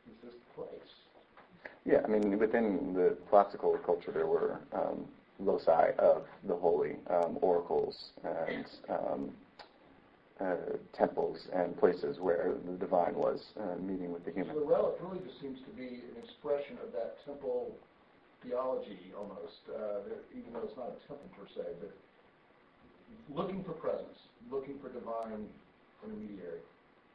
it's 0.06 0.20
this 0.22 0.38
place. 0.54 0.90
Yeah, 1.84 2.00
I 2.04 2.08
mean, 2.08 2.38
within 2.38 2.94
the 2.94 3.16
classical 3.28 3.76
culture, 3.84 4.12
there 4.12 4.26
were 4.26 4.60
um, 4.72 5.04
loci 5.38 5.90
of 5.98 6.24
the 6.46 6.54
holy, 6.54 6.96
um, 7.10 7.38
oracles, 7.42 8.10
and 8.24 8.64
um, 8.88 9.30
uh, 10.40 10.56
temples 10.92 11.48
and 11.52 11.76
places 11.78 12.18
where 12.18 12.54
the 12.66 12.72
divine 12.72 13.14
was 13.14 13.52
uh, 13.60 13.76
meeting 13.80 14.12
with 14.12 14.24
the 14.24 14.32
human. 14.32 14.54
So 14.54 14.60
the 14.60 14.66
relic 14.66 14.94
really 15.00 15.20
just 15.26 15.40
seems 15.40 15.58
to 15.60 15.70
be 15.76 16.02
an 16.10 16.22
expression 16.22 16.78
of 16.84 16.92
that 16.92 17.24
temple 17.24 17.70
theology 18.46 18.98
almost, 19.16 19.62
uh, 19.68 20.00
even 20.36 20.52
though 20.52 20.60
it's 20.60 20.76
not 20.76 20.88
a 20.88 21.08
temple 21.08 21.28
per 21.38 21.46
se, 21.54 21.68
but 21.80 21.92
looking 23.34 23.62
for 23.64 23.72
presence, 23.72 24.18
looking 24.50 24.78
for 24.80 24.88
divine 24.88 25.46
intermediary. 26.04 26.60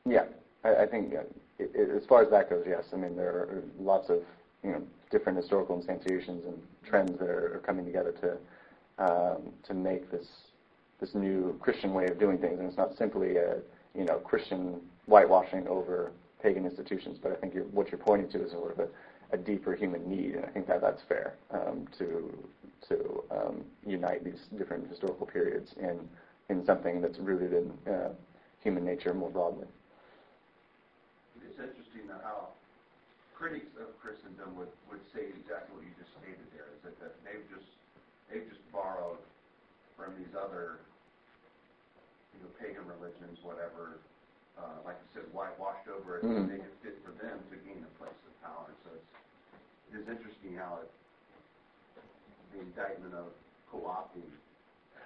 Yeah, 0.05 0.25
I, 0.63 0.83
I 0.83 0.85
think 0.85 1.13
yeah, 1.13 1.21
it, 1.57 1.71
it, 1.73 1.89
as 1.95 2.05
far 2.07 2.23
as 2.23 2.29
that 2.31 2.49
goes, 2.49 2.65
yes. 2.67 2.85
I 2.93 2.97
mean, 2.97 3.15
there 3.15 3.29
are 3.29 3.63
lots 3.79 4.09
of 4.09 4.19
you 4.63 4.71
know 4.71 4.81
different 5.11 5.37
historical 5.37 5.77
instantiations 5.77 6.45
and 6.45 6.61
trends 6.85 7.17
that 7.19 7.29
are, 7.29 7.55
are 7.55 7.63
coming 7.65 7.85
together 7.85 8.13
to 8.21 9.03
um, 9.03 9.51
to 9.67 9.73
make 9.73 10.11
this 10.11 10.27
this 10.99 11.15
new 11.15 11.57
Christian 11.61 11.93
way 11.93 12.05
of 12.07 12.19
doing 12.19 12.37
things, 12.37 12.59
and 12.59 12.67
it's 12.67 12.77
not 12.77 12.97
simply 12.97 13.37
a 13.37 13.57
you 13.95 14.05
know 14.05 14.17
Christian 14.17 14.81
whitewashing 15.05 15.67
over 15.67 16.11
pagan 16.41 16.65
institutions, 16.65 17.17
but 17.21 17.31
I 17.31 17.35
think 17.35 17.53
you're, 17.53 17.65
what 17.65 17.91
you're 17.91 17.99
pointing 17.99 18.31
to 18.31 18.45
is 18.45 18.51
sort 18.51 18.71
of 18.71 18.79
a 18.79 18.87
a 19.31 19.37
deeper 19.37 19.75
human 19.75 20.09
need, 20.09 20.35
and 20.35 20.45
I 20.45 20.49
think 20.49 20.67
that 20.67 20.81
that's 20.81 21.01
fair 21.03 21.35
um, 21.51 21.87
to 21.97 22.47
to 22.87 23.23
um, 23.31 23.63
unite 23.85 24.23
these 24.23 24.47
different 24.57 24.89
historical 24.89 25.25
periods 25.25 25.73
in 25.79 25.99
in 26.49 26.65
something 26.65 27.01
that's 27.01 27.19
rooted 27.19 27.53
in 27.53 27.93
uh, 27.93 28.09
human 28.63 28.83
nature 28.83 29.13
more 29.13 29.29
broadly. 29.29 29.67
It's 31.45 31.59
interesting 31.59 32.09
how 32.23 32.49
critics 33.37 33.71
of 33.79 33.93
Christendom 34.01 34.55
would, 34.57 34.67
would 34.89 34.99
say 35.13 35.29
exactly 35.31 35.77
what 35.77 35.83
you 35.85 35.93
just 35.95 36.11
stated 36.19 36.43
there, 36.51 36.67
is 36.75 36.81
that, 36.83 36.95
that 36.99 37.13
they've 37.23 37.45
just, 37.53 37.69
they've 38.27 38.47
just 38.49 38.59
borrowed 38.73 39.21
from 39.95 40.11
these 40.19 40.33
other, 40.35 40.83
you 42.35 42.39
know, 42.43 42.51
pagan 42.59 42.83
religions, 42.83 43.39
whatever, 43.45 44.03
uh, 44.59 44.83
like 44.83 44.99
you 44.99 45.07
said, 45.21 45.27
whitewashed 45.31 45.87
over 45.87 46.19
it, 46.19 46.27
Mhm. 46.27 46.35
to 46.35 46.51
make 46.51 46.63
it 46.65 46.75
fit 46.83 46.97
for 47.05 47.11
them 47.23 47.39
to 47.47 47.55
gain 47.63 47.79
a 47.85 47.91
place 47.95 48.19
of 48.27 48.33
power. 48.43 48.67
It's, 49.93 50.03
is 50.03 50.09
interesting 50.09 50.55
how 50.57 50.79
it, 50.81 50.91
the 52.53 52.61
indictment 52.61 53.13
of 53.13 53.25
co-opting 53.71 54.23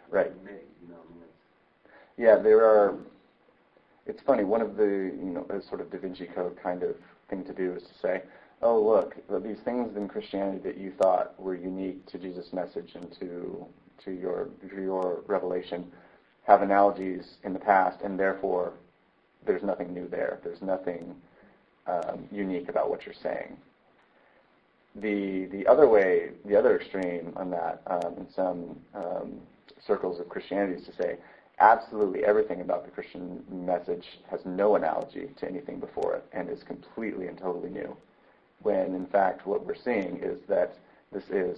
Right. 0.10 0.32
made, 0.44 0.54
you 0.82 0.90
know, 0.90 1.00
I 1.00 1.14
mean, 1.14 1.24
it's, 1.24 2.18
Yeah, 2.18 2.38
there 2.38 2.64
are. 2.66 2.96
It's 4.06 4.22
funny. 4.24 4.44
One 4.44 4.62
of 4.62 4.76
the 4.76 4.84
you 4.86 5.32
know 5.34 5.46
a 5.50 5.62
sort 5.62 5.82
of 5.82 5.92
Da 5.92 5.98
Vinci 5.98 6.26
Code 6.28 6.58
kind 6.62 6.84
of 6.84 6.96
thing 7.30 7.44
to 7.46 7.54
do 7.54 7.74
is 7.74 7.84
to 7.84 7.94
say, 8.02 8.22
oh 8.62 8.82
look, 8.82 9.16
these 9.44 9.60
things 9.66 9.96
in 9.96 10.08
Christianity 10.08 10.60
that 10.60 10.78
you 10.78 10.92
thought 11.02 11.40
were 11.40 11.56
unique 11.56 12.06
to 12.08 12.20
Jesus' 12.20 12.54
message 12.54 12.92
and 12.96 13.12
to 13.20 13.66
to 14.06 14.12
your 14.12 14.50
to 14.70 14.82
your 14.82 15.22
revelation 15.28 15.92
have 16.46 16.62
analogies 16.62 17.38
in 17.44 17.54
the 17.54 17.60
past, 17.60 18.02
and 18.04 18.20
therefore 18.20 18.74
there's 19.46 19.64
nothing 19.64 19.94
new 19.94 20.08
there. 20.10 20.40
There's 20.44 20.62
nothing 20.62 21.16
um, 21.88 22.28
unique 22.32 22.70
about 22.70 22.90
what 22.90 23.06
you're 23.06 23.16
saying. 23.16 23.58
The 24.96 25.46
the 25.46 25.66
other 25.68 25.88
way, 25.88 26.32
the 26.46 26.56
other 26.56 26.80
extreme 26.80 27.34
on 27.36 27.50
that, 27.52 27.82
um, 27.88 28.14
in 28.18 28.28
some 28.34 28.80
um, 28.94 29.41
circles 29.86 30.20
of 30.20 30.30
Christianity, 30.30 30.80
is 30.82 30.86
to 30.86 30.94
say 31.02 31.18
absolutely 31.60 32.24
everything 32.26 32.62
about 32.62 32.86
the 32.86 32.91
Christian 32.91 33.44
message 33.50 34.06
has 34.30 34.39
no 34.46 34.76
analogy 34.76 35.30
to 35.39 35.48
anything 35.48 35.80
before 35.80 36.16
it 36.16 36.26
and 36.34 36.50
is 36.50 36.64
completely 36.64 37.28
and 37.28 37.38
totally 37.38 37.70
new. 37.70 37.96
When 38.62 38.94
in 38.94 39.08
fact 39.08 39.46
what 39.46 39.66
we're 39.66 39.76
seeing 39.76 40.20
is 40.22 40.39
that 40.48 40.76
this 41.12 41.24
is 41.30 41.58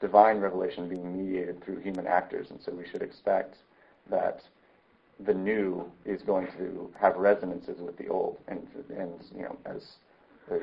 divine 0.00 0.38
revelation 0.38 0.88
being 0.88 1.16
mediated 1.16 1.62
through 1.64 1.80
human 1.80 2.06
actors, 2.06 2.50
and 2.50 2.60
so 2.62 2.72
we 2.72 2.86
should 2.88 3.02
expect 3.02 3.56
that 4.10 4.40
the 5.24 5.34
new 5.34 5.90
is 6.04 6.22
going 6.22 6.46
to 6.58 6.90
have 7.00 7.16
resonances 7.16 7.80
with 7.80 7.96
the 7.96 8.08
old, 8.08 8.38
and 8.48 8.66
and 8.96 9.12
you 9.34 9.42
know 9.42 9.56
as 9.64 9.82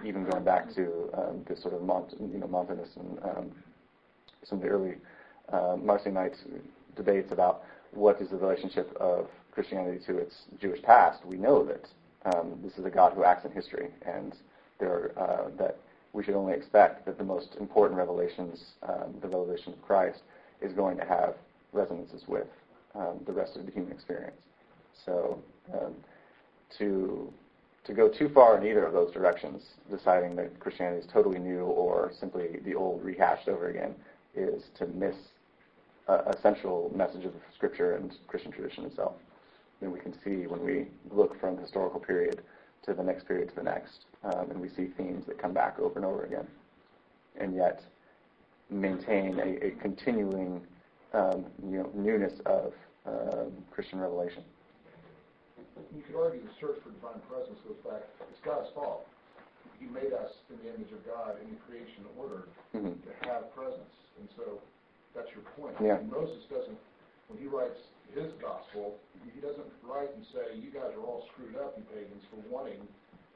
even 0.05 0.23
going 0.29 0.43
back 0.43 0.73
to 0.75 1.09
um, 1.13 1.45
this 1.47 1.61
sort 1.61 1.73
of 1.73 1.81
Mont, 1.81 2.13
you 2.19 2.38
know 2.38 2.47
Montanus 2.47 2.89
and 2.95 3.19
um, 3.23 3.51
some 4.43 4.57
of 4.57 4.63
the 4.63 4.69
early 4.69 4.95
uh, 5.49 5.75
Marcionite 5.77 6.36
debates 6.95 7.31
about 7.31 7.63
what 7.91 8.21
is 8.21 8.29
the 8.29 8.38
relationship 8.38 8.95
of 8.99 9.27
Christianity 9.51 10.03
to 10.07 10.17
its 10.17 10.43
Jewish 10.59 10.81
past, 10.81 11.25
we 11.25 11.38
know 11.38 11.63
that 11.65 12.36
um, 12.36 12.59
this 12.63 12.73
is 12.77 12.86
a 12.86 12.89
God 12.89 13.13
who 13.13 13.23
acts 13.23 13.45
in 13.45 13.51
history, 13.51 13.89
and 14.05 14.36
there 14.79 15.11
uh, 15.17 15.49
that 15.57 15.77
we 16.13 16.23
should 16.23 16.36
only 16.36 16.53
expect 16.53 17.05
that 17.05 17.17
the 17.17 17.23
most 17.23 17.55
important 17.59 17.97
revelations, 17.97 18.63
um, 18.88 19.15
the 19.21 19.27
revelation 19.27 19.73
of 19.73 19.81
Christ, 19.81 20.21
is 20.61 20.71
going 20.73 20.97
to 20.97 21.05
have 21.05 21.36
resonances 21.71 22.23
with 22.27 22.47
um, 22.95 23.19
the 23.25 23.34
rest 23.34 23.57
of 23.57 23.65
the 23.65 23.71
human 23.71 23.91
experience. 23.91 24.39
So 25.05 25.39
um, 25.73 25.95
to 26.77 27.31
to 27.86 27.93
go 27.93 28.07
too 28.07 28.29
far 28.29 28.57
in 28.57 28.65
either 28.65 28.86
of 28.86 28.93
those 28.93 29.11
directions, 29.11 29.61
deciding 29.89 30.36
that 30.38 30.59
Christianity 30.59 31.05
is 31.05 31.11
totally 31.11 31.39
new 31.39 31.61
or 31.63 32.11
simply 32.17 32.59
the 32.65 32.75
old 32.75 33.03
rehashed 33.03 33.49
over 33.49 33.69
again, 33.69 33.93
is 34.36 34.63
to 34.77 34.88
miss 34.88 35.15
a 36.07 36.36
central 36.41 36.91
message 36.95 37.23
of 37.23 37.34
Scripture 37.55 37.95
and 37.95 38.13
Christian 38.27 38.51
tradition 38.51 38.86
itself. 38.86 39.13
And 39.81 39.91
we 39.91 39.99
can 39.99 40.13
see 40.23 40.47
when 40.47 40.63
we 40.63 40.88
look 41.11 41.39
from 41.39 41.57
historical 41.57 41.99
period 41.99 42.41
to 42.86 42.93
the 42.93 43.03
next 43.03 43.27
period 43.27 43.49
to 43.49 43.55
the 43.55 43.63
next, 43.63 44.05
um, 44.23 44.51
and 44.51 44.59
we 44.59 44.69
see 44.69 44.88
themes 44.97 45.25
that 45.27 45.41
come 45.41 45.53
back 45.53 45.79
over 45.79 45.95
and 45.95 46.05
over 46.05 46.25
again, 46.25 46.47
and 47.39 47.55
yet 47.55 47.81
maintain 48.69 49.39
a, 49.39 49.67
a 49.67 49.71
continuing 49.81 50.61
um, 51.13 51.45
you 51.63 51.77
know, 51.77 51.89
newness 51.93 52.34
of 52.45 52.73
um, 53.05 53.51
Christian 53.71 53.99
revelation. 53.99 54.43
You 55.93 56.01
could 56.05 56.15
argue 56.17 56.41
the 56.41 56.53
search 56.61 56.78
for 56.84 56.89
divine 56.93 57.21
presence 57.30 57.57
goes 57.65 57.80
back, 57.86 58.05
it's 58.30 58.41
God's 58.45 58.69
fault. 58.74 59.07
He 59.80 59.86
made 59.89 60.13
us 60.13 60.32
in 60.49 60.57
the 60.61 60.69
image 60.74 60.91
of 60.93 61.01
God 61.05 61.38
in 61.41 61.49
the 61.49 61.59
creation 61.67 62.05
order 62.17 62.47
Mhm. 62.74 62.97
to 63.03 63.11
have 63.30 63.53
presence. 63.53 63.93
And 64.19 64.30
so 64.38 64.61
that's 65.13 65.30
your 65.34 65.43
point. 65.57 65.76
Yeah. 65.82 65.97
And 65.97 66.11
Moses 66.11 66.45
doesn't, 66.45 66.78
when 67.28 67.39
he 67.39 67.47
writes 67.47 67.80
his 68.13 68.32
gospel, 68.34 68.97
he 69.34 69.39
doesn't 69.41 69.65
write 69.84 70.13
and 70.13 70.26
say, 70.28 70.55
you 70.55 70.69
guys 70.69 70.93
are 70.93 71.01
all 71.01 71.26
screwed 71.34 71.55
up, 71.57 71.78
you 71.78 71.84
pagans, 71.86 72.24
for 72.30 72.38
wanting 72.49 72.88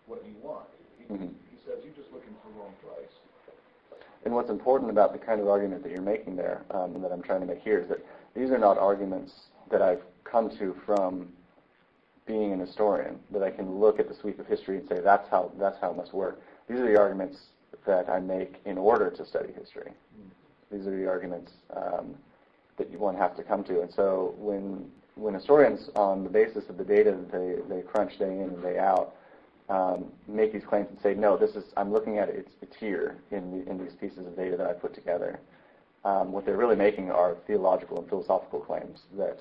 what 0.05 0.23
you 0.25 0.35
want. 0.41 0.67
He, 0.97 1.05
Mhm. 1.05 1.33
he 1.51 1.57
says, 1.65 1.83
you're 1.83 1.93
just 1.95 2.11
looking 2.13 2.35
for 2.41 2.49
the 2.49 2.59
wrong 2.59 2.75
place. 2.83 3.11
And 4.25 4.33
what's 4.35 4.49
important 4.49 4.91
about 4.91 5.13
the 5.13 5.19
kind 5.19 5.39
of 5.41 5.47
argument 5.47 5.83
that 5.83 5.91
you're 5.91 6.01
making 6.01 6.35
there, 6.35 6.65
um, 6.71 6.95
and 6.95 7.03
that 7.03 7.11
I'm 7.11 7.21
trying 7.21 7.41
to 7.41 7.47
make 7.47 7.59
here, 7.59 7.79
is 7.79 7.88
that 7.88 7.99
these 8.33 8.51
are 8.51 8.57
not 8.57 8.77
arguments 8.77 9.49
that 9.69 9.81
I've 9.81 10.03
come 10.23 10.49
to 10.57 10.73
from 10.85 11.31
being 12.28 12.51
an 12.53 12.59
historian, 12.59 13.19
that 13.32 13.41
I 13.41 13.49
can 13.49 13.80
look 13.80 13.99
at 13.99 14.07
the 14.07 14.15
sweep 14.15 14.39
of 14.39 14.47
history 14.47 14.78
and 14.78 14.88
say 14.88 14.99
that's 14.99 15.30
how 15.30 15.51
that's 15.57 15.80
how 15.80 15.91
it 15.91 15.97
must 15.97 16.13
work. 16.13 16.41
These 16.67 16.80
are 16.80 16.88
the 16.88 16.99
arguments 16.99 17.38
that 17.86 18.09
I 18.09 18.19
make 18.19 18.61
in 18.65 18.78
order 18.78 19.09
to 19.09 19.25
study 19.25 19.53
history. 19.57 19.91
These 20.71 20.86
are 20.86 20.95
the 20.95 21.07
arguments 21.07 21.51
um, 21.75 22.15
that 22.78 22.91
one 22.99 23.15
has 23.15 23.32
to 23.38 23.43
come 23.43 23.63
to. 23.65 23.82
And 23.82 23.91
so 23.93 24.36
when 24.38 24.91
when 25.15 25.34
historians, 25.34 25.89
on 25.95 26.23
the 26.23 26.30
basis 26.30 26.69
of 26.69 26.78
the 26.78 26.84
data 26.84 27.11
that 27.11 27.32
they, 27.32 27.75
they 27.75 27.82
crunch 27.82 28.19
day 28.19 28.32
in 28.32 28.49
and 28.49 28.61
day 28.61 28.78
out, 28.78 29.15
um, 29.69 30.05
make 30.28 30.53
these 30.53 30.63
claims 30.63 30.88
and 30.89 30.99
say, 31.01 31.13
no, 31.13 31.38
this 31.38 31.55
is 31.55 31.63
I'm 31.75 31.91
looking 31.91 32.19
at 32.19 32.30
it, 32.30 32.36
it's, 32.36 32.51
it's 32.61 32.75
here 32.75 33.17
in 33.32 33.51
the, 33.51 33.69
in 33.69 33.84
these 33.84 33.93
pieces 33.99 34.19
of 34.19 34.36
data 34.36 34.55
that 34.57 34.67
I 34.67 34.73
put 34.73 34.93
together. 34.93 35.39
Um, 36.05 36.32
what 36.32 36.45
they're 36.45 36.57
really 36.57 36.75
making 36.75 37.11
are 37.11 37.36
theological 37.47 37.99
and 37.99 38.07
philosophical 38.07 38.59
claims 38.59 39.01
that 39.17 39.39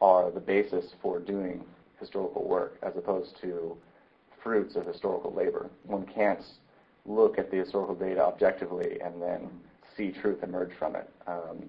are 0.00 0.30
the 0.30 0.40
basis 0.40 0.86
for 1.00 1.20
doing 1.20 1.64
historical 2.00 2.46
work, 2.46 2.78
as 2.82 2.96
opposed 2.96 3.40
to 3.40 3.76
fruits 4.42 4.76
of 4.76 4.86
historical 4.86 5.32
labor. 5.32 5.70
One 5.84 6.06
can't 6.06 6.44
look 7.06 7.38
at 7.38 7.50
the 7.50 7.58
historical 7.58 7.94
data 7.94 8.22
objectively 8.24 8.98
and 9.00 9.20
then 9.20 9.48
see 9.96 10.10
truth 10.10 10.42
emerge 10.42 10.72
from 10.78 10.96
it. 10.96 11.08
Um, 11.26 11.64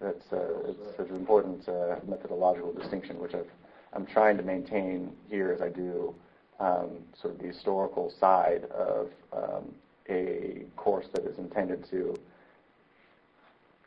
that's 0.00 0.32
uh, 0.32 0.72
it's 0.98 1.10
an 1.10 1.16
important 1.16 1.68
uh, 1.68 1.96
methodological 2.06 2.72
distinction, 2.72 3.18
which 3.18 3.34
I've, 3.34 3.50
I'm 3.94 4.06
trying 4.06 4.36
to 4.36 4.42
maintain 4.42 5.12
here 5.28 5.52
as 5.52 5.62
I 5.62 5.70
do 5.70 6.14
um, 6.60 6.90
sort 7.20 7.34
of 7.34 7.40
the 7.40 7.46
historical 7.46 8.12
side 8.20 8.64
of 8.64 9.08
um, 9.32 9.74
a 10.08 10.64
course 10.76 11.06
that 11.14 11.24
is 11.24 11.38
intended 11.38 11.88
to 11.90 12.14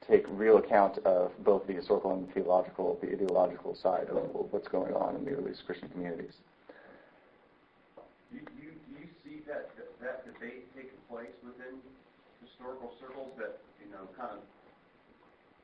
take 0.10 0.26
real 0.30 0.58
account 0.58 0.98
of 1.06 1.32
both 1.44 1.68
the 1.68 1.74
historical 1.74 2.12
and 2.14 2.28
the 2.28 2.34
theological, 2.34 2.98
the 3.02 3.12
ideological 3.14 3.76
side 3.76 4.08
of 4.10 4.18
what's 4.50 4.68
going 4.68 4.94
on 4.94 5.16
in 5.16 5.24
the 5.24 5.32
earliest 5.32 5.66
Christian 5.66 5.88
communities. 5.90 6.34
Do 8.32 8.38
you, 8.58 8.74
you 8.90 9.06
see 9.24 9.42
that, 9.48 9.70
that, 9.78 9.90
that 10.02 10.26
debate 10.26 10.66
taking 10.76 10.98
place 11.10 11.34
within 11.46 11.78
historical 12.42 12.94
circles 13.00 13.32
that, 13.38 13.60
you 13.78 13.92
know, 13.92 14.10
kind 14.18 14.34
of 14.34 14.42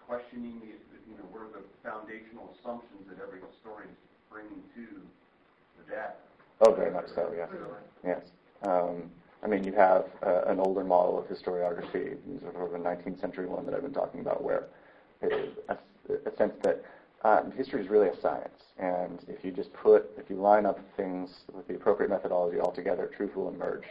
questioning 0.05 0.61
the, 0.61 0.77
you 1.09 1.17
know, 1.17 1.25
what 1.33 1.41
are 1.41 1.53
the 1.57 1.65
foundational 1.81 2.53
assumptions 2.53 3.01
that 3.09 3.17
every 3.17 3.41
historian 3.41 3.89
is 3.89 3.97
bringing 4.29 4.61
to 4.77 4.85
the 5.81 5.83
data? 5.89 6.13
Oh, 6.61 6.71
very 6.73 6.91
much 6.91 7.09
so, 7.13 7.33
yes. 7.35 7.49
Yes. 8.05 8.21
Um, 8.63 9.09
I 9.45 9.47
mean, 9.47 9.63
you 9.63 9.73
have 9.73 10.05
uh, 10.25 10.41
an 10.47 10.59
older 10.59 10.83
model 10.83 11.19
of 11.19 11.25
historiography, 11.25 12.17
sort 12.41 12.55
of 12.55 12.73
a 12.73 12.79
19th 12.79 13.21
century 13.21 13.45
one 13.45 13.63
that 13.67 13.75
I've 13.75 13.83
been 13.83 13.93
talking 13.93 14.21
about, 14.21 14.43
where 14.43 14.65
a, 15.21 15.77
a 16.09 16.35
sense 16.35 16.53
that 16.63 16.83
um, 17.23 17.51
history 17.51 17.83
is 17.83 17.87
really 17.87 18.07
a 18.07 18.19
science, 18.21 18.57
and 18.79 19.19
if 19.27 19.45
you 19.45 19.51
just 19.51 19.71
put, 19.71 20.09
if 20.17 20.31
you 20.31 20.37
line 20.37 20.65
up 20.65 20.79
things 20.97 21.29
with 21.53 21.67
the 21.67 21.75
appropriate 21.75 22.09
methodology 22.09 22.59
all 22.59 22.71
together, 22.71 23.11
truth 23.15 23.35
will 23.35 23.49
emerge 23.49 23.83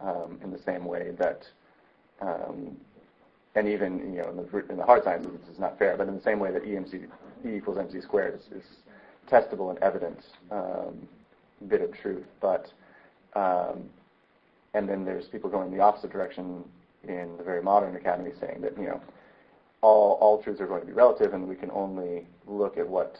um, 0.00 0.38
in 0.42 0.50
the 0.50 0.58
same 0.58 0.86
way 0.86 1.10
that, 1.18 1.42
um, 2.22 2.74
and 3.56 3.68
even 3.68 4.14
you 4.14 4.22
know, 4.22 4.30
in 4.30 4.36
the, 4.38 4.72
in 4.72 4.78
the 4.78 4.84
hard 4.84 5.04
sciences, 5.04 5.32
this 5.38 5.52
is 5.52 5.58
not 5.58 5.78
fair, 5.78 5.98
but 5.98 6.08
in 6.08 6.16
the 6.16 6.22
same 6.22 6.38
way 6.38 6.50
that 6.50 6.64
EMC, 6.64 7.04
E 7.44 7.56
equals 7.56 7.76
mc 7.76 8.00
squared 8.00 8.40
is, 8.40 8.62
is 8.62 8.64
testable 9.30 9.68
and 9.68 9.78
evident 9.80 10.20
um, 10.50 11.06
bit 11.68 11.82
of 11.82 11.92
truth, 11.92 12.24
but 12.40 12.72
um, 13.36 13.90
and 14.74 14.88
then 14.88 15.04
there's 15.04 15.26
people 15.26 15.48
going 15.48 15.70
the 15.70 15.80
opposite 15.80 16.10
direction 16.10 16.64
in 17.04 17.36
the 17.38 17.44
very 17.44 17.62
modern 17.62 17.96
academy 17.96 18.32
saying 18.40 18.60
that, 18.60 18.76
you 18.76 18.86
know, 18.86 19.00
all, 19.80 20.18
all 20.20 20.42
truths 20.42 20.60
are 20.60 20.66
going 20.66 20.80
to 20.80 20.86
be 20.86 20.92
relative 20.92 21.32
and 21.32 21.46
we 21.48 21.54
can 21.54 21.70
only 21.70 22.26
look 22.46 22.76
at 22.76 22.86
what, 22.86 23.16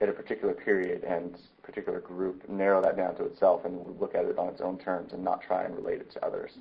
at 0.00 0.08
a 0.08 0.12
particular 0.12 0.52
period 0.54 1.04
and 1.04 1.38
particular 1.62 2.00
group, 2.00 2.48
narrow 2.48 2.82
that 2.82 2.96
down 2.96 3.14
to 3.16 3.24
itself 3.24 3.64
and 3.64 3.78
look 4.00 4.14
at 4.14 4.24
it 4.24 4.38
on 4.38 4.48
its 4.48 4.60
own 4.60 4.78
terms 4.78 5.12
and 5.12 5.22
not 5.22 5.40
try 5.40 5.62
and 5.64 5.76
relate 5.76 6.00
it 6.00 6.10
to 6.10 6.24
others. 6.24 6.52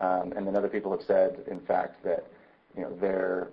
Um, 0.00 0.32
and 0.36 0.46
then 0.46 0.56
other 0.56 0.68
people 0.68 0.90
have 0.90 1.02
said, 1.02 1.42
in 1.46 1.60
fact, 1.60 2.02
that, 2.04 2.26
you 2.76 2.82
know, 2.82 2.96
they're 3.00 3.48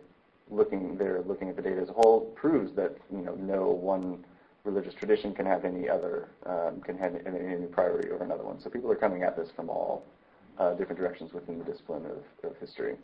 looking, 0.49 0.97
they're 0.97 1.21
looking 1.21 1.49
at 1.49 1.55
the 1.55 1.61
data 1.61 1.81
as 1.81 1.89
a 1.89 1.93
whole 1.93 2.31
proves 2.35 2.73
that, 2.75 2.97
you 3.11 3.21
know, 3.21 3.35
no 3.35 3.67
one 3.67 4.25
religious 4.63 4.93
tradition 4.93 5.33
can 5.33 5.45
have 5.45 5.65
any 5.65 5.89
other 5.89 6.29
um, 6.45 6.81
can 6.81 6.97
have 6.97 7.15
any, 7.25 7.39
any 7.39 7.65
priority 7.67 8.09
over 8.11 8.23
another 8.23 8.43
one. 8.43 8.61
So 8.61 8.69
people 8.69 8.91
are 8.91 8.95
coming 8.95 9.23
at 9.23 9.35
this 9.35 9.49
from 9.55 9.69
all 9.69 10.05
uh, 10.57 10.73
different 10.73 10.99
directions 10.99 11.33
within 11.33 11.59
the 11.59 11.65
discipline 11.65 12.05
of, 12.05 12.49
of 12.49 12.57
history. 12.57 12.95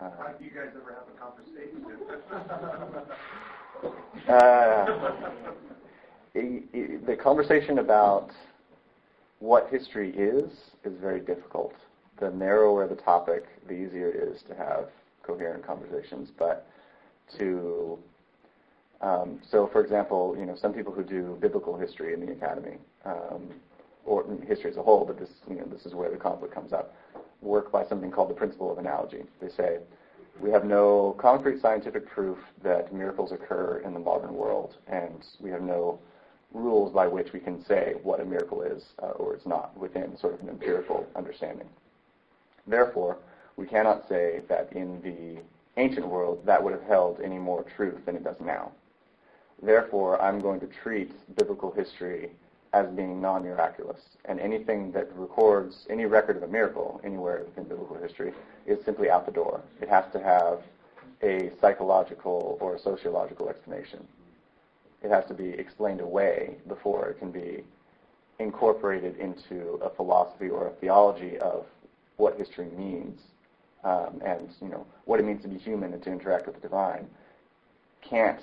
Uh, 0.00 0.10
do 0.38 0.44
you 0.44 0.50
guys 0.50 0.68
ever 0.76 0.94
have 0.94 1.08
a 1.08 1.18
conversation? 1.18 1.84
uh, 4.28 4.86
it, 6.34 6.64
it, 6.72 7.06
the 7.06 7.16
conversation 7.16 7.78
about 7.78 8.30
what 9.40 9.68
history 9.70 10.10
is 10.10 10.50
is 10.84 10.98
very 11.00 11.20
difficult. 11.20 11.74
The 12.18 12.30
narrower 12.30 12.86
the 12.86 12.96
topic, 12.96 13.44
the 13.66 13.72
easier 13.72 14.10
it 14.10 14.16
is 14.16 14.42
to 14.48 14.54
have 14.54 14.88
coherent 15.22 15.66
conversations. 15.66 16.30
But 16.38 16.66
to 17.38 17.98
um, 19.00 19.40
so, 19.50 19.68
for 19.72 19.82
example, 19.82 20.36
you 20.38 20.44
know, 20.44 20.56
some 20.60 20.72
people 20.74 20.92
who 20.92 21.02
do 21.02 21.38
biblical 21.40 21.76
history 21.76 22.12
in 22.12 22.20
the 22.24 22.32
academy, 22.32 22.76
um, 23.04 23.50
or 24.04 24.24
history 24.46 24.70
as 24.70 24.76
a 24.76 24.82
whole, 24.82 25.04
but 25.04 25.18
this, 25.18 25.30
you 25.48 25.56
know, 25.56 25.64
this 25.64 25.86
is 25.86 25.94
where 25.94 26.10
the 26.10 26.16
conflict 26.16 26.54
comes 26.54 26.72
up, 26.72 26.94
work 27.40 27.70
by 27.72 27.86
something 27.86 28.10
called 28.10 28.30
the 28.30 28.34
principle 28.34 28.70
of 28.70 28.78
analogy. 28.78 29.22
They 29.40 29.48
say 29.48 29.78
we 30.40 30.50
have 30.50 30.64
no 30.64 31.16
concrete 31.18 31.60
scientific 31.60 32.08
proof 32.08 32.38
that 32.62 32.92
miracles 32.94 33.32
occur 33.32 33.82
in 33.84 33.94
the 33.94 34.00
modern 34.00 34.34
world, 34.34 34.76
and 34.86 35.24
we 35.40 35.50
have 35.50 35.62
no 35.62 35.98
rules 36.52 36.92
by 36.92 37.06
which 37.06 37.32
we 37.32 37.40
can 37.40 37.64
say 37.64 37.94
what 38.02 38.20
a 38.20 38.24
miracle 38.24 38.62
is 38.62 38.82
uh, 39.02 39.10
or 39.10 39.36
is 39.36 39.46
not 39.46 39.76
within 39.78 40.16
sort 40.18 40.34
of 40.34 40.40
an 40.40 40.48
empirical 40.48 41.06
understanding. 41.14 41.68
Therefore, 42.66 43.18
we 43.56 43.66
cannot 43.66 44.08
say 44.08 44.40
that 44.48 44.72
in 44.72 45.00
the 45.02 45.40
ancient 45.80 46.06
world 46.06 46.44
that 46.44 46.62
would 46.62 46.72
have 46.72 46.82
held 46.82 47.20
any 47.20 47.38
more 47.38 47.64
truth 47.76 48.04
than 48.04 48.16
it 48.16 48.24
does 48.24 48.36
now. 48.40 48.72
Therefore, 49.62 50.20
I'm 50.20 50.40
going 50.40 50.60
to 50.60 50.66
treat 50.66 51.12
biblical 51.36 51.70
history 51.70 52.30
as 52.72 52.88
being 52.90 53.20
non-miraculous, 53.20 54.00
and 54.26 54.38
anything 54.38 54.92
that 54.92 55.08
records 55.16 55.86
any 55.90 56.06
record 56.06 56.36
of 56.36 56.44
a 56.44 56.48
miracle 56.48 57.00
anywhere 57.02 57.42
within 57.44 57.64
biblical 57.64 57.96
history 57.96 58.32
is 58.64 58.82
simply 58.84 59.10
out 59.10 59.26
the 59.26 59.32
door. 59.32 59.60
It 59.80 59.88
has 59.88 60.04
to 60.12 60.22
have 60.22 60.62
a 61.22 61.50
psychological 61.60 62.56
or 62.60 62.78
sociological 62.78 63.48
explanation. 63.48 64.06
It 65.02 65.10
has 65.10 65.26
to 65.26 65.34
be 65.34 65.48
explained 65.48 66.00
away 66.00 66.56
before 66.68 67.08
it 67.08 67.18
can 67.18 67.30
be 67.30 67.64
incorporated 68.38 69.16
into 69.16 69.80
a 69.82 69.90
philosophy 69.90 70.48
or 70.48 70.68
a 70.68 70.70
theology 70.70 71.38
of 71.38 71.66
what 72.16 72.38
history 72.38 72.68
means 72.76 73.20
um, 73.84 74.20
and 74.24 74.50
you 74.60 74.68
know 74.68 74.86
what 75.04 75.20
it 75.20 75.24
means 75.24 75.42
to 75.42 75.48
be 75.48 75.58
human 75.58 75.92
and 75.92 76.02
to 76.02 76.10
interact 76.10 76.46
with 76.46 76.54
the 76.54 76.60
divine 76.60 77.06
can't 78.02 78.40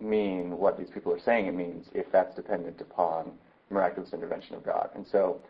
mean 0.00 0.56
what 0.58 0.78
these 0.78 0.90
people 0.90 1.12
are 1.12 1.20
saying 1.20 1.46
it 1.46 1.54
means 1.54 1.86
if 1.94 2.10
that's 2.10 2.34
dependent 2.34 2.80
upon 2.80 3.32
miraculous 3.70 4.12
intervention 4.12 4.54
of 4.54 4.64
God. 4.64 4.90
And 4.94 5.06
so 5.06 5.40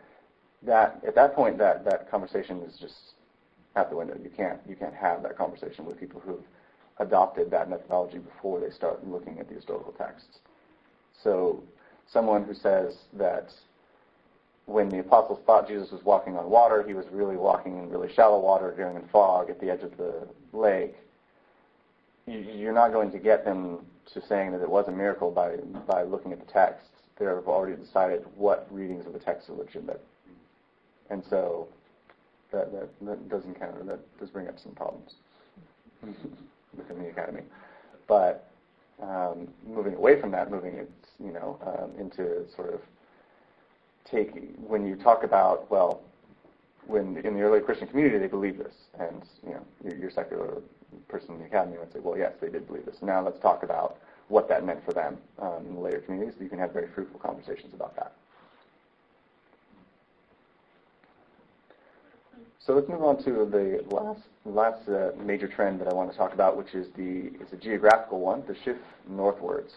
that 0.63 1.01
at 1.05 1.15
that 1.15 1.35
point 1.35 1.57
that, 1.57 1.83
that 1.85 2.09
conversation 2.09 2.59
is 2.61 2.77
just 2.79 2.95
out 3.75 3.89
the 3.89 3.95
window. 3.95 4.17
You 4.21 4.29
can't 4.29 4.59
you 4.67 4.75
can't 4.75 4.93
have 4.93 5.23
that 5.23 5.37
conversation 5.37 5.85
with 5.85 5.99
people 5.99 6.21
who've 6.21 6.43
adopted 6.99 7.49
that 7.51 7.69
methodology 7.69 8.19
before 8.19 8.59
they 8.59 8.69
start 8.69 9.05
looking 9.07 9.39
at 9.39 9.47
the 9.47 9.55
historical 9.55 9.93
texts. 9.93 10.39
So 11.23 11.63
someone 12.11 12.43
who 12.43 12.53
says 12.53 12.95
that 13.13 13.49
when 14.65 14.89
the 14.89 14.99
apostles 14.99 15.39
thought 15.45 15.67
Jesus 15.67 15.91
was 15.91 16.03
walking 16.03 16.37
on 16.37 16.49
water, 16.49 16.83
he 16.85 16.93
was 16.93 17.05
really 17.11 17.35
walking 17.35 17.77
in 17.77 17.89
really 17.89 18.13
shallow 18.13 18.39
water 18.39 18.73
during 18.75 18.97
a 18.97 19.01
fog 19.11 19.49
at 19.49 19.59
the 19.59 19.69
edge 19.69 19.81
of 19.81 19.97
the 19.97 20.27
lake. 20.53 20.95
You're 22.27 22.73
not 22.73 22.91
going 22.91 23.11
to 23.11 23.19
get 23.19 23.43
them 23.43 23.79
to 24.13 24.21
saying 24.27 24.51
that 24.51 24.61
it 24.61 24.69
was 24.69 24.87
a 24.87 24.91
miracle 24.91 25.31
by 25.31 25.57
by 25.87 26.03
looking 26.03 26.31
at 26.33 26.45
the 26.45 26.51
text 26.51 26.87
they've 27.21 27.47
already 27.47 27.75
decided 27.75 28.23
what 28.35 28.67
readings 28.71 29.05
of 29.05 29.13
the 29.13 29.19
text 29.19 29.49
are 29.49 29.53
legitimate. 29.53 30.01
And 31.09 31.23
so 31.29 31.67
that, 32.51 32.71
that, 32.71 32.89
that 33.01 33.29
does 33.29 33.45
encounter, 33.45 33.83
that 33.83 33.99
does 34.19 34.29
bring 34.29 34.47
up 34.47 34.59
some 34.59 34.73
problems 34.73 35.15
within 36.01 36.99
the 36.99 37.09
academy. 37.09 37.43
But 38.07 38.49
um, 39.01 39.47
moving 39.67 39.95
away 39.95 40.19
from 40.19 40.31
that, 40.31 40.49
moving 40.49 40.73
it, 40.73 40.91
you 41.23 41.31
know, 41.31 41.59
um, 41.65 41.91
into 41.99 42.45
sort 42.55 42.73
of 42.73 42.81
taking, 44.09 44.55
when 44.67 44.85
you 44.85 44.95
talk 44.95 45.23
about, 45.23 45.69
well, 45.69 46.01
when 46.87 47.17
in 47.17 47.35
the 47.35 47.41
early 47.41 47.61
Christian 47.61 47.87
community 47.87 48.17
they 48.17 48.27
believed 48.27 48.59
this, 48.59 48.73
and 48.99 49.21
you 49.45 49.53
know, 49.53 49.61
your, 49.83 49.95
your 49.95 50.11
secular 50.11 50.61
person 51.07 51.35
in 51.35 51.39
the 51.39 51.45
academy 51.45 51.77
would 51.77 51.91
say, 51.93 51.99
well, 51.99 52.17
yes, 52.17 52.33
they 52.41 52.49
did 52.49 52.67
believe 52.67 52.85
this. 52.85 52.97
Now 53.01 53.21
let's 53.23 53.39
talk 53.39 53.63
about 53.63 53.97
what 54.27 54.47
that 54.49 54.65
meant 54.65 54.83
for 54.85 54.93
them 54.93 55.17
um, 55.39 55.65
in 55.67 55.75
the 55.75 55.81
later 55.81 55.99
communities. 55.99 56.35
You 56.39 56.49
can 56.49 56.59
have 56.59 56.71
very 56.71 56.87
fruitful 56.93 57.19
conversations 57.19 57.73
about 57.73 57.95
that. 57.95 58.13
So 62.65 62.73
let's 62.73 62.87
move 62.87 63.03
on 63.03 63.17
to 63.23 63.45
the 63.45 63.83
last 63.93 64.21
last 64.45 64.87
uh, 64.87 65.11
major 65.17 65.47
trend 65.47 65.81
that 65.81 65.87
I 65.87 65.93
want 65.93 66.11
to 66.11 66.17
talk 66.17 66.33
about, 66.33 66.55
which 66.55 66.73
is 66.75 66.87
the 66.95 67.31
it's 67.41 67.53
a 67.53 67.57
geographical 67.57 68.19
one, 68.19 68.43
the 68.47 68.55
shift 68.63 68.81
northwards. 69.09 69.73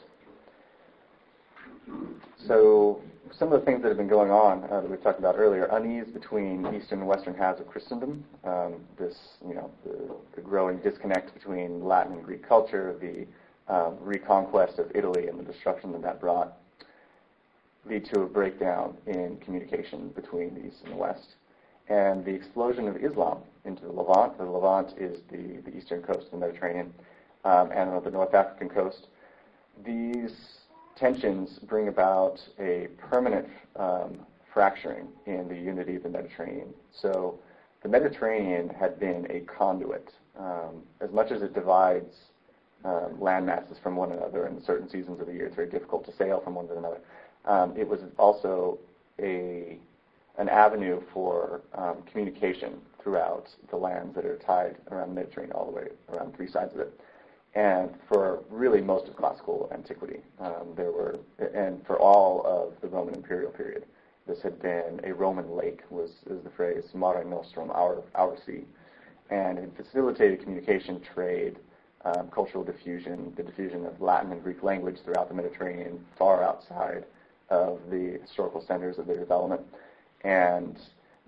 So 2.46 3.00
some 3.32 3.52
of 3.52 3.60
the 3.60 3.66
things 3.66 3.82
that 3.82 3.88
have 3.88 3.96
been 3.96 4.08
going 4.08 4.30
on 4.30 4.64
uh, 4.64 4.80
that 4.80 4.90
we 4.90 4.96
talked 4.98 5.18
about 5.18 5.36
earlier, 5.36 5.64
unease 5.64 6.06
between 6.06 6.66
eastern 6.74 7.00
and 7.00 7.08
western 7.08 7.34
halves 7.34 7.60
of 7.60 7.66
Christendom, 7.66 8.24
um, 8.44 8.74
this 8.98 9.16
you 9.46 9.54
know 9.54 9.70
the, 9.84 10.14
the, 10.36 10.40
growing 10.40 10.78
disconnect 10.78 11.34
between 11.34 11.84
Latin 11.84 12.12
and 12.12 12.24
Greek 12.24 12.46
culture, 12.46 12.96
the 13.00 13.26
um, 13.72 13.96
reconquest 14.00 14.78
of 14.78 14.90
Italy 14.94 15.26
and 15.28 15.38
the 15.38 15.44
destruction 15.44 15.90
that 15.92 16.02
that 16.02 16.20
brought 16.20 16.56
lead 17.86 18.04
to 18.06 18.20
a 18.20 18.26
breakdown 18.26 18.96
in 19.06 19.36
communication 19.38 20.08
between 20.10 20.54
the 20.54 20.66
East 20.66 20.78
and 20.84 20.92
the 20.92 20.96
West. 20.96 21.34
And 21.88 22.24
the 22.24 22.30
explosion 22.30 22.88
of 22.88 22.96
Islam 22.96 23.38
into 23.64 23.82
the 23.82 23.92
Levant. 23.92 24.38
The 24.38 24.44
Levant 24.44 24.96
is 24.98 25.20
the, 25.30 25.60
the 25.70 25.76
eastern 25.76 26.02
coast 26.02 26.26
of 26.26 26.30
the 26.30 26.36
Mediterranean 26.38 26.94
um, 27.44 27.70
and 27.72 28.02
the 28.02 28.10
North 28.10 28.32
African 28.32 28.70
coast. 28.70 29.08
These 29.84 30.32
tensions 30.96 31.58
bring 31.68 31.88
about 31.88 32.40
a 32.58 32.88
permanent 32.98 33.48
um, 33.76 34.20
fracturing 34.52 35.08
in 35.26 35.48
the 35.48 35.56
unity 35.56 35.96
of 35.96 36.02
the 36.02 36.08
Mediterranean. 36.08 36.72
So 36.92 37.38
the 37.82 37.88
Mediterranean 37.88 38.68
had 38.68 38.98
been 38.98 39.26
a 39.30 39.40
conduit. 39.40 40.10
Um, 40.38 40.82
as 41.00 41.12
much 41.12 41.30
as 41.30 41.42
it 41.42 41.54
divides 41.54 42.16
um, 42.84 43.20
land 43.20 43.46
masses 43.46 43.78
from 43.82 43.96
one 43.96 44.12
another 44.12 44.46
in 44.46 44.62
certain 44.62 44.88
seasons 44.88 45.20
of 45.20 45.26
the 45.26 45.32
year. 45.32 45.46
It's 45.46 45.56
very 45.56 45.70
difficult 45.70 46.04
to 46.06 46.12
sail 46.16 46.40
from 46.40 46.54
one 46.54 46.68
to 46.68 46.76
another. 46.76 47.00
Um, 47.46 47.74
it 47.76 47.88
was 47.88 48.00
also 48.18 48.78
a 49.20 49.78
an 50.36 50.48
avenue 50.48 51.00
for 51.12 51.60
um, 51.74 52.02
communication 52.10 52.80
throughout 53.00 53.46
the 53.70 53.76
lands 53.76 54.16
that 54.16 54.24
are 54.24 54.36
tied 54.38 54.76
around 54.90 55.10
the 55.10 55.14
Mediterranean, 55.14 55.54
all 55.54 55.66
the 55.66 55.70
way 55.70 55.88
around 56.12 56.34
three 56.34 56.48
sides 56.48 56.74
of 56.74 56.80
it. 56.80 57.00
And 57.54 57.94
for 58.08 58.42
really 58.50 58.80
most 58.80 59.06
of 59.06 59.16
classical 59.16 59.70
antiquity, 59.72 60.20
um, 60.40 60.74
there 60.76 60.90
were, 60.90 61.18
and 61.38 61.86
for 61.86 61.98
all 62.00 62.44
of 62.44 62.80
the 62.80 62.88
Roman 62.88 63.14
imperial 63.14 63.52
period, 63.52 63.84
this 64.26 64.42
had 64.42 64.60
been 64.60 65.00
a 65.04 65.12
Roman 65.14 65.54
lake, 65.54 65.82
was 65.90 66.10
is 66.26 66.42
the 66.42 66.50
phrase 66.50 66.84
"mare 66.94 67.22
nostrum," 67.22 67.70
our 67.70 68.02
our 68.16 68.36
sea, 68.44 68.64
and 69.30 69.58
it 69.58 69.70
facilitated 69.76 70.42
communication, 70.42 71.00
trade, 71.00 71.58
um, 72.04 72.28
cultural 72.28 72.64
diffusion, 72.64 73.32
the 73.36 73.42
diffusion 73.42 73.86
of 73.86 74.00
Latin 74.00 74.32
and 74.32 74.42
Greek 74.42 74.62
language 74.64 74.98
throughout 75.04 75.28
the 75.28 75.34
Mediterranean, 75.34 76.04
far 76.18 76.42
outside 76.42 77.04
of 77.50 77.78
the 77.88 78.18
historical 78.22 78.64
centers 78.66 78.98
of 78.98 79.06
their 79.06 79.18
development. 79.18 79.62
And 80.22 80.76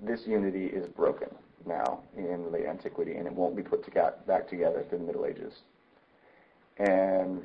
this 0.02 0.26
unity 0.26 0.66
is 0.66 0.88
broken 0.88 1.28
now 1.66 2.00
in 2.16 2.50
late 2.50 2.66
antiquity, 2.66 3.14
and 3.14 3.26
it 3.26 3.32
won't 3.32 3.54
be 3.54 3.62
put 3.62 3.84
to 3.84 4.12
back 4.26 4.48
together 4.48 4.84
through 4.88 4.98
the 4.98 5.04
Middle 5.04 5.26
Ages. 5.26 5.62
And 6.78 7.44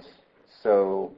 so, 0.62 1.12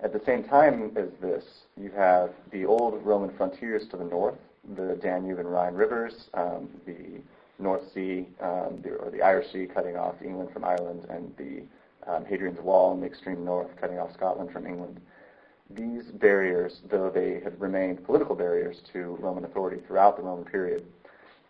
at 0.00 0.12
the 0.12 0.20
same 0.24 0.44
time 0.44 0.92
as 0.96 1.08
this, 1.20 1.44
you 1.76 1.90
have 1.90 2.30
the 2.50 2.64
old 2.64 3.02
Roman 3.04 3.34
frontiers 3.36 3.86
to 3.88 3.96
the 3.96 4.04
north, 4.04 4.38
the 4.76 4.98
Danube 5.02 5.38
and 5.38 5.50
Rhine 5.50 5.74
rivers, 5.74 6.28
um, 6.34 6.68
the 6.86 7.20
North 7.58 7.82
Sea, 7.92 8.26
um, 8.40 8.80
the, 8.82 8.94
or 8.94 9.10
the 9.10 9.22
Irish 9.22 9.52
Sea 9.52 9.66
cutting 9.66 9.96
off 9.96 10.14
England 10.22 10.50
from 10.52 10.64
Ireland, 10.64 11.06
and 11.10 11.34
the 11.36 11.62
um, 12.10 12.24
Hadrian's 12.24 12.60
Wall 12.60 12.94
in 12.94 13.00
the 13.00 13.06
extreme 13.06 13.44
north 13.44 13.68
cutting 13.80 13.98
off 13.98 14.12
Scotland 14.14 14.50
from 14.50 14.66
England. 14.66 15.00
These 15.70 16.04
barriers, 16.12 16.80
though 16.88 17.10
they 17.10 17.40
had 17.40 17.60
remained 17.60 18.04
political 18.04 18.34
barriers 18.34 18.80
to 18.92 19.18
Roman 19.20 19.44
authority 19.44 19.82
throughout 19.86 20.16
the 20.16 20.22
Roman 20.22 20.44
period, 20.44 20.86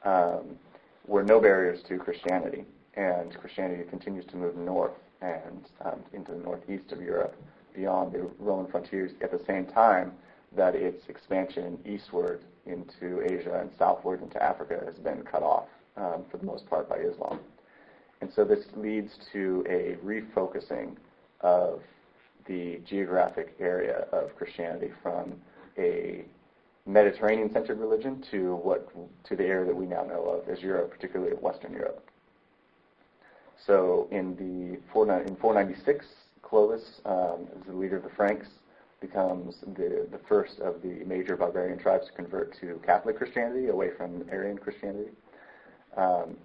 um, 0.05 0.59
were 1.07 1.23
no 1.23 1.41
barriers 1.41 1.83
to 1.89 1.99
Christianity. 1.99 2.65
And 2.95 3.33
Christianity 3.39 3.85
continues 3.89 4.25
to 4.27 4.37
move 4.37 4.57
north 4.57 4.93
and 5.21 5.67
um, 5.85 6.01
into 6.13 6.33
the 6.33 6.39
northeast 6.39 6.93
of 6.93 7.01
Europe 7.01 7.35
beyond 7.75 8.13
the 8.13 8.29
Roman 8.39 8.71
frontiers 8.71 9.13
at 9.21 9.31
the 9.31 9.45
same 9.47 9.67
time 9.67 10.13
that 10.57 10.75
its 10.75 11.09
expansion 11.09 11.79
eastward 11.85 12.41
into 12.67 13.23
Asia 13.23 13.61
and 13.61 13.71
southward 13.79 14.23
into 14.23 14.43
Africa 14.43 14.83
has 14.85 14.97
been 14.97 15.23
cut 15.23 15.43
off 15.43 15.67
um, 15.97 16.25
for 16.31 16.39
the 16.39 16.45
most 16.45 16.69
part 16.69 16.89
by 16.89 16.97
Islam. 16.97 17.41
And 18.21 18.31
so 18.35 18.45
this 18.45 18.65
leads 18.77 19.19
to 19.33 19.65
a 19.69 19.97
refocusing 20.05 20.97
of 21.41 21.81
the 22.47 22.81
geographic 22.85 23.55
area 23.61 24.07
of 24.13 24.35
Christianity 24.37 24.91
from 25.03 25.35
a 25.77 26.25
Mediterranean-centered 26.87 27.79
religion 27.79 28.25
to 28.31 28.57
what 28.57 28.89
to 29.25 29.37
the 29.37 29.45
area 29.45 29.67
that 29.67 29.77
we 29.77 29.87
now 29.87 30.03
know 30.03 30.25
of 30.25 30.49
as 30.49 30.63
Europe, 30.63 30.91
particularly 30.91 31.33
Western 31.37 31.73
Europe. 31.73 32.03
So 33.67 34.09
in 34.11 34.37
the 34.37 34.79
four, 34.93 35.05
in 35.05 35.37
496, 35.37 36.07
Clovis, 36.43 37.01
um, 37.05 37.49
the 37.67 37.73
leader 37.73 37.97
of 37.97 38.05
the 38.05 38.11
Franks, 38.11 38.49
becomes 39.01 39.61
the, 39.77 40.09
the 40.11 40.19
first 40.29 40.59
of 40.61 40.83
the 40.83 41.05
major 41.05 41.37
barbarian 41.37 41.79
tribes 41.79 42.07
to 42.07 42.13
convert 42.13 42.59
to 42.61 42.81
Catholic 42.85 43.17
Christianity 43.17 43.69
away 43.69 43.91
from 43.97 44.25
Arian 44.31 44.59
Christianity. 44.59 45.11
Um, 45.97 46.37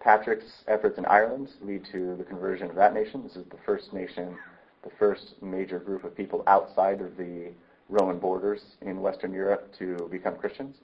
Patrick's 0.00 0.64
efforts 0.68 0.98
in 0.98 1.04
Ireland 1.06 1.50
lead 1.60 1.84
to 1.92 2.16
the 2.16 2.24
conversion 2.24 2.70
of 2.70 2.76
that 2.76 2.94
nation. 2.94 3.22
This 3.22 3.36
is 3.36 3.44
the 3.50 3.58
first 3.66 3.92
nation, 3.92 4.36
the 4.82 4.90
first 4.98 5.34
major 5.42 5.78
group 5.78 6.04
of 6.04 6.16
people 6.16 6.42
outside 6.46 7.00
of 7.00 7.16
the 7.16 7.50
Roman 7.88 8.18
borders 8.18 8.62
in 8.80 9.00
Western 9.00 9.32
Europe 9.32 9.72
to 9.78 10.08
become 10.10 10.36
Christians. 10.36 10.76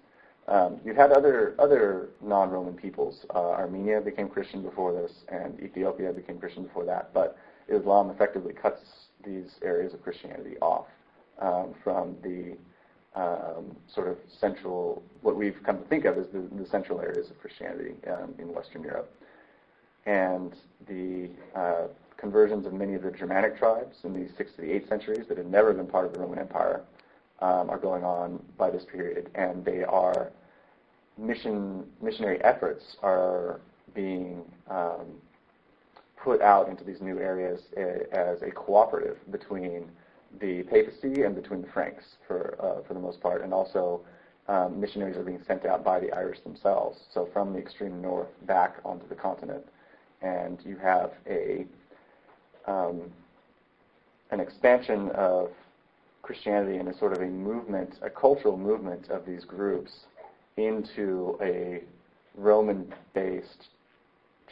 Um, 0.46 0.78
you 0.84 0.94
had 0.94 1.10
other 1.10 1.54
other 1.58 2.10
non-Roman 2.20 2.74
peoples. 2.74 3.24
Uh, 3.34 3.50
Armenia 3.50 4.00
became 4.00 4.28
Christian 4.28 4.62
before 4.62 4.92
this, 4.92 5.24
and 5.28 5.58
Ethiopia 5.60 6.12
became 6.12 6.38
Christian 6.38 6.64
before 6.64 6.84
that. 6.84 7.14
But 7.14 7.38
Islam 7.68 8.10
effectively 8.10 8.52
cuts 8.52 8.80
these 9.24 9.58
areas 9.62 9.94
of 9.94 10.02
Christianity 10.02 10.56
off 10.60 10.86
um, 11.40 11.74
from 11.82 12.16
the 12.22 12.56
um, 13.14 13.76
sort 13.86 14.08
of 14.08 14.18
central, 14.40 15.02
what 15.22 15.36
we've 15.36 15.62
come 15.64 15.78
to 15.78 15.84
think 15.84 16.04
of 16.04 16.18
as 16.18 16.26
the, 16.28 16.48
the 16.56 16.66
central 16.66 17.00
areas 17.00 17.30
of 17.30 17.38
Christianity 17.38 17.94
um, 18.10 18.34
in 18.38 18.52
Western 18.52 18.82
Europe. 18.82 19.10
And 20.06 20.54
the 20.86 21.30
uh, 21.54 21.86
conversions 22.16 22.66
of 22.66 22.72
many 22.72 22.94
of 22.94 23.02
the 23.02 23.10
Germanic 23.10 23.56
tribes 23.56 23.98
in 24.04 24.12
the 24.12 24.28
6th 24.32 24.56
to 24.56 24.60
the 24.60 24.68
8th 24.68 24.88
centuries 24.88 25.26
that 25.28 25.38
had 25.38 25.50
never 25.50 25.72
been 25.72 25.86
part 25.86 26.06
of 26.06 26.12
the 26.12 26.18
Roman 26.18 26.38
Empire 26.38 26.82
um, 27.40 27.68
are 27.70 27.78
going 27.78 28.04
on 28.04 28.42
by 28.56 28.70
this 28.70 28.84
period, 28.90 29.30
and 29.34 29.64
they 29.64 29.82
are 29.84 30.30
mission 31.16 31.84
missionary 32.02 32.42
efforts 32.42 32.96
are 33.02 33.60
being 33.94 34.42
um, 34.68 35.20
put 36.16 36.40
out 36.40 36.68
into 36.68 36.84
these 36.84 37.00
new 37.00 37.18
areas 37.18 37.60
as 38.12 38.42
a 38.42 38.50
cooperative 38.50 39.18
between 39.30 39.88
the 40.40 40.62
papacy 40.64 41.22
and 41.22 41.34
between 41.34 41.62
the 41.62 41.68
Franks 41.68 42.04
for 42.26 42.56
uh, 42.60 42.86
for 42.86 42.94
the 42.94 43.00
most 43.00 43.20
part, 43.20 43.42
and 43.42 43.52
also 43.52 44.00
um, 44.48 44.80
missionaries 44.80 45.16
are 45.16 45.22
being 45.22 45.42
sent 45.46 45.64
out 45.64 45.84
by 45.84 46.00
the 46.00 46.12
Irish 46.12 46.40
themselves. 46.40 46.98
So 47.12 47.28
from 47.32 47.52
the 47.52 47.58
extreme 47.58 48.00
north 48.02 48.28
back 48.46 48.76
onto 48.84 49.08
the 49.08 49.14
continent, 49.14 49.64
and 50.22 50.58
you 50.64 50.76
have 50.76 51.12
a 51.28 51.66
um, 52.66 53.12
an 54.30 54.40
expansion 54.40 55.10
of 55.10 55.50
Christianity 56.24 56.78
and 56.78 56.88
a 56.88 56.98
sort 56.98 57.12
of 57.12 57.20
a 57.20 57.26
movement, 57.26 57.96
a 58.02 58.10
cultural 58.10 58.56
movement 58.56 59.10
of 59.10 59.26
these 59.26 59.44
groups 59.44 59.92
into 60.56 61.38
a 61.42 61.82
Roman-based 62.34 63.68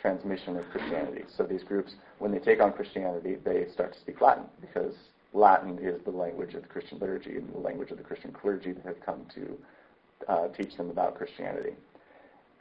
transmission 0.00 0.56
of 0.56 0.64
Christianity. 0.70 1.24
So 1.36 1.44
these 1.44 1.62
groups, 1.62 1.94
when 2.18 2.30
they 2.30 2.38
take 2.38 2.60
on 2.60 2.72
Christianity, 2.72 3.36
they 3.42 3.66
start 3.72 3.94
to 3.94 4.00
speak 4.00 4.20
Latin 4.20 4.44
because 4.60 4.94
Latin 5.32 5.78
is 5.80 6.02
the 6.04 6.10
language 6.10 6.54
of 6.54 6.62
the 6.62 6.68
Christian 6.68 6.98
liturgy 6.98 7.36
and 7.36 7.52
the 7.52 7.58
language 7.58 7.90
of 7.90 7.96
the 7.96 8.04
Christian 8.04 8.32
clergy 8.32 8.72
that 8.72 8.84
have 8.84 9.00
come 9.04 9.26
to 9.34 9.58
uh, 10.28 10.48
teach 10.48 10.76
them 10.76 10.90
about 10.90 11.16
Christianity. 11.16 11.72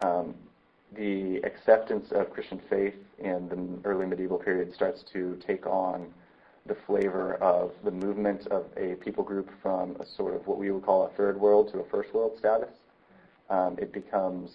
Um, 0.02 0.36
the 0.96 1.38
acceptance 1.44 2.08
of 2.12 2.32
Christian 2.32 2.62
faith 2.70 2.96
in 3.20 3.50
the 3.50 3.90
early 3.90 4.06
medieval 4.06 4.38
period 4.38 4.74
starts 4.74 5.04
to 5.14 5.38
take 5.46 5.66
on 5.66 6.14
the 6.66 6.76
flavor 6.86 7.36
of 7.36 7.72
the 7.84 7.92
movement 7.92 8.48
of 8.48 8.66
a 8.78 8.96
people 8.96 9.24
group 9.24 9.50
from 9.62 9.96
a 10.00 10.06
sort 10.06 10.36
of 10.36 10.46
what 10.48 10.58
we 10.58 10.72
would 10.72 10.84
call 10.84 11.06
a 11.06 11.10
third 11.18 11.40
world 11.40 11.72
to 11.72 11.80
a 11.80 11.90
first 11.90 12.14
world 12.14 12.38
status. 12.38 12.70
Um, 13.50 13.78
it 13.80 13.92
becomes 13.92 14.52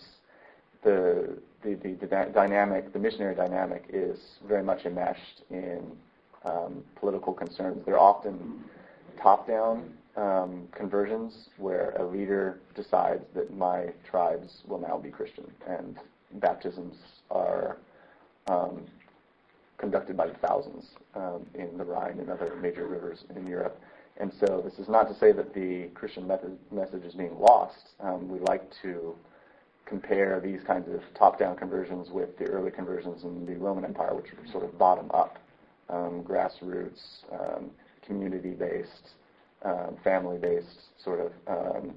the, 0.82 1.36
the, 1.62 1.74
the, 1.74 1.94
the, 1.94 2.06
dynamic, 2.06 2.92
the 2.92 2.98
missionary 2.98 3.34
dynamic 3.34 3.84
is 3.88 4.18
very 4.46 4.62
much 4.62 4.86
enmeshed 4.86 5.42
in 5.50 5.82
um, 6.44 6.84
political 6.98 7.32
concerns. 7.32 7.84
They're 7.84 7.98
often 7.98 8.64
top-down 9.20 9.92
um, 10.16 10.68
conversions 10.72 11.48
where 11.58 11.90
a 11.98 12.04
leader 12.04 12.60
decides 12.74 13.24
that 13.34 13.54
my 13.54 13.88
tribes 14.08 14.62
will 14.66 14.78
now 14.78 14.96
be 14.96 15.10
Christian, 15.10 15.50
and 15.66 15.98
baptisms 16.34 16.96
are 17.30 17.78
um, 18.46 18.86
conducted 19.78 20.16
by 20.16 20.26
the 20.26 20.34
thousands 20.34 20.84
um, 21.14 21.46
in 21.54 21.76
the 21.76 21.84
Rhine 21.84 22.18
and 22.18 22.30
other 22.30 22.56
major 22.60 22.86
rivers 22.86 23.24
in 23.34 23.46
Europe. 23.46 23.80
And 24.18 24.32
so 24.40 24.62
this 24.64 24.78
is 24.78 24.88
not 24.88 25.08
to 25.08 25.14
say 25.14 25.32
that 25.32 25.52
the 25.52 25.88
Christian 25.94 26.26
method, 26.26 26.56
message 26.70 27.04
is 27.04 27.14
being 27.14 27.38
lost. 27.38 27.94
Um, 28.00 28.28
we 28.28 28.38
like 28.40 28.64
to 28.82 29.14
compare 29.84 30.40
these 30.40 30.60
kinds 30.66 30.88
of 30.88 31.00
top-down 31.14 31.56
conversions 31.56 32.08
with 32.10 32.36
the 32.38 32.46
early 32.46 32.70
conversions 32.70 33.24
in 33.24 33.46
the 33.46 33.54
Roman 33.54 33.84
Empire, 33.84 34.14
which 34.14 34.26
were 34.32 34.50
sort 34.50 34.64
of 34.64 34.76
bottom-up, 34.78 35.38
um, 35.88 36.24
grassroots, 36.24 37.24
um, 37.32 37.70
community-based, 38.04 39.10
um, 39.62 39.96
family-based 40.02 40.80
sort 41.02 41.20
of 41.20 41.32
um, 41.46 41.94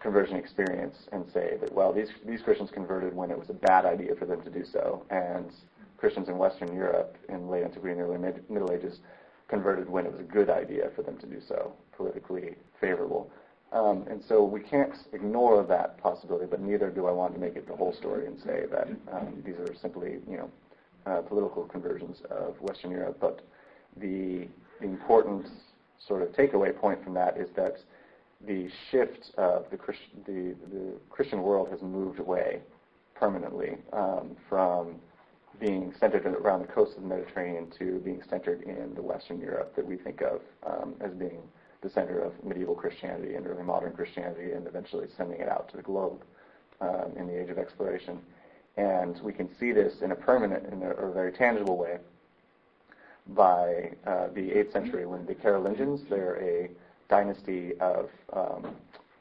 conversion 0.00 0.36
experience, 0.36 0.96
and 1.12 1.24
say 1.32 1.56
that 1.60 1.72
well, 1.72 1.92
these 1.92 2.08
these 2.24 2.42
Christians 2.42 2.70
converted 2.70 3.14
when 3.14 3.30
it 3.30 3.38
was 3.38 3.50
a 3.50 3.54
bad 3.54 3.84
idea 3.84 4.14
for 4.14 4.26
them 4.26 4.42
to 4.42 4.50
do 4.50 4.64
so, 4.64 5.04
and 5.10 5.50
Christians 5.96 6.28
in 6.28 6.38
Western 6.38 6.74
Europe 6.74 7.16
in 7.28 7.48
late 7.48 7.64
antiquity 7.64 7.92
and 7.92 8.00
early 8.00 8.18
mid- 8.18 8.48
Middle 8.50 8.72
Ages 8.72 8.98
converted 9.48 9.88
when 9.88 10.06
it 10.06 10.12
was 10.12 10.20
a 10.20 10.24
good 10.24 10.50
idea 10.50 10.90
for 10.94 11.02
them 11.02 11.16
to 11.18 11.26
do 11.26 11.40
so, 11.46 11.72
politically 11.96 12.56
favorable. 12.80 13.30
Um, 13.72 14.04
and 14.08 14.22
so 14.28 14.44
we 14.44 14.60
can't 14.60 14.94
ignore 15.12 15.64
that 15.64 15.98
possibility, 15.98 16.46
but 16.46 16.60
neither 16.60 16.90
do 16.90 17.06
I 17.06 17.12
want 17.12 17.34
to 17.34 17.40
make 17.40 17.56
it 17.56 17.66
the 17.66 17.76
whole 17.76 17.92
story 17.92 18.26
and 18.26 18.38
say 18.40 18.64
that 18.70 18.88
um, 19.12 19.42
these 19.44 19.56
are 19.56 19.74
simply, 19.80 20.18
you 20.28 20.36
know, 20.36 20.50
uh, 21.06 21.20
political 21.22 21.64
conversions 21.64 22.22
of 22.30 22.60
Western 22.60 22.90
Europe. 22.90 23.18
But 23.20 23.40
the, 23.96 24.48
the 24.80 24.86
important 24.86 25.46
sort 26.06 26.22
of 26.22 26.28
takeaway 26.28 26.76
point 26.76 27.02
from 27.02 27.14
that 27.14 27.36
is 27.36 27.48
that 27.56 27.76
the 28.46 28.68
shift 28.90 29.30
of 29.38 29.66
the, 29.70 29.76
Christ, 29.76 30.00
the, 30.26 30.54
the 30.72 30.92
Christian 31.10 31.42
world 31.42 31.68
has 31.70 31.80
moved 31.82 32.18
away 32.18 32.60
permanently 33.14 33.78
um, 33.92 34.36
from 34.48 34.96
being 35.60 35.92
centered 35.98 36.26
around 36.26 36.60
the 36.60 36.72
coast 36.72 36.96
of 36.96 37.02
the 37.02 37.08
Mediterranean 37.08 37.70
to 37.78 37.98
being 38.04 38.22
centered 38.28 38.62
in 38.62 38.94
the 38.94 39.02
Western 39.02 39.40
Europe 39.40 39.74
that 39.76 39.86
we 39.86 39.96
think 39.96 40.20
of 40.22 40.40
um, 40.66 40.94
as 41.00 41.12
being 41.12 41.42
the 41.82 41.90
center 41.90 42.20
of 42.20 42.32
medieval 42.44 42.74
Christianity 42.74 43.34
and 43.34 43.46
early 43.46 43.62
modern 43.62 43.92
Christianity, 43.92 44.52
and 44.52 44.66
eventually 44.66 45.06
sending 45.16 45.40
it 45.40 45.48
out 45.48 45.68
to 45.70 45.76
the 45.76 45.82
globe 45.82 46.22
um, 46.80 47.12
in 47.16 47.26
the 47.26 47.40
age 47.40 47.50
of 47.50 47.58
exploration. 47.58 48.18
And 48.76 49.20
we 49.22 49.32
can 49.32 49.48
see 49.58 49.72
this 49.72 50.00
in 50.02 50.12
a 50.12 50.14
permanent, 50.16 50.66
in 50.72 50.82
a, 50.82 50.90
a 50.90 51.12
very 51.12 51.32
tangible 51.32 51.76
way, 51.76 51.98
by 53.28 53.92
uh, 54.06 54.28
the 54.34 54.50
8th 54.50 54.72
century 54.72 55.06
when 55.06 55.26
the 55.26 55.34
Carolingians, 55.34 56.02
they're 56.08 56.36
a 56.42 56.70
dynasty 57.08 57.72
of 57.80 58.08
um, 58.32 58.74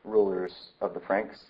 rulers 0.04 0.70
of 0.82 0.94
the 0.94 1.00
Franks, 1.00 1.46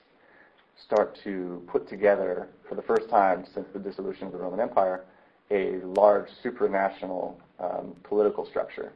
start 0.84 1.18
to 1.24 1.64
put 1.68 1.88
together, 1.88 2.50
for 2.68 2.76
the 2.76 2.82
first 2.82 3.10
time 3.10 3.46
since 3.54 3.68
the 3.74 3.80
dissolution 3.80 4.28
of 4.28 4.34
the 4.34 4.38
Roman 4.38 4.60
Empire, 4.60 5.06
a 5.52 5.78
large 5.84 6.28
supranational 6.44 7.36
um, 7.60 7.96
political 8.04 8.46
structure. 8.46 8.92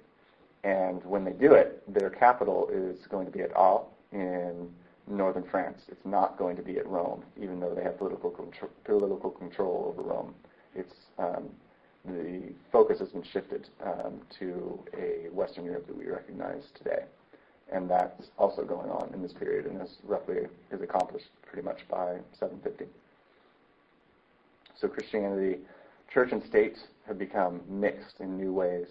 And 0.63 1.03
when 1.05 1.23
they 1.23 1.31
do 1.31 1.53
it, 1.53 1.81
their 1.91 2.09
capital 2.09 2.69
is 2.71 3.05
going 3.07 3.25
to 3.25 3.31
be 3.31 3.41
at 3.41 3.55
Arles 3.55 3.87
in 4.11 4.69
northern 5.07 5.43
France. 5.49 5.81
It's 5.87 6.05
not 6.05 6.37
going 6.37 6.55
to 6.57 6.61
be 6.61 6.77
at 6.77 6.87
Rome, 6.87 7.23
even 7.41 7.59
though 7.59 7.73
they 7.73 7.83
have 7.83 7.97
political 7.97 8.29
control, 8.29 8.71
political 8.83 9.31
control 9.31 9.85
over 9.87 10.07
Rome. 10.07 10.35
It's 10.75 10.93
um, 11.17 11.49
the 12.05 12.53
focus 12.71 12.99
has 12.99 13.09
been 13.09 13.23
shifted 13.23 13.69
um, 13.83 14.21
to 14.39 14.79
a 14.97 15.29
Western 15.33 15.65
Europe 15.65 15.87
that 15.87 15.97
we 15.97 16.05
recognize 16.05 16.63
today 16.75 17.03
and 17.71 17.89
that's 17.89 18.29
also 18.37 18.63
going 18.63 18.89
on 18.89 19.11
in 19.13 19.21
this 19.21 19.33
period 19.33 19.65
and 19.65 19.81
is 19.81 19.97
roughly 20.03 20.37
is 20.71 20.81
accomplished 20.81 21.29
pretty 21.51 21.65
much 21.65 21.79
by 21.89 22.17
750. 22.39 22.85
So 24.79 24.87
Christianity, 24.87 25.59
church 26.13 26.31
and 26.31 26.43
state 26.45 26.77
have 27.07 27.17
become 27.17 27.61
mixed 27.67 28.19
in 28.19 28.37
new 28.37 28.53
ways. 28.53 28.87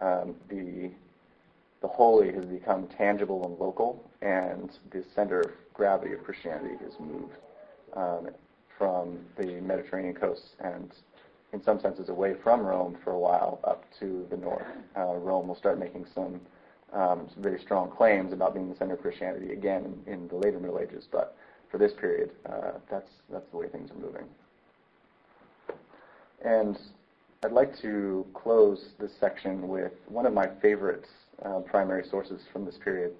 Um, 0.00 0.34
the 0.48 0.90
the 1.82 1.88
holy 1.88 2.32
has 2.32 2.44
become 2.44 2.86
tangible 2.96 3.44
and 3.44 3.58
local, 3.58 4.08
and 4.22 4.70
the 4.92 5.04
center 5.16 5.40
of 5.40 5.50
gravity 5.74 6.14
of 6.14 6.22
Christianity 6.22 6.76
has 6.84 6.92
moved 7.00 7.34
um, 7.94 8.28
from 8.78 9.18
the 9.36 9.60
Mediterranean 9.60 10.14
coast 10.14 10.54
and, 10.60 10.92
in 11.52 11.60
some 11.64 11.80
senses, 11.80 12.08
away 12.08 12.34
from 12.42 12.60
Rome 12.60 12.96
for 13.02 13.10
a 13.10 13.18
while 13.18 13.58
up 13.64 13.84
to 13.98 14.26
the 14.30 14.36
north. 14.36 14.64
Uh, 14.96 15.14
Rome 15.16 15.48
will 15.48 15.56
start 15.56 15.78
making 15.78 16.06
some 16.14 16.40
um, 16.92 17.26
some 17.32 17.42
very 17.42 17.58
strong 17.58 17.90
claims 17.90 18.32
about 18.32 18.54
being 18.54 18.68
the 18.68 18.76
center 18.76 18.94
of 18.94 19.00
Christianity 19.00 19.52
again 19.52 20.02
in, 20.06 20.12
in 20.12 20.28
the 20.28 20.36
later 20.36 20.60
Middle 20.60 20.78
Ages, 20.78 21.08
but 21.10 21.36
for 21.72 21.78
this 21.78 21.92
period, 21.92 22.30
uh, 22.48 22.72
that's 22.88 23.08
that's 23.32 23.50
the 23.50 23.56
way 23.56 23.66
things 23.66 23.90
are 23.90 23.94
moving. 23.94 24.24
And 26.44 26.78
I'd 27.42 27.52
like 27.52 27.76
to 27.80 28.26
close 28.34 28.90
this 29.00 29.10
section 29.18 29.66
with 29.68 29.92
one 30.06 30.26
of 30.26 30.34
my 30.34 30.46
favorite 30.60 31.06
uh, 31.44 31.60
primary 31.60 32.04
sources 32.08 32.42
from 32.52 32.64
this 32.64 32.76
period. 32.76 33.12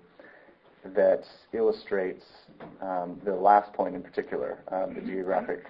that 0.85 1.25
illustrates 1.53 2.25
um, 2.81 3.21
the 3.25 3.35
last 3.35 3.73
point 3.73 3.95
in 3.95 4.03
particular, 4.03 4.59
um, 4.69 4.95
the 4.95 5.01
geographic 5.01 5.65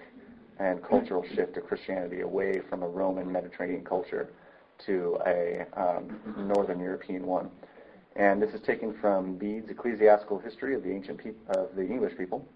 and 0.59 0.83
cultural 0.83 1.23
shift 1.35 1.55
of 1.57 1.65
Christianity 1.65 2.21
away 2.21 2.61
from 2.69 2.83
a 2.83 2.87
Roman 2.87 3.31
Mediterranean 3.31 3.83
culture 3.83 4.29
to 4.85 5.17
a 5.25 5.65
um, 5.77 6.19
Northern 6.47 6.79
European 6.79 7.25
one. 7.25 7.49
And 8.15 8.41
this 8.41 8.53
is 8.53 8.61
taken 8.61 8.93
from 8.99 9.35
Bede's 9.37 9.69
Ecclesiastical 9.69 10.39
History 10.39 10.75
of 10.75 10.83
the 10.83 10.91
Ancient 10.91 11.17
Pe- 11.23 11.33
of 11.49 11.75
the 11.75 11.81
English 11.83 12.17
People. 12.17 12.47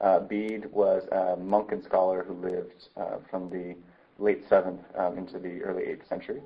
Uh, 0.00 0.20
Bede 0.20 0.66
was 0.72 1.02
a 1.10 1.36
monk 1.36 1.72
and 1.72 1.82
scholar 1.82 2.22
who 2.22 2.34
lived 2.34 2.88
uh, 2.96 3.18
from 3.30 3.50
the 3.50 3.76
late 4.18 4.48
7th 4.48 4.78
um, 4.98 5.18
into 5.18 5.38
the 5.38 5.62
early 5.62 5.82
8th 5.82 6.08
century. 6.08 6.40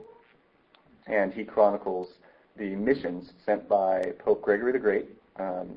And 1.07 1.33
he 1.33 1.45
chronicles 1.45 2.09
the 2.57 2.75
missions 2.77 3.33
sent 3.45 3.69
by 3.69 4.13
Pope 4.19 4.43
Gregory 4.43 4.73
the 4.73 4.79
Great, 4.79 5.09
um, 5.37 5.77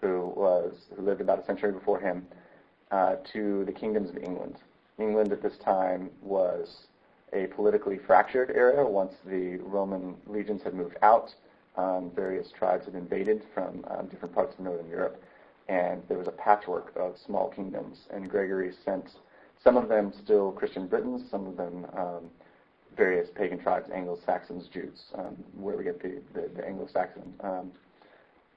who 0.00 0.32
was 0.36 0.74
who 0.96 1.02
lived 1.02 1.20
about 1.20 1.38
a 1.38 1.44
century 1.44 1.72
before 1.72 2.00
him, 2.00 2.26
uh, 2.90 3.16
to 3.32 3.64
the 3.64 3.72
kingdoms 3.72 4.10
of 4.10 4.18
England. 4.18 4.56
England 4.98 5.32
at 5.32 5.42
this 5.42 5.56
time 5.58 6.10
was 6.22 6.86
a 7.32 7.46
politically 7.48 7.98
fractured 7.98 8.50
area. 8.50 8.84
Once 8.84 9.14
the 9.26 9.56
Roman 9.56 10.14
legions 10.26 10.62
had 10.62 10.74
moved 10.74 10.96
out, 11.02 11.34
um, 11.76 12.10
various 12.14 12.50
tribes 12.56 12.84
had 12.84 12.94
invaded 12.94 13.42
from 13.52 13.84
um, 13.88 14.06
different 14.06 14.34
parts 14.34 14.54
of 14.54 14.60
northern 14.60 14.88
Europe, 14.88 15.20
and 15.68 16.02
there 16.08 16.18
was 16.18 16.28
a 16.28 16.32
patchwork 16.32 16.92
of 16.96 17.16
small 17.24 17.48
kingdoms. 17.48 17.98
And 18.10 18.28
Gregory 18.28 18.72
sent 18.84 19.10
some 19.62 19.76
of 19.76 19.88
them 19.88 20.12
still 20.22 20.52
Christian 20.52 20.86
Britons, 20.86 21.30
some 21.30 21.46
of 21.46 21.56
them 21.56 21.86
um, 21.96 22.30
various 22.96 23.28
pagan 23.34 23.58
tribes, 23.58 23.90
Anglo-Saxons, 23.92 24.68
Jutes, 24.72 25.00
um, 25.16 25.36
where 25.56 25.76
we 25.76 25.84
get 25.84 26.00
the, 26.02 26.20
the, 26.32 26.48
the 26.54 26.66
Anglo-Saxon 26.66 27.34
um, 27.40 27.72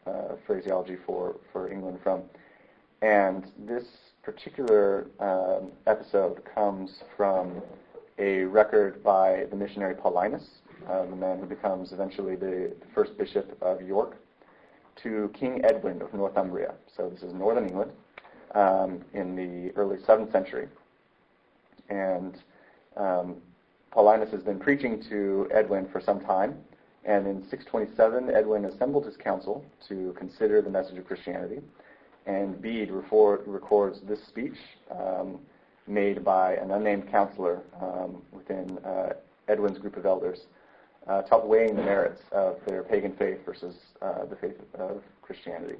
uh, 0.06 0.36
phraseology 0.46 0.98
for, 1.06 1.38
for 1.52 1.72
England 1.72 2.00
from. 2.04 2.24
And 3.02 3.52
this 3.58 3.86
particular 4.24 5.08
um, 5.20 5.72
episode 5.86 6.42
comes 6.54 7.04
from 7.16 7.62
a 8.18 8.44
record 8.44 9.04
by 9.04 9.46
the 9.50 9.56
missionary 9.56 9.96
Paulinus, 9.96 10.44
uh, 10.90 11.06
the 11.06 11.16
man 11.16 11.40
who 11.40 11.46
becomes 11.46 11.92
eventually 11.92 12.36
the, 12.36 12.74
the 12.80 12.88
first 12.94 13.18
bishop 13.18 13.58
of 13.62 13.82
York, 13.82 14.18
to 15.04 15.32
King 15.34 15.62
Edwin 15.64 16.02
of 16.02 16.14
Northumbria. 16.14 16.74
So 16.96 17.10
this 17.10 17.24
is 17.24 17.34
northern 17.34 17.68
England 17.68 17.92
um, 18.56 19.02
in 19.14 19.36
the 19.36 19.72
early 19.76 19.98
7th 19.98 20.32
century. 20.32 20.68
And 21.90 22.38
um, 22.96 23.38
Paulinus 23.94 24.32
has 24.32 24.44
been 24.44 24.60
preaching 24.60 25.02
to 25.10 25.48
Edwin 25.52 25.88
for 25.92 26.02
some 26.02 26.20
time. 26.20 26.58
And 27.06 27.26
in 27.26 27.42
627, 27.50 28.32
Edwin 28.36 28.66
assembled 28.66 29.06
his 29.06 29.16
council 29.16 29.66
to 29.88 30.14
consider 30.18 30.62
the 30.62 30.70
message 30.70 30.98
of 30.98 31.08
Christianity. 31.08 31.62
And 32.26 32.62
Bede 32.62 32.90
refor- 32.90 33.44
records 33.46 34.02
this 34.02 34.22
speech 34.28 34.58
um, 34.92 35.40
made 35.88 36.24
by 36.26 36.56
an 36.56 36.72
unnamed 36.72 37.10
counselor 37.10 37.62
um, 37.82 38.22
within 38.32 38.78
uh, 38.80 39.14
Edwin's 39.48 39.78
group 39.78 39.96
of 39.96 40.06
elders, 40.06 40.40
uh, 41.08 41.22
weighing 41.44 41.76
the 41.76 41.82
merits 41.82 42.22
of 42.32 42.58
their 42.66 42.84
pagan 42.84 43.14
faith 43.14 43.40
versus 43.46 43.76
uh, 44.02 44.26
the 44.26 44.36
faith 44.36 44.56
of 44.76 45.02
Christianity. 45.22 45.76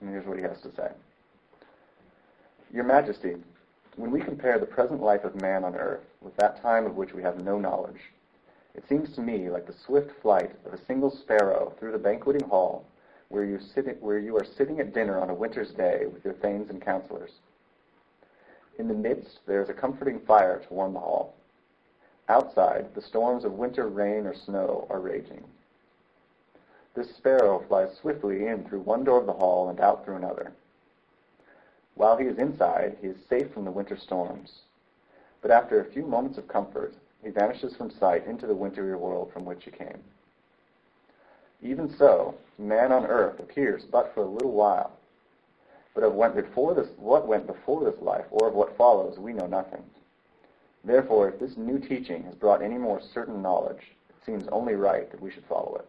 And 0.00 0.10
here's 0.10 0.26
what 0.26 0.36
he 0.36 0.42
has 0.42 0.60
to 0.62 0.74
say 0.74 0.90
Your 2.72 2.84
Majesty, 2.84 3.34
when 3.96 4.10
we 4.10 4.20
compare 4.20 4.58
the 4.58 4.66
present 4.66 5.02
life 5.02 5.24
of 5.24 5.40
man 5.40 5.64
on 5.64 5.74
earth 5.74 6.04
with 6.20 6.36
that 6.36 6.62
time 6.62 6.86
of 6.86 6.96
which 6.96 7.12
we 7.12 7.22
have 7.22 7.42
no 7.42 7.58
knowledge, 7.58 8.00
it 8.74 8.84
seems 8.88 9.12
to 9.16 9.20
me 9.20 9.50
like 9.50 9.66
the 9.66 9.74
swift 9.84 10.12
flight 10.22 10.52
of 10.64 10.72
a 10.72 10.84
single 10.86 11.10
sparrow 11.10 11.74
through 11.78 11.92
the 11.92 11.98
banqueting 11.98 12.48
hall 12.48 12.84
where 13.28 13.44
you, 13.44 13.58
sit, 13.74 14.00
where 14.00 14.18
you 14.18 14.36
are 14.36 14.46
sitting 14.56 14.80
at 14.80 14.94
dinner 14.94 15.20
on 15.20 15.30
a 15.30 15.34
winter's 15.34 15.72
day 15.72 16.04
with 16.06 16.24
your 16.24 16.34
thanes 16.34 16.70
and 16.70 16.80
counselors. 16.80 17.32
In 18.78 18.86
the 18.86 18.94
midst 18.94 19.40
there 19.46 19.62
is 19.62 19.68
a 19.68 19.74
comforting 19.74 20.20
fire 20.20 20.60
to 20.60 20.74
warm 20.74 20.94
the 20.94 21.00
hall. 21.00 21.34
Outside, 22.28 22.94
the 22.94 23.00
storms 23.00 23.44
of 23.44 23.54
winter 23.54 23.88
rain 23.88 24.26
or 24.26 24.34
snow 24.34 24.86
are 24.90 25.00
raging. 25.00 25.44
This 26.94 27.14
sparrow 27.16 27.64
flies 27.68 27.96
swiftly 27.96 28.46
in 28.46 28.64
through 28.64 28.80
one 28.80 29.04
door 29.04 29.18
of 29.18 29.26
the 29.26 29.32
hall 29.32 29.70
and 29.70 29.80
out 29.80 30.04
through 30.04 30.16
another. 30.16 30.52
While 31.94 32.16
he 32.16 32.26
is 32.26 32.38
inside, 32.38 32.98
he 33.00 33.08
is 33.08 33.16
safe 33.28 33.50
from 33.52 33.64
the 33.64 33.70
winter 33.70 33.96
storms. 33.96 34.60
But 35.40 35.50
after 35.50 35.80
a 35.80 35.90
few 35.92 36.04
moments 36.04 36.36
of 36.36 36.48
comfort, 36.48 36.94
he 37.22 37.30
vanishes 37.30 37.74
from 37.76 37.90
sight 37.90 38.26
into 38.26 38.46
the 38.46 38.54
wintry 38.54 38.94
world 38.94 39.32
from 39.32 39.44
which 39.44 39.64
he 39.64 39.70
came. 39.70 40.02
Even 41.62 41.88
so, 41.96 42.34
man 42.58 42.92
on 42.92 43.06
earth 43.06 43.40
appears 43.40 43.84
but 43.84 44.12
for 44.14 44.22
a 44.22 44.28
little 44.28 44.52
while. 44.52 44.92
But 45.94 46.04
of 46.04 46.14
what, 46.14 46.34
what 46.98 47.26
went 47.26 47.46
before 47.46 47.84
this 47.84 48.02
life, 48.02 48.26
or 48.30 48.48
of 48.48 48.54
what 48.54 48.76
follows, 48.76 49.18
we 49.18 49.32
know 49.32 49.46
nothing. 49.46 49.82
Therefore, 50.84 51.28
if 51.28 51.40
this 51.40 51.56
new 51.56 51.78
teaching 51.78 52.22
has 52.24 52.34
brought 52.34 52.62
any 52.62 52.78
more 52.78 53.00
certain 53.12 53.42
knowledge, 53.42 53.82
it 54.08 54.16
seems 54.24 54.44
only 54.52 54.74
right 54.74 55.10
that 55.10 55.20
we 55.20 55.30
should 55.30 55.44
follow 55.46 55.76
it. 55.76 55.88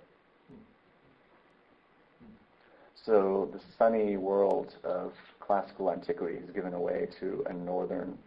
So 3.06 3.50
the 3.54 3.62
sunny 3.78 4.18
world 4.18 4.76
of 4.84 5.14
classical 5.40 5.92
antiquity 5.92 6.40
has 6.40 6.50
given 6.52 6.80
way 6.80 7.08
to 7.20 7.44
a 7.50 7.54
northern 7.54 8.18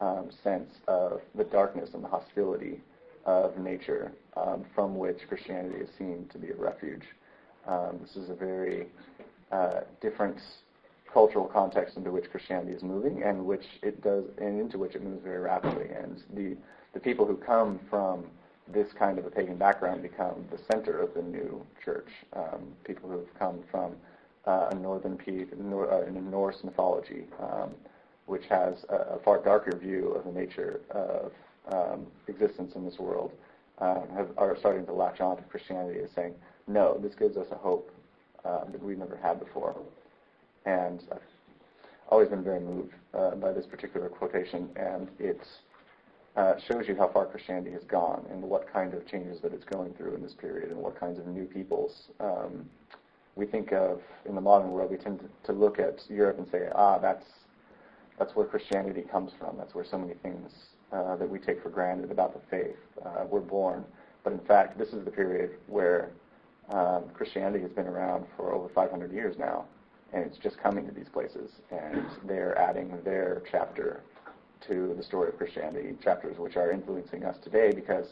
um, 0.00 0.30
sense 0.42 0.70
of 0.88 1.20
the 1.34 1.44
darkness 1.44 1.90
and 1.94 2.04
the 2.04 2.08
hostility 2.08 2.80
of 3.26 3.58
nature 3.58 4.12
um, 4.36 4.64
from 4.74 4.96
which 4.96 5.18
Christianity 5.28 5.80
is 5.80 5.88
seen 5.98 6.28
to 6.32 6.38
be 6.38 6.50
a 6.50 6.54
refuge. 6.54 7.02
Um, 7.66 7.98
this 8.00 8.16
is 8.16 8.30
a 8.30 8.34
very 8.34 8.86
uh, 9.52 9.80
different 10.00 10.38
cultural 11.12 11.46
context 11.46 11.96
into 11.96 12.10
which 12.10 12.30
Christianity 12.30 12.72
is 12.72 12.82
moving, 12.82 13.22
and 13.22 13.44
which 13.44 13.64
it 13.82 14.02
does, 14.02 14.24
and 14.38 14.60
into 14.60 14.78
which 14.78 14.94
it 14.94 15.02
moves 15.02 15.22
very 15.22 15.40
rapidly. 15.40 15.88
And 15.90 16.22
the 16.34 16.56
the 16.92 17.00
people 17.00 17.26
who 17.26 17.36
come 17.36 17.78
from 17.88 18.24
this 18.72 18.92
kind 18.92 19.18
of 19.18 19.26
a 19.26 19.30
pagan 19.30 19.56
background 19.56 20.02
become 20.02 20.44
the 20.50 20.58
center 20.70 20.98
of 20.98 21.14
the 21.14 21.22
new 21.22 21.64
church. 21.84 22.08
Um, 22.32 22.72
people 22.84 23.08
who 23.08 23.18
have 23.18 23.38
come 23.38 23.60
from 23.70 23.94
uh, 24.46 24.68
a 24.70 24.74
northern 24.74 25.16
P, 25.16 25.44
nor, 25.58 25.92
uh, 25.92 26.10
Norse 26.10 26.62
mythology, 26.64 27.24
um, 27.40 27.70
which 28.26 28.44
has 28.46 28.74
a, 28.88 28.94
a, 28.94 29.18
far 29.24 29.42
darker 29.42 29.76
view 29.76 30.08
of 30.10 30.24
the 30.24 30.32
nature 30.32 30.80
of 30.90 31.32
um, 31.72 32.06
existence 32.28 32.74
in 32.74 32.84
this 32.84 32.98
world, 32.98 33.32
um, 33.78 34.04
have, 34.14 34.28
are 34.36 34.56
starting 34.58 34.86
to 34.86 34.92
latch 34.92 35.20
on 35.20 35.36
to 35.36 35.42
Christianity 35.44 36.00
as 36.00 36.10
saying, 36.14 36.34
no, 36.66 36.98
this 36.98 37.14
gives 37.14 37.36
us 37.36 37.46
a 37.50 37.56
hope 37.56 37.90
uh, 38.44 38.64
that 38.64 38.82
we've 38.82 38.98
never 38.98 39.16
had 39.16 39.40
before. 39.40 39.76
And 40.66 41.02
I've 41.12 41.18
always 42.08 42.28
been 42.28 42.44
very 42.44 42.60
moved 42.60 42.94
uh, 43.14 43.36
by 43.36 43.52
this 43.52 43.66
particular 43.66 44.08
quotation, 44.08 44.68
and 44.76 45.08
it 45.18 45.40
uh, 46.36 46.54
shows 46.68 46.86
you 46.86 46.94
how 46.96 47.08
far 47.08 47.26
Christianity 47.26 47.72
has 47.72 47.84
gone 47.84 48.24
and 48.30 48.42
what 48.42 48.72
kind 48.72 48.94
of 48.94 49.06
changes 49.06 49.40
that 49.42 49.52
it's 49.52 49.64
going 49.64 49.94
through 49.94 50.14
in 50.14 50.22
this 50.22 50.34
period 50.34 50.70
and 50.70 50.78
what 50.78 50.98
kinds 50.98 51.18
of 51.18 51.26
new 51.26 51.44
peoples 51.44 52.08
um, 52.20 52.68
we 53.36 53.46
think 53.46 53.72
of 53.72 54.00
in 54.28 54.34
the 54.34 54.40
modern 54.40 54.70
world. 54.70 54.90
We 54.90 54.96
tend 54.96 55.20
to, 55.44 55.52
look 55.52 55.78
at 55.78 56.00
Europe 56.08 56.38
and 56.38 56.48
say, 56.50 56.68
ah, 56.74 56.98
that's 56.98 57.24
that's 58.18 58.36
where 58.36 58.46
Christianity 58.46 59.02
comes 59.10 59.32
from. 59.38 59.56
That's 59.56 59.74
where 59.74 59.84
so 59.84 59.96
many 59.96 60.12
things 60.22 60.52
uh, 60.92 61.16
that 61.16 61.28
we 61.28 61.38
take 61.38 61.62
for 61.62 61.70
granted 61.70 62.10
about 62.10 62.34
the 62.34 62.40
faith 62.50 62.76
uh, 63.04 63.24
were 63.24 63.40
born. 63.40 63.84
But 64.22 64.34
in 64.34 64.40
fact, 64.40 64.78
this 64.78 64.88
is 64.88 65.04
the 65.06 65.10
period 65.10 65.52
where 65.66 66.10
um, 66.68 67.04
Christianity 67.14 67.62
has 67.62 67.72
been 67.72 67.86
around 67.86 68.26
for 68.36 68.52
over 68.52 68.68
500 68.68 69.10
years 69.10 69.36
now, 69.38 69.64
and 70.12 70.24
it's 70.24 70.38
just 70.38 70.58
coming 70.58 70.86
to 70.86 70.92
these 70.92 71.08
places, 71.08 71.50
and 71.70 72.06
they're 72.24 72.58
adding 72.58 72.98
their 73.04 73.42
chapter 73.50 74.02
to 74.66 74.94
the 74.96 75.02
story 75.02 75.28
of 75.28 75.38
Christianity, 75.38 75.96
chapters 76.02 76.38
which 76.38 76.56
are 76.56 76.70
influencing 76.70 77.24
us 77.24 77.36
today 77.42 77.72
because 77.72 78.06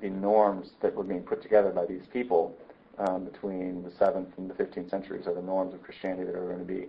the 0.00 0.10
norms 0.10 0.70
that 0.82 0.94
were 0.94 1.04
being 1.04 1.22
put 1.22 1.42
together 1.42 1.70
by 1.70 1.86
these 1.86 2.06
people 2.12 2.56
um, 2.98 3.24
between 3.24 3.82
the 3.82 3.90
7th 3.90 4.36
and 4.38 4.50
the 4.50 4.54
15th 4.54 4.90
centuries 4.90 5.26
are 5.26 5.34
the 5.34 5.42
norms 5.42 5.74
of 5.74 5.82
Christianity 5.82 6.24
that 6.24 6.34
are 6.34 6.46
going 6.46 6.58
to 6.58 6.64
be 6.64 6.86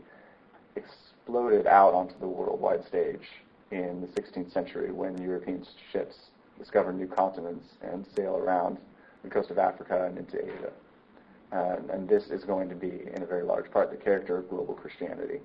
exploded 0.75 1.67
out 1.67 1.93
onto 1.93 2.17
the 2.19 2.27
worldwide 2.27 2.85
stage 2.87 3.27
in 3.71 4.01
the 4.01 4.21
16th 4.21 4.51
century 4.51 4.91
when 4.91 5.17
European 5.21 5.65
ships 5.91 6.15
discover 6.57 6.93
new 6.93 7.07
continents 7.07 7.67
and 7.81 8.05
sail 8.15 8.37
around 8.37 8.77
the 9.23 9.29
coast 9.29 9.49
of 9.49 9.57
Africa 9.57 10.05
and 10.07 10.17
into 10.17 10.41
Asia. 10.41 10.71
Um, 11.51 11.89
and 11.93 12.09
this 12.09 12.25
is 12.25 12.43
going 12.43 12.69
to 12.69 12.75
be, 12.75 13.03
in 13.15 13.21
a 13.21 13.25
very 13.25 13.43
large 13.43 13.71
part, 13.71 13.91
the 13.91 13.97
character 13.97 14.37
of 14.37 14.49
global 14.49 14.73
Christianity. 14.73 15.39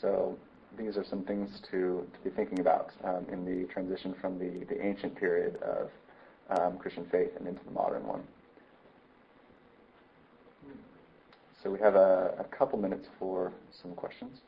So 0.00 0.36
these 0.78 0.96
are 0.96 1.04
some 1.04 1.24
things 1.24 1.60
to, 1.70 2.06
to 2.12 2.18
be 2.22 2.30
thinking 2.30 2.60
about 2.60 2.90
um, 3.02 3.26
in 3.32 3.44
the 3.44 3.66
transition 3.72 4.14
from 4.20 4.38
the, 4.38 4.64
the 4.66 4.84
ancient 4.84 5.16
period 5.16 5.56
of 5.62 5.90
um, 6.50 6.78
Christian 6.78 7.06
faith 7.10 7.30
and 7.38 7.48
into 7.48 7.64
the 7.64 7.70
modern 7.70 8.06
one. 8.06 8.22
So 11.62 11.70
we 11.70 11.78
have 11.80 11.94
a, 11.94 12.34
a 12.38 12.44
couple 12.56 12.78
minutes 12.78 13.06
for 13.18 13.52
some 13.80 13.92
questions. 13.94 14.40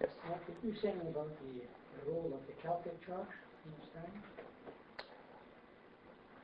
Yes? 0.00 0.10
Were 0.28 0.68
you 0.68 0.76
saying 0.82 1.00
about 1.00 1.30
the 1.40 2.10
role 2.12 2.30
of 2.34 2.46
the 2.46 2.62
Celtic 2.62 3.00
Church 3.06 3.32
in 3.64 3.72
this 3.80 3.88
time? 3.94 4.33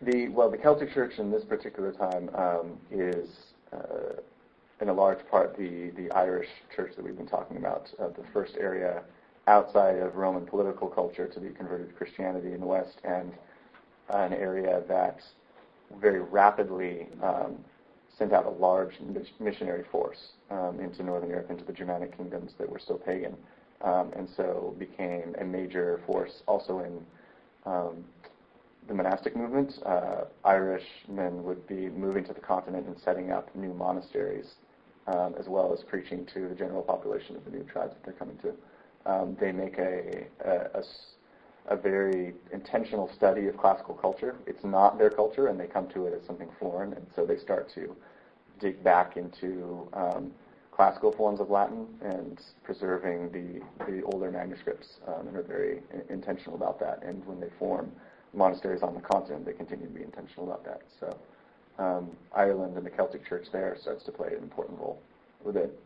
The 0.02 0.28
well, 0.28 0.50
the 0.50 0.56
Celtic 0.56 0.94
Church 0.94 1.18
in 1.18 1.30
this 1.30 1.44
particular 1.44 1.92
time 1.92 2.30
um, 2.34 2.78
is, 2.90 3.28
uh, 3.72 4.14
in 4.80 4.88
a 4.88 4.92
large 4.92 5.18
part, 5.30 5.56
the 5.58 5.90
the 5.90 6.10
Irish 6.12 6.48
Church 6.74 6.92
that 6.96 7.04
we've 7.04 7.16
been 7.16 7.26
talking 7.26 7.58
about. 7.58 7.90
Uh, 7.98 8.08
the 8.08 8.24
first 8.32 8.54
area 8.58 9.02
outside 9.46 9.98
of 9.98 10.16
Roman 10.16 10.46
political 10.46 10.88
culture 10.88 11.26
to 11.26 11.40
be 11.40 11.50
converted 11.50 11.88
to 11.88 11.94
Christianity 11.94 12.52
in 12.52 12.60
the 12.60 12.66
West, 12.66 12.98
and 13.04 13.32
an 14.08 14.32
area 14.32 14.82
that 14.88 15.20
very 16.00 16.20
rapidly 16.20 17.08
um, 17.22 17.58
sent 18.16 18.32
out 18.32 18.46
a 18.46 18.50
large 18.50 18.94
missionary 19.38 19.84
force 19.90 20.32
um, 20.50 20.80
into 20.80 21.02
Northern 21.02 21.28
Europe, 21.28 21.50
into 21.50 21.64
the 21.64 21.72
Germanic 21.72 22.16
kingdoms 22.16 22.52
that 22.58 22.68
were 22.68 22.78
still 22.78 22.98
pagan, 22.98 23.36
um, 23.82 24.12
and 24.16 24.28
so 24.34 24.74
became 24.78 25.34
a 25.38 25.44
major 25.44 26.00
force 26.06 26.42
also 26.46 26.78
in 26.78 27.04
um, 27.70 28.04
the 28.88 28.94
monastic 28.94 29.36
movement, 29.36 29.78
uh, 29.84 30.24
Irishmen 30.44 31.44
would 31.44 31.66
be 31.66 31.88
moving 31.88 32.24
to 32.24 32.32
the 32.32 32.40
continent 32.40 32.86
and 32.86 32.98
setting 32.98 33.30
up 33.30 33.54
new 33.54 33.72
monasteries, 33.72 34.54
um, 35.06 35.34
as 35.38 35.46
well 35.48 35.72
as 35.72 35.82
preaching 35.84 36.26
to 36.34 36.48
the 36.48 36.54
general 36.54 36.82
population 36.82 37.36
of 37.36 37.44
the 37.44 37.50
new 37.50 37.64
tribes 37.64 37.94
that 37.94 38.04
they're 38.04 38.14
coming 38.14 38.38
to. 38.38 38.52
Um, 39.06 39.36
they 39.40 39.52
make 39.52 39.78
a, 39.78 40.26
a, 40.44 40.80
a, 40.80 41.74
a, 41.74 41.76
very 41.76 42.34
intentional 42.52 43.10
study 43.16 43.46
of 43.46 43.56
classical 43.56 43.94
culture. 43.94 44.36
It's 44.46 44.62
not 44.62 44.98
their 44.98 45.08
culture, 45.08 45.46
and 45.46 45.58
they 45.58 45.66
come 45.66 45.88
to 45.90 46.06
it 46.06 46.14
as 46.20 46.26
something 46.26 46.50
foreign, 46.58 46.92
and 46.92 47.06
so 47.16 47.24
they 47.24 47.38
start 47.38 47.72
to 47.74 47.96
dig 48.60 48.84
back 48.84 49.16
into 49.16 49.88
um, 49.94 50.32
classical 50.70 51.12
forms 51.12 51.40
of 51.40 51.48
Latin 51.48 51.86
and 52.02 52.40
preserving 52.62 53.30
the, 53.32 53.84
the 53.86 54.02
older 54.02 54.30
manuscripts, 54.30 54.98
um, 55.06 55.28
and 55.28 55.36
are 55.36 55.42
very 55.42 55.82
intentional 56.10 56.56
about 56.56 56.78
that. 56.80 57.02
And 57.02 57.24
when 57.26 57.40
they 57.40 57.48
form 57.58 57.90
monasteries 58.32 58.82
on 58.82 58.94
the 58.94 59.00
continent, 59.00 59.44
they 59.44 59.52
continue 59.52 59.86
to 59.86 59.92
be 59.92 60.02
intentional 60.02 60.46
about 60.46 60.64
that. 60.64 60.82
So 60.98 61.16
um, 61.82 62.10
Ireland 62.34 62.76
and 62.76 62.84
the 62.84 62.90
Celtic 62.90 63.26
Church 63.26 63.46
there 63.52 63.76
starts 63.80 64.04
to 64.04 64.12
play 64.12 64.28
an 64.36 64.42
important 64.42 64.78
role 64.78 65.00
with 65.44 65.56
it, 65.56 65.78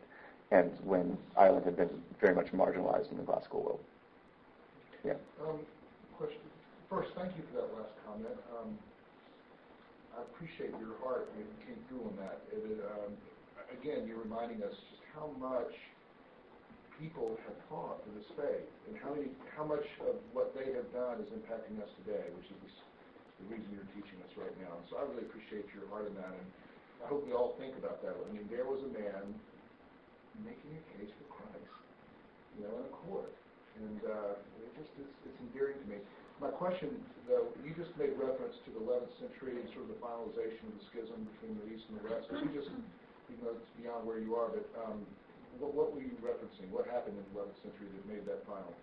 and 0.51 0.71
when 0.83 1.17
Ireland 1.37 1.65
had 1.65 1.77
been 1.77 1.89
very 2.19 2.35
much 2.35 2.47
marginalized 2.47 3.11
in 3.11 3.17
the 3.17 3.23
classical 3.23 3.63
world. 3.63 3.79
Yeah. 5.03 5.13
Um, 5.41 5.59
question. 6.17 6.39
First, 6.89 7.11
thank 7.15 7.35
you 7.37 7.43
for 7.51 7.61
that 7.61 7.69
last 7.77 7.93
comment. 8.05 8.37
Um, 8.59 8.77
I 10.17 10.21
appreciate 10.21 10.69
your 10.79 10.95
heart 11.03 11.27
you 11.37 11.45
came 11.65 11.77
through 11.89 12.07
on 12.07 12.15
that. 12.17 12.41
It, 12.53 12.79
um, 12.87 13.11
again, 13.73 14.07
you're 14.07 14.21
reminding 14.21 14.63
us 14.63 14.71
just 14.71 15.01
how 15.15 15.31
much 15.39 15.73
people 16.99 17.35
have 17.47 17.57
fought 17.67 17.99
for 18.03 18.11
this 18.15 18.27
faith, 18.39 18.67
and 18.87 18.95
how 18.99 19.11
many, 19.11 19.31
how 19.55 19.65
much 19.67 19.83
of 20.07 20.15
what 20.31 20.55
they 20.55 20.71
have 20.75 20.87
done 20.95 21.19
is 21.19 21.29
impacting 21.35 21.79
us 21.83 21.91
today, 22.03 22.31
which 22.35 22.47
is 22.47 22.71
the 23.43 23.45
reason 23.51 23.67
you're 23.75 23.91
teaching 23.95 24.19
us 24.23 24.31
right 24.39 24.53
now. 24.63 24.79
And 24.79 24.85
So 24.87 24.99
I 24.99 25.03
really 25.07 25.27
appreciate 25.27 25.67
your 25.75 25.87
heart 25.91 26.07
in 26.07 26.15
that, 26.15 26.31
and 26.31 26.47
I 27.03 27.11
hope 27.11 27.27
we 27.27 27.35
all 27.35 27.55
think 27.59 27.75
about 27.75 27.99
that. 28.03 28.15
I 28.15 28.27
mean, 28.31 28.47
there 28.47 28.63
was 28.63 28.79
a 28.87 28.91
man 28.95 29.35
making 30.43 30.71
a 30.75 30.83
case 30.95 31.11
for 31.19 31.27
Christ, 31.39 31.71
you 32.55 32.67
know, 32.67 32.73
in 32.79 32.85
a 32.87 32.95
court, 33.07 33.31
and 33.83 33.99
uh, 34.07 34.63
it 34.63 34.71
just 34.79 34.91
it's, 34.99 35.15
it's 35.27 35.39
endearing 35.51 35.79
to 35.83 35.87
me. 35.91 35.99
My 36.43 36.51
question, 36.51 36.99
though, 37.31 37.47
you 37.63 37.71
just 37.79 37.95
made 37.95 38.11
reference 38.19 38.59
to 38.67 38.69
the 38.75 38.83
11th 38.83 39.11
century 39.23 39.55
and 39.55 39.63
sort 39.71 39.87
of 39.87 39.95
the 39.95 39.99
finalization 40.03 40.67
of 40.67 40.75
the 40.75 40.83
schism 40.91 41.23
between 41.35 41.55
the 41.63 41.67
East 41.71 41.87
and 41.87 42.03
the 42.03 42.11
West. 42.11 42.27
You 42.27 42.51
just, 42.51 42.67
even 43.31 43.39
though 43.39 43.55
it's 43.55 43.71
beyond 43.79 44.03
where 44.03 44.19
you 44.19 44.35
are, 44.35 44.51
but 44.51 44.67
um, 44.83 45.07
what, 45.59 45.73
what 45.73 45.93
were 45.93 46.01
you 46.01 46.11
referencing? 46.23 46.69
What 46.71 46.85
happened 46.87 47.17
in 47.17 47.23
the 47.33 47.41
11th 47.41 47.61
century 47.61 47.87
that 47.95 48.13
made 48.13 48.25
that 48.25 48.45
final? 48.45 48.73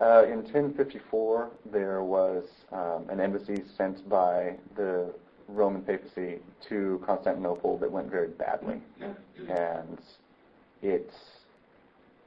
Uh, 0.00 0.24
in 0.26 0.38
1054, 0.38 1.50
there 1.72 2.02
was 2.02 2.44
um, 2.72 3.08
an 3.08 3.20
embassy 3.20 3.62
sent 3.76 4.08
by 4.08 4.56
the 4.76 5.14
Roman 5.46 5.82
papacy 5.82 6.38
to 6.68 7.02
Constantinople 7.06 7.78
that 7.78 7.90
went 7.90 8.10
very 8.10 8.28
badly, 8.28 8.80
and 9.48 9.98
it's 10.82 11.14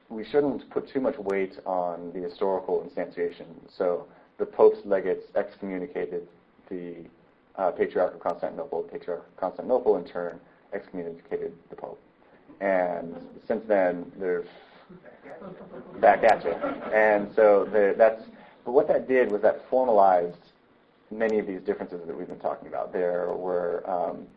we 0.10 0.24
shouldn't 0.24 0.70
put 0.70 0.88
too 0.88 1.02
much 1.02 1.18
weight 1.18 1.60
on 1.66 2.12
the 2.14 2.20
historical 2.20 2.88
instantiation. 2.88 3.46
So 3.78 4.08
the 4.38 4.46
Pope's 4.46 4.80
legates 4.86 5.26
excommunicated 5.36 6.28
the 6.70 6.96
uh, 7.58 7.72
Patriarch 7.72 8.14
of 8.14 8.20
Constantinople. 8.22 8.84
The 8.84 9.00
Patriarch 9.00 9.28
of 9.28 9.38
Constantinople, 9.38 9.98
in 9.98 10.06
turn, 10.06 10.40
excommunicated 10.74 11.52
the 11.70 11.76
Pope. 11.76 12.00
And 12.60 13.16
since 13.48 13.64
then, 13.68 14.12
there's 14.18 14.48
back 16.00 16.24
at 16.24 16.44
you. 16.44 16.52
And 16.94 17.30
so 17.36 17.66
the, 17.66 17.96
that's, 17.98 18.24
but 18.66 18.72
what 18.72 18.88
that 18.88 19.08
did 19.08 19.32
was 19.32 19.42
that 19.42 19.68
formalized 19.70 20.38
many 21.12 21.40
of 21.40 21.48
these 21.48 21.62
differences 21.62 22.06
that 22.06 22.18
we've 22.18 22.28
been 22.28 22.40
talking 22.40 22.68
about. 22.68 22.92
There 22.92 23.34
were 23.34 23.84
um, 23.90 24.28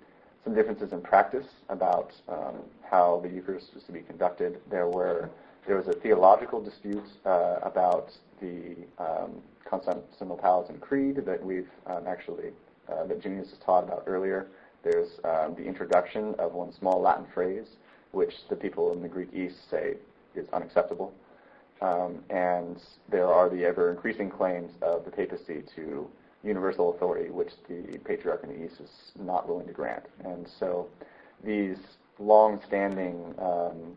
some 0.45 0.55
differences 0.55 0.93
in 0.93 1.01
practice 1.01 1.47
about 1.68 2.12
um, 2.29 2.57
how 2.83 3.21
the 3.23 3.29
Eucharist 3.29 3.75
was 3.75 3.83
to 3.85 3.93
be 3.93 4.01
conducted. 4.01 4.61
There 4.71 4.89
were 4.89 5.31
there 5.66 5.77
was 5.77 5.89
a 5.89 5.93
theological 5.93 6.61
dispute 6.62 7.05
uh, 7.27 7.57
about 7.62 8.11
the 8.41 8.77
um, 8.99 9.43
Constantinopolitan 9.71 10.81
Creed 10.81 11.16
that 11.27 11.45
we've 11.45 11.68
um, 11.87 12.07
actually 12.07 12.51
uh, 12.89 13.05
that 13.05 13.21
Junius 13.21 13.51
has 13.51 13.59
taught 13.59 13.85
about 13.85 14.05
earlier. 14.07 14.49
There's 14.83 15.21
um, 15.25 15.55
the 15.55 15.64
introduction 15.64 16.35
of 16.39 16.55
one 16.55 16.73
small 16.73 17.01
Latin 17.01 17.27
phrase 17.35 17.66
which 18.13 18.35
the 18.49 18.57
people 18.57 18.93
in 18.93 19.03
the 19.03 19.09
Greek 19.09 19.29
East 19.35 19.57
say 19.71 19.95
is 20.35 20.47
unacceptable. 20.53 21.13
Um, 21.81 22.19
and 22.29 22.77
there 23.09 23.29
are 23.29 23.49
the 23.49 23.65
ever 23.65 23.91
increasing 23.91 24.31
claims 24.31 24.73
of 24.83 25.05
the 25.05 25.11
papacy 25.11 25.63
to 25.77 26.09
universal 26.43 26.95
authority, 26.95 27.31
which 27.31 27.53
the 27.69 27.99
patriarch 28.05 28.43
in 28.45 28.51
the 28.51 28.65
East 28.65 28.81
is 28.81 29.13
not 29.19 29.49
willing 29.49 29.67
to 29.67 29.73
grant. 29.73 30.05
And 30.25 30.47
so 30.59 30.89
these 31.45 31.79
long-standing 32.19 33.35
um, 33.39 33.95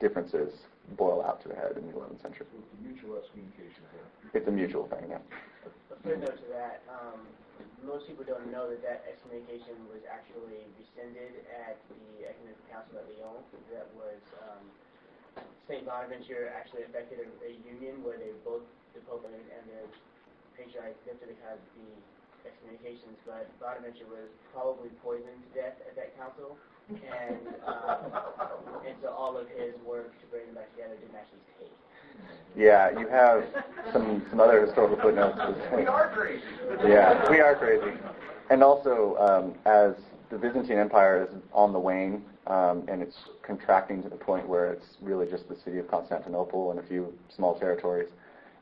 differences 0.00 0.52
boil 0.96 1.24
out 1.24 1.40
to 1.42 1.50
a 1.50 1.56
head 1.56 1.76
in 1.80 1.88
the 1.88 1.94
11th 1.96 2.20
century. 2.20 2.46
So 2.52 2.60
it's 2.60 2.72
a 2.76 2.80
mutual 2.84 3.16
excommunication. 3.16 3.82
It's 4.36 4.48
a 4.48 4.54
mutual 4.54 4.86
thing, 4.92 5.08
yeah. 5.08 5.24
A 5.64 5.96
footnote 6.04 6.36
to 6.36 6.48
that, 6.52 6.84
um, 6.92 7.24
most 7.84 8.08
people 8.08 8.24
don't 8.24 8.48
know 8.48 8.68
that 8.68 8.80
that 8.84 9.04
excommunication 9.08 9.76
was 9.92 10.00
actually 10.08 10.64
rescinded 10.80 11.44
at 11.52 11.76
the 11.88 12.28
Ecumenical 12.28 12.64
Council 12.72 13.00
at 13.00 13.06
Lyon. 13.12 13.40
That 13.72 13.88
was 13.96 14.20
um, 14.44 14.64
Saint 15.68 15.84
Bonaventure 15.84 16.52
actually 16.52 16.88
effected 16.88 17.24
a, 17.24 17.28
a, 17.44 17.52
union 17.64 18.00
where 18.04 18.16
they 18.16 18.32
both 18.44 18.64
the 18.96 19.00
Pope 19.04 19.24
and, 19.28 19.36
and 19.36 19.64
the 19.68 19.82
Patriarch 20.56 20.96
lifted 21.04 21.32
the 21.32 21.38
kind 21.44 21.60
of 21.60 21.62
the 21.76 21.88
excommunications, 22.48 23.16
but 23.24 23.48
Bonaventure 23.60 24.08
was 24.08 24.28
probably 24.52 24.92
poisoned 25.00 25.40
to 25.44 25.50
death 25.56 25.76
at 25.84 25.96
that 25.96 26.16
council, 26.16 26.56
and 26.90 27.38
um, 27.66 28.12
and 28.86 28.94
so 29.02 29.08
all 29.08 29.36
of 29.36 29.48
his 29.48 29.74
work 29.86 30.18
to 30.20 30.26
bring 30.26 30.46
them 30.46 30.54
back 30.56 30.70
together 30.72 30.94
didn't 30.96 31.16
actually 31.16 31.38
take. 31.58 31.70
Yeah, 32.56 32.98
you 32.98 33.08
have 33.08 33.44
some 33.92 34.24
some 34.30 34.40
other 34.40 34.64
historical 34.64 34.96
footnotes. 34.96 35.38
we 35.74 35.86
are 35.86 36.10
crazy. 36.14 36.42
Yeah, 36.86 37.30
we 37.30 37.40
are 37.40 37.56
crazy. 37.56 37.98
And 38.50 38.62
also, 38.62 39.16
um, 39.18 39.54
as 39.64 39.94
the 40.30 40.36
Byzantine 40.36 40.78
Empire 40.78 41.28
is 41.28 41.36
on 41.52 41.72
the 41.72 41.78
wane, 41.78 42.22
um, 42.46 42.84
and 42.88 43.02
it's 43.02 43.16
contracting 43.42 44.02
to 44.02 44.08
the 44.08 44.16
point 44.16 44.46
where 44.48 44.70
it's 44.70 44.96
really 45.00 45.26
just 45.26 45.48
the 45.48 45.56
city 45.64 45.78
of 45.78 45.90
Constantinople 45.90 46.70
and 46.70 46.78
a 46.78 46.82
few 46.82 47.12
small 47.34 47.58
territories, 47.58 48.08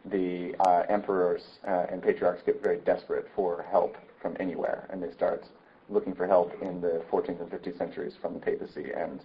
the 0.07 0.55
uh, 0.61 0.85
emperors 0.89 1.43
uh, 1.67 1.87
and 1.91 2.03
patriarchs 2.03 2.43
get 2.45 2.63
very 2.63 2.79
desperate 2.79 3.29
for 3.35 3.65
help 3.71 3.97
from 4.21 4.37
anywhere, 4.39 4.87
and 4.91 5.03
they 5.03 5.11
start 5.11 5.45
looking 5.93 6.15
for 6.15 6.27
help 6.27 6.53
in 6.63 6.81
the 6.81 7.03
14th 7.11 7.41
and 7.41 7.51
15th 7.51 7.79
centuries 7.79 8.15
from 8.21 8.35
the 8.35 8.41
papacy. 8.41 8.91
And 8.97 9.21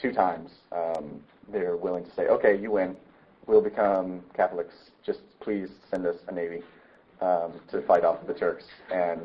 two 0.00 0.12
times 0.12 0.50
um, 0.72 1.20
they're 1.50 1.76
willing 1.76 2.04
to 2.04 2.14
say, 2.14 2.28
"Okay, 2.28 2.56
you 2.58 2.70
win 2.70 2.96
we'll 3.46 3.62
become 3.62 4.22
Catholics. 4.34 4.74
Just 5.04 5.20
please 5.40 5.68
send 5.90 6.06
us 6.06 6.16
a 6.28 6.32
navy 6.32 6.62
um, 7.20 7.60
to 7.70 7.82
fight 7.82 8.04
off 8.04 8.26
the 8.26 8.34
Turks. 8.34 8.64
And 8.92 9.22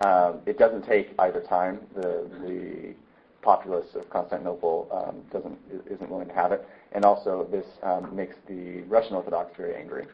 um, 0.00 0.40
it 0.46 0.58
doesn't 0.58 0.86
take 0.86 1.14
either 1.18 1.40
time. 1.40 1.80
The 1.94 2.28
the 2.42 2.94
populace 3.42 3.94
of 3.94 4.08
Constantinople 4.10 4.88
um, 4.92 5.22
doesn't 5.32 5.58
isn't 5.90 6.10
willing 6.10 6.28
to 6.28 6.34
have 6.34 6.52
it, 6.52 6.66
and 6.92 7.04
also 7.04 7.46
this 7.50 7.66
um, 7.82 8.14
makes 8.14 8.36
the 8.46 8.82
Russian 8.82 9.14
Orthodox 9.14 9.56
very 9.56 9.74
angry, 9.74 10.06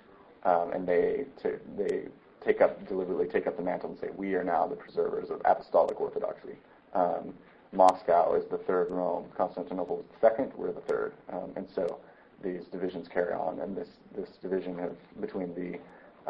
um, 0.45 0.73
and 0.73 0.87
they 0.87 1.27
t- 1.43 1.59
they 1.77 2.05
take 2.47 2.61
up 2.61 2.87
deliberately 2.89 3.27
take 3.27 3.47
up 3.47 3.57
the 3.57 3.63
mantle 3.63 3.91
and 3.91 3.99
say 3.99 4.09
we 4.17 4.35
are 4.35 4.45
now 4.45 4.67
the 4.67 4.77
preservers 4.77 5.31
of 5.31 5.41
apostolic 5.45 6.01
orthodoxy. 6.01 6.57
Um, 6.95 7.35
Moscow 7.73 8.35
is 8.35 8.45
the 8.51 8.59
third 8.59 8.91
Rome. 8.91 9.27
Constantinople 9.37 10.01
is 10.01 10.07
the 10.15 10.29
second. 10.29 10.53
We're 10.57 10.73
the 10.73 10.81
third, 10.83 11.13
and 11.57 11.67
so 11.75 11.99
these 12.43 12.63
divisions 12.71 13.09
carry 13.09 13.35
on, 13.35 13.59
and 13.61 13.77
this 13.77 13.89
this 14.17 14.29
division 14.41 14.79
of, 14.79 14.97
between 15.21 15.55
the 15.55 15.79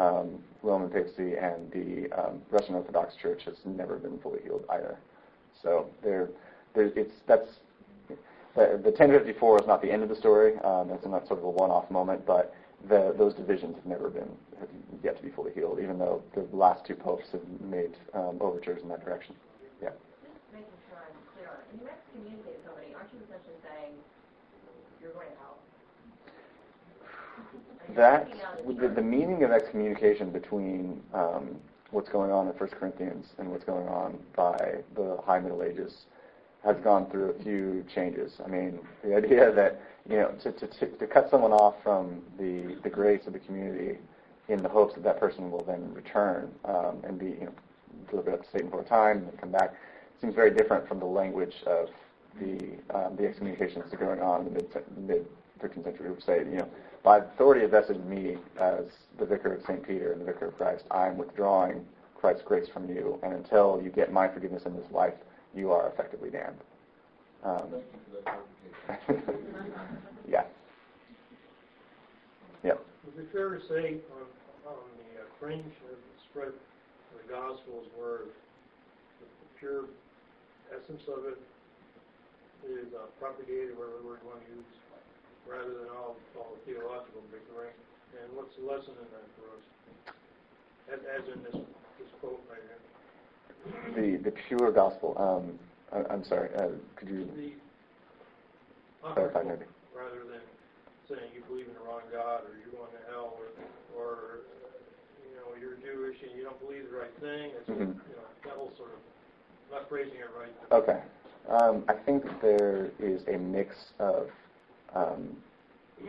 um, 0.02 0.38
Roman 0.62 0.88
papacy 0.88 1.34
and 1.36 1.70
the 1.70 2.10
um, 2.18 2.40
Russian 2.50 2.74
Orthodox 2.74 3.14
Church 3.16 3.44
has 3.44 3.56
never 3.64 3.96
been 3.96 4.18
fully 4.18 4.40
healed 4.42 4.64
either. 4.70 4.98
So 5.62 5.88
there 6.02 6.30
it's 6.74 7.14
that's 7.26 7.48
the, 8.54 8.80
the 8.82 8.90
1054 8.90 9.60
is 9.60 9.66
not 9.66 9.82
the 9.82 9.90
end 9.90 10.02
of 10.02 10.08
the 10.08 10.16
story. 10.16 10.58
Um, 10.60 10.90
it's 10.90 11.04
not 11.06 11.26
sort 11.26 11.40
of 11.40 11.44
a 11.44 11.50
one-off 11.50 11.90
moment, 11.90 12.24
but 12.26 12.54
the, 12.88 13.14
those 13.16 13.34
divisions 13.34 13.76
have 13.76 13.86
never 13.86 14.08
been 14.08 14.28
have 14.60 14.68
yet 15.02 15.16
to 15.16 15.22
be 15.22 15.30
fully 15.30 15.52
healed, 15.52 15.78
even 15.82 15.98
though 15.98 16.22
the 16.34 16.46
last 16.56 16.84
two 16.84 16.94
popes 16.94 17.26
have 17.32 17.42
made 17.60 17.96
um, 18.14 18.38
overtures 18.40 18.82
in 18.82 18.88
that 18.88 19.04
direction. 19.04 19.34
Yeah. 19.82 19.90
Just 19.90 20.34
making 20.52 20.66
sure 20.88 20.98
I'm 20.98 21.16
clear. 21.34 21.50
When 21.72 21.82
you 21.82 21.88
excommunicate 21.88 22.60
somebody, 22.64 22.94
aren't 22.94 23.12
you 23.12 23.20
essentially 23.26 23.58
saying 23.62 23.92
you're 25.02 25.12
going 25.12 25.28
to 25.28 25.36
hell? 25.38 25.56
That 27.94 28.28
the, 28.80 28.88
the 28.88 29.02
meaning 29.02 29.42
of 29.44 29.50
excommunication 29.50 30.30
between 30.30 31.02
um, 31.14 31.56
what's 31.90 32.08
going 32.08 32.30
on 32.30 32.48
in 32.48 32.54
First 32.54 32.74
Corinthians 32.74 33.26
and 33.38 33.50
what's 33.50 33.64
going 33.64 33.88
on 33.88 34.18
by 34.34 34.78
the 34.94 35.18
High 35.24 35.38
Middle 35.38 35.62
Ages 35.62 36.06
has 36.66 36.76
gone 36.82 37.08
through 37.10 37.30
a 37.30 37.42
few 37.42 37.84
changes. 37.94 38.32
I 38.44 38.48
mean, 38.48 38.80
the 39.04 39.16
idea 39.16 39.52
that 39.52 39.80
you 40.08 40.16
know 40.16 40.34
to, 40.42 40.52
to, 40.52 40.66
to, 40.66 41.06
cut 41.06 41.30
someone 41.30 41.52
off 41.52 41.76
from 41.82 42.22
the, 42.38 42.76
the 42.82 42.90
grace 42.90 43.26
of 43.26 43.32
the 43.32 43.38
community 43.38 43.98
in 44.48 44.62
the 44.62 44.68
hopes 44.68 44.94
that 44.94 45.04
that 45.04 45.18
person 45.18 45.50
will 45.50 45.64
then 45.64 45.92
return 45.94 46.52
um, 46.64 46.98
and 47.04 47.18
be 47.18 47.26
you 47.26 47.46
know 47.46 47.54
delivered 48.10 48.34
up 48.34 48.42
to 48.42 48.50
Satan 48.50 48.70
for 48.70 48.80
a 48.80 48.84
time 48.84 49.18
and 49.18 49.40
come 49.40 49.50
back 49.50 49.74
seems 50.20 50.34
very 50.34 50.50
different 50.50 50.86
from 50.88 50.98
the 50.98 51.06
language 51.06 51.54
of 51.66 51.88
the 52.40 52.76
um, 52.94 53.16
the 53.16 53.26
excommunications 53.26 53.90
that 53.90 54.00
are 54.00 54.04
going 54.04 54.20
on 54.20 54.46
in 54.46 54.54
the 54.54 54.60
mid 54.60 54.98
mid 54.98 55.26
13th 55.62 55.84
century, 55.84 56.10
which 56.10 56.24
say 56.24 56.38
you 56.38 56.58
know 56.58 56.68
by 57.02 57.18
authority 57.18 57.64
vested 57.66 57.96
in 57.96 58.10
me 58.10 58.36
as 58.60 58.84
the 59.18 59.24
vicar 59.24 59.54
of 59.54 59.62
St. 59.62 59.86
Peter 59.86 60.12
and 60.12 60.20
the 60.20 60.24
vicar 60.24 60.48
of 60.48 60.56
Christ, 60.56 60.84
I 60.90 61.06
am 61.06 61.16
withdrawing 61.16 61.86
Christ's 62.16 62.42
grace 62.44 62.68
from 62.68 62.88
you, 62.88 63.20
and 63.22 63.32
until 63.32 63.80
you 63.82 63.90
get 63.90 64.12
my 64.12 64.26
forgiveness 64.26 64.64
in 64.66 64.74
this 64.74 64.90
life, 64.90 65.14
you 65.56 65.72
are 65.72 65.88
effectively 65.88 66.30
damned. 66.30 66.60
Um, 67.42 67.80
yeah. 70.28 70.44
Yep. 72.62 72.84
Would 73.04 73.14
it 73.16 73.32
be 73.32 73.32
fair 73.32 73.56
to 73.56 73.60
say 73.66 73.96
on, 74.12 74.26
on 74.68 74.84
the 74.98 75.24
fringe 75.40 75.64
of 75.90 75.96
the 75.96 76.16
spread 76.30 76.48
of 76.48 77.16
the 77.24 77.28
Gospels 77.32 77.86
where 77.96 78.28
the 79.20 79.26
pure 79.58 79.84
essence 80.74 81.02
of 81.08 81.24
it 81.24 81.38
is 82.66 82.92
uh, 82.92 83.06
propagated, 83.20 83.78
whatever 83.78 84.02
word 84.02 84.18
you 84.22 84.28
want 84.28 84.42
to 84.42 84.50
use, 84.52 84.70
rather 85.46 85.72
than 85.72 85.88
all, 85.94 86.18
all 86.36 86.58
the 86.58 86.62
theological 86.66 87.22
bickering. 87.30 87.72
And 88.18 88.32
what's 88.34 88.52
the 88.58 88.66
lesson 88.66 88.96
in 88.98 89.08
that 89.14 89.28
for 89.38 89.46
us? 89.54 89.64
As, 90.90 91.00
as 91.06 91.24
in 91.30 91.42
this, 91.46 91.58
this 91.98 92.10
quote 92.20 92.42
right 92.50 92.62
here. 92.62 92.82
The 93.94 94.16
the 94.16 94.32
pure 94.48 94.72
gospel. 94.72 95.14
Um, 95.16 95.58
I, 95.92 96.12
am 96.12 96.24
sorry. 96.24 96.54
Uh, 96.54 96.68
could 96.96 97.08
you 97.08 97.28
clarify 99.02 99.42
maybe? 99.42 99.64
Rather 99.96 100.24
than 100.24 100.40
saying 101.08 101.30
you 101.34 101.42
believe 101.48 101.66
in 101.68 101.74
the 101.74 101.80
wrong 101.80 102.02
God 102.12 102.42
or 102.42 102.58
you're 102.58 102.74
going 102.74 102.90
to 102.90 103.12
hell 103.12 103.38
or, 103.38 104.02
or 104.02 104.16
you 105.28 105.36
know 105.36 105.54
you're 105.60 105.76
Jewish 105.76 106.16
and 106.22 106.36
you 106.36 106.44
don't 106.44 106.60
believe 106.60 106.90
the 106.90 106.96
right 106.96 107.14
thing. 107.20 107.52
It's 107.56 107.70
mm-hmm. 107.70 107.82
you 107.82 108.16
know 108.16 108.26
that 108.44 108.52
whole 108.52 108.72
sort 108.76 108.90
of 108.90 108.98
not 109.70 109.88
phrasing 109.88 110.16
it 110.16 110.30
right. 110.38 110.52
Okay. 110.72 111.00
Um, 111.48 111.84
I 111.88 111.94
think 111.94 112.24
there 112.42 112.90
is 112.98 113.22
a 113.28 113.38
mix 113.38 113.92
of 114.00 114.28
um, 114.94 115.36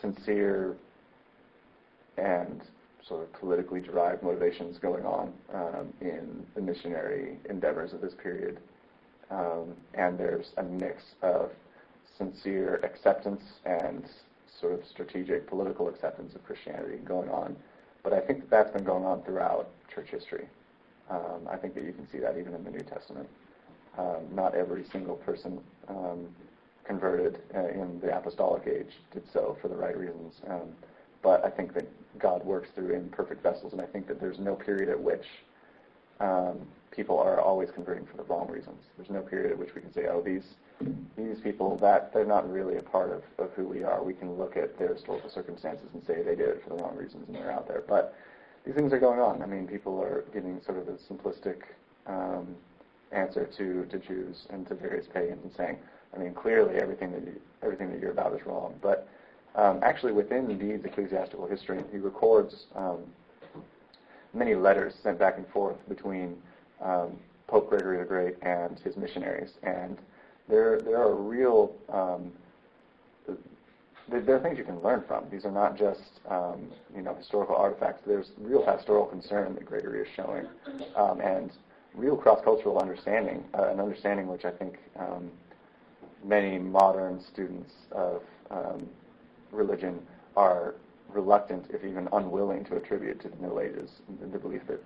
sincere 0.00 0.76
and 2.18 2.62
sort 3.06 3.22
of 3.22 3.32
politically 3.34 3.80
derived 3.80 4.22
motivations 4.22 4.78
going 4.78 5.04
on 5.04 5.32
um, 5.54 5.92
in 6.00 6.44
the 6.54 6.60
missionary 6.60 7.38
endeavors 7.48 7.92
of 7.92 8.00
this 8.00 8.14
period. 8.22 8.58
Um, 9.30 9.74
and 9.94 10.18
there's 10.18 10.50
a 10.56 10.62
mix 10.62 11.02
of 11.22 11.50
sincere 12.18 12.80
acceptance 12.82 13.42
and 13.64 14.04
sort 14.60 14.72
of 14.72 14.80
strategic 14.90 15.48
political 15.48 15.88
acceptance 15.88 16.34
of 16.34 16.44
Christianity 16.44 16.98
going 17.04 17.28
on. 17.28 17.56
But 18.02 18.12
I 18.12 18.20
think 18.20 18.40
that 18.40 18.50
that's 18.50 18.70
been 18.72 18.84
going 18.84 19.04
on 19.04 19.22
throughout 19.22 19.68
church 19.92 20.08
history. 20.10 20.48
Um, 21.10 21.48
I 21.50 21.56
think 21.56 21.74
that 21.74 21.84
you 21.84 21.92
can 21.92 22.08
see 22.10 22.18
that 22.18 22.36
even 22.38 22.54
in 22.54 22.64
the 22.64 22.70
New 22.70 22.82
Testament. 22.82 23.28
Um, 23.98 24.26
not 24.32 24.54
every 24.54 24.84
single 24.92 25.16
person 25.16 25.58
um, 25.88 26.26
converted 26.84 27.38
uh, 27.54 27.68
in 27.68 27.98
the 28.00 28.16
apostolic 28.16 28.66
age 28.66 28.92
did 29.12 29.24
so 29.32 29.56
for 29.60 29.68
the 29.68 29.74
right 29.74 29.96
reasons. 29.96 30.34
Um, 30.48 30.72
but 31.26 31.44
I 31.44 31.50
think 31.50 31.74
that 31.74 31.88
God 32.20 32.46
works 32.46 32.68
through 32.76 32.94
imperfect 32.94 33.42
vessels, 33.42 33.72
and 33.72 33.82
I 33.82 33.86
think 33.86 34.06
that 34.06 34.20
there's 34.20 34.38
no 34.38 34.54
period 34.54 34.88
at 34.88 35.00
which 35.02 35.24
um, 36.20 36.60
people 36.92 37.18
are 37.18 37.40
always 37.40 37.68
converting 37.74 38.06
for 38.06 38.16
the 38.16 38.22
wrong 38.22 38.48
reasons. 38.48 38.78
There's 38.96 39.10
no 39.10 39.22
period 39.22 39.50
at 39.50 39.58
which 39.58 39.74
we 39.74 39.80
can 39.80 39.92
say, 39.92 40.06
oh, 40.08 40.22
these 40.24 40.44
these 41.16 41.40
people 41.42 41.76
that 41.78 42.14
they're 42.14 42.24
not 42.36 42.48
really 42.48 42.76
a 42.76 42.82
part 42.82 43.10
of, 43.10 43.22
of 43.44 43.50
who 43.54 43.66
we 43.66 43.82
are. 43.82 44.04
We 44.04 44.14
can 44.14 44.38
look 44.38 44.56
at 44.56 44.78
their 44.78 44.94
historical 44.94 45.28
circumstances 45.28 45.88
and 45.94 46.04
say 46.06 46.22
they 46.22 46.36
did 46.36 46.48
it 46.48 46.62
for 46.62 46.76
the 46.76 46.80
wrong 46.80 46.94
reasons 46.96 47.24
and 47.26 47.34
they're 47.34 47.50
out 47.50 47.66
there. 47.66 47.82
But 47.88 48.14
these 48.64 48.76
things 48.76 48.92
are 48.92 49.00
going 49.00 49.18
on. 49.18 49.42
I 49.42 49.46
mean, 49.46 49.66
people 49.66 50.00
are 50.00 50.26
giving 50.32 50.60
sort 50.64 50.78
of 50.78 50.86
a 50.86 50.96
simplistic 51.12 51.62
um, 52.06 52.54
answer 53.10 53.48
to, 53.56 53.84
to 53.86 53.98
Jews 53.98 54.46
and 54.50 54.64
to 54.68 54.76
various 54.76 55.06
pagans 55.12 55.40
and 55.42 55.52
saying, 55.56 55.78
I 56.14 56.18
mean, 56.18 56.34
clearly 56.34 56.76
everything 56.76 57.10
that 57.12 57.22
you, 57.22 57.40
everything 57.64 57.90
that 57.90 58.00
you're 58.00 58.12
about 58.12 58.32
is 58.34 58.46
wrong. 58.46 58.74
But 58.80 59.08
um, 59.56 59.80
actually, 59.82 60.12
within 60.12 60.46
Bede's 60.46 60.84
ecclesiastical 60.84 61.46
history, 61.46 61.82
he 61.90 61.96
records 61.96 62.66
um, 62.74 62.98
many 64.34 64.54
letters 64.54 64.92
sent 65.02 65.18
back 65.18 65.38
and 65.38 65.48
forth 65.48 65.76
between 65.88 66.36
um, 66.82 67.18
Pope 67.46 67.70
Gregory 67.70 67.98
the 67.98 68.04
Great 68.04 68.36
and 68.42 68.78
his 68.80 68.96
missionaries, 68.96 69.50
and 69.62 69.96
there 70.48 70.80
there 70.82 70.98
are 70.98 71.14
real 71.14 71.74
um, 71.88 72.32
there 74.08 74.36
are 74.36 74.40
things 74.40 74.58
you 74.58 74.64
can 74.64 74.80
learn 74.82 75.02
from. 75.08 75.24
These 75.30 75.46
are 75.46 75.50
not 75.50 75.76
just 75.78 76.20
um, 76.28 76.70
you 76.94 77.00
know 77.00 77.14
historical 77.14 77.56
artifacts. 77.56 78.02
There's 78.06 78.32
real 78.38 78.62
pastoral 78.62 79.06
concern 79.06 79.54
that 79.54 79.64
Gregory 79.64 80.02
is 80.02 80.08
showing, 80.14 80.46
um, 80.96 81.20
and 81.20 81.50
real 81.94 82.16
cross-cultural 82.16 82.78
understanding, 82.78 83.42
uh, 83.58 83.70
an 83.70 83.80
understanding 83.80 84.26
which 84.26 84.44
I 84.44 84.50
think 84.50 84.76
many 86.22 86.58
modern 86.58 87.22
students 87.32 87.72
of 87.92 88.20
um, 88.50 88.86
religion 89.56 90.00
are 90.36 90.74
reluctant, 91.08 91.66
if 91.70 91.84
even 91.84 92.08
unwilling, 92.12 92.64
to 92.66 92.76
attribute 92.76 93.20
to 93.22 93.28
the 93.28 93.36
Middle 93.36 93.60
Ages. 93.60 93.90
The 94.20 94.38
belief 94.38 94.62
that 94.68 94.80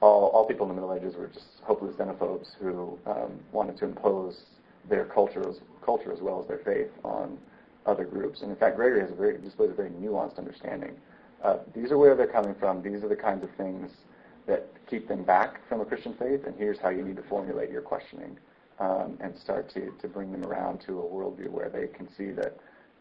all, 0.00 0.28
all 0.28 0.46
people 0.46 0.68
in 0.68 0.74
the 0.74 0.80
Middle 0.80 0.94
Ages 0.94 1.16
were 1.16 1.28
just 1.28 1.46
hopeless 1.62 1.96
xenophobes 1.96 2.48
who 2.60 2.98
um, 3.06 3.40
wanted 3.52 3.76
to 3.78 3.84
impose 3.84 4.42
their 4.88 5.04
culture 5.04 5.48
as, 5.48 5.56
culture 5.84 6.12
as 6.12 6.20
well 6.20 6.40
as 6.40 6.48
their 6.48 6.58
faith 6.58 6.90
on 7.04 7.38
other 7.86 8.04
groups. 8.04 8.42
And 8.42 8.50
in 8.50 8.56
fact, 8.56 8.76
Gregory 8.76 9.00
has 9.00 9.10
a 9.10 9.14
very, 9.14 9.38
displays 9.38 9.70
a 9.70 9.74
very 9.74 9.90
nuanced 9.90 10.38
understanding. 10.38 10.94
Uh, 11.42 11.58
these 11.74 11.90
are 11.90 11.98
where 11.98 12.14
they're 12.14 12.26
coming 12.26 12.54
from. 12.58 12.82
These 12.82 13.02
are 13.02 13.08
the 13.08 13.16
kinds 13.16 13.42
of 13.42 13.50
things 13.56 13.90
that 14.46 14.66
keep 14.88 15.08
them 15.08 15.24
back 15.24 15.66
from 15.68 15.80
a 15.80 15.84
Christian 15.84 16.14
faith, 16.14 16.44
and 16.46 16.54
here's 16.56 16.78
how 16.78 16.88
you 16.88 17.02
need 17.02 17.16
to 17.16 17.22
formulate 17.22 17.70
your 17.70 17.82
questioning 17.82 18.36
um, 18.78 19.16
and 19.20 19.36
start 19.36 19.70
to, 19.74 19.92
to 20.00 20.08
bring 20.08 20.32
them 20.32 20.44
around 20.44 20.80
to 20.86 20.98
a 20.98 21.02
worldview 21.02 21.50
where 21.50 21.68
they 21.68 21.86
can 21.86 22.08
see 22.16 22.30
that 22.32 22.56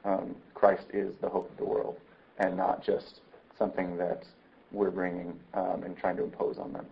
um, 0.05 0.35
Christ 0.53 0.85
is 0.93 1.13
the 1.21 1.29
hope 1.29 1.49
of 1.51 1.57
the 1.57 1.65
world 1.65 1.97
and 2.37 2.55
not 2.55 2.83
just 2.83 3.21
something 3.57 3.97
that 3.97 4.23
we're 4.71 4.91
bringing 4.91 5.37
um, 5.53 5.83
and 5.83 5.97
trying 5.97 6.15
to 6.17 6.23
impose 6.23 6.57
on 6.57 6.71
them. 6.73 6.85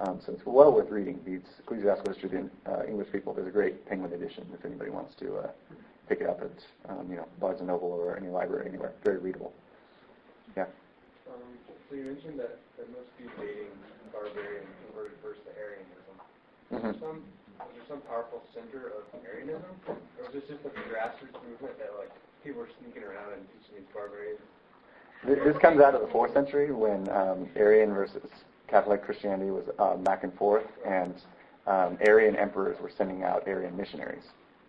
Um, 0.00 0.20
so 0.24 0.32
it's 0.32 0.42
well 0.46 0.72
worth 0.72 0.90
reading. 0.90 1.20
The 1.24 1.40
Ecclesiastical 1.62 2.12
History 2.12 2.38
of 2.38 2.50
the 2.64 2.70
uh, 2.70 2.84
English 2.86 3.12
People. 3.12 3.34
There's 3.34 3.46
a 3.46 3.54
great 3.54 3.86
Penguin 3.86 4.12
edition 4.12 4.46
if 4.52 4.64
anybody 4.64 4.90
wants 4.90 5.14
to 5.20 5.36
uh, 5.36 5.50
pick 6.08 6.20
it 6.20 6.28
up 6.28 6.40
at 6.40 6.90
um, 6.90 7.06
you 7.10 7.16
know 7.16 7.28
Barnes 7.38 7.60
and 7.60 7.68
Noble 7.68 7.92
or 7.92 8.16
any 8.16 8.28
library 8.28 8.66
anywhere. 8.68 8.92
Very 9.04 9.18
readable. 9.18 9.52
Yeah. 10.56 10.66
Um, 11.30 11.54
so 11.88 11.96
you 11.96 12.04
mentioned 12.04 12.40
that, 12.40 12.58
that 12.78 12.90
most 12.90 13.08
people 13.18 13.46
dating 13.46 13.70
barbarian 14.10 14.66
converted 14.88 15.16
first 15.22 15.40
to 15.46 15.52
Arianism. 15.54 16.16
Mm-hmm. 16.72 16.92
Some 16.98 17.22
was 17.62 17.70
there 17.78 17.86
some 17.86 18.02
powerful 18.10 18.42
center 18.50 18.90
of 18.98 19.06
Arianism, 19.22 19.70
or 19.86 19.94
was 20.26 20.34
this 20.34 20.44
just 20.50 20.64
like 20.66 20.74
a 20.74 20.84
grassroots 20.90 21.38
movement 21.46 21.78
that 21.78 21.94
like 21.94 22.10
people 22.44 22.60
were 22.60 22.68
sneaking 22.80 23.02
around 23.02 23.32
and 23.34 23.42
teaching 23.48 23.76
these 23.76 23.94
barbarians? 23.94 24.40
This 25.24 25.56
comes 25.62 25.80
out 25.80 25.94
of 25.94 26.00
the 26.00 26.08
fourth 26.08 26.34
century 26.34 26.72
when 26.72 27.08
um, 27.10 27.48
Arian 27.54 27.94
versus 27.94 28.22
Catholic 28.68 29.04
Christianity 29.04 29.50
was 29.50 29.64
uh, 29.78 29.96
back 29.96 30.24
and 30.24 30.34
forth, 30.34 30.66
and 30.86 31.14
um, 31.66 31.96
Arian 32.00 32.34
emperors 32.36 32.76
were 32.80 32.90
sending 32.96 33.22
out 33.22 33.46
Arian 33.46 33.76
missionaries. 33.76 34.24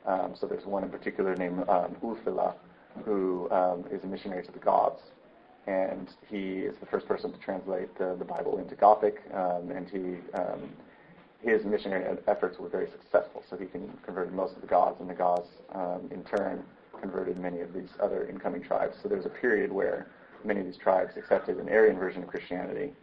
Um, 0.06 0.36
so 0.40 0.46
there's 0.46 0.66
one 0.66 0.84
in 0.84 0.90
particular 0.90 1.36
named 1.36 1.68
um, 1.70 1.96
Ulfila, 2.04 2.54
who 3.06 3.50
um, 3.50 3.86
is 3.92 4.04
a 4.04 4.08
missionary 4.08 4.46
to 4.46 4.52
the 4.52 4.60
Goths, 4.60 5.02
and 5.66 6.10
he 6.30 6.60
is 6.60 6.76
the 6.80 6.86
first 6.86 7.08
person 7.08 7.32
to 7.32 7.38
translate 7.40 7.98
the, 7.98 8.16
the 8.20 8.26
Bible 8.26 8.60
into 8.60 8.76
Gothic, 8.76 9.22
um, 9.34 9.72
and 9.72 9.90
he 9.90 10.38
um, 10.38 10.70
his 11.42 11.66
missionary 11.66 12.18
efforts 12.28 12.58
were 12.58 12.70
very 12.70 12.88
successful. 12.92 13.44
So 13.50 13.58
he 13.58 13.66
can 13.66 13.92
converted 14.06 14.34
most 14.34 14.56
of 14.56 14.62
the 14.62 14.68
Goths, 14.68 15.00
and 15.02 15.10
the 15.10 15.44
um, 15.74 16.10
in 16.12 16.24
turn, 16.24 16.64
converted 17.04 17.38
many 17.38 17.60
of 17.60 17.74
these 17.74 17.90
other 18.02 18.28
incoming 18.30 18.64
tribes. 18.64 18.96
So 19.04 19.10
there's 19.10 19.26
a 19.26 19.36
period 19.44 19.72
where 19.72 20.08
many 20.46 20.62
of 20.62 20.66
these 20.66 20.78
tribes 20.78 21.12
accepted 21.18 21.58
an 21.58 21.68
Arian 21.68 22.00
version 22.00 22.24
of 22.24 22.30
Christianity 22.30 22.94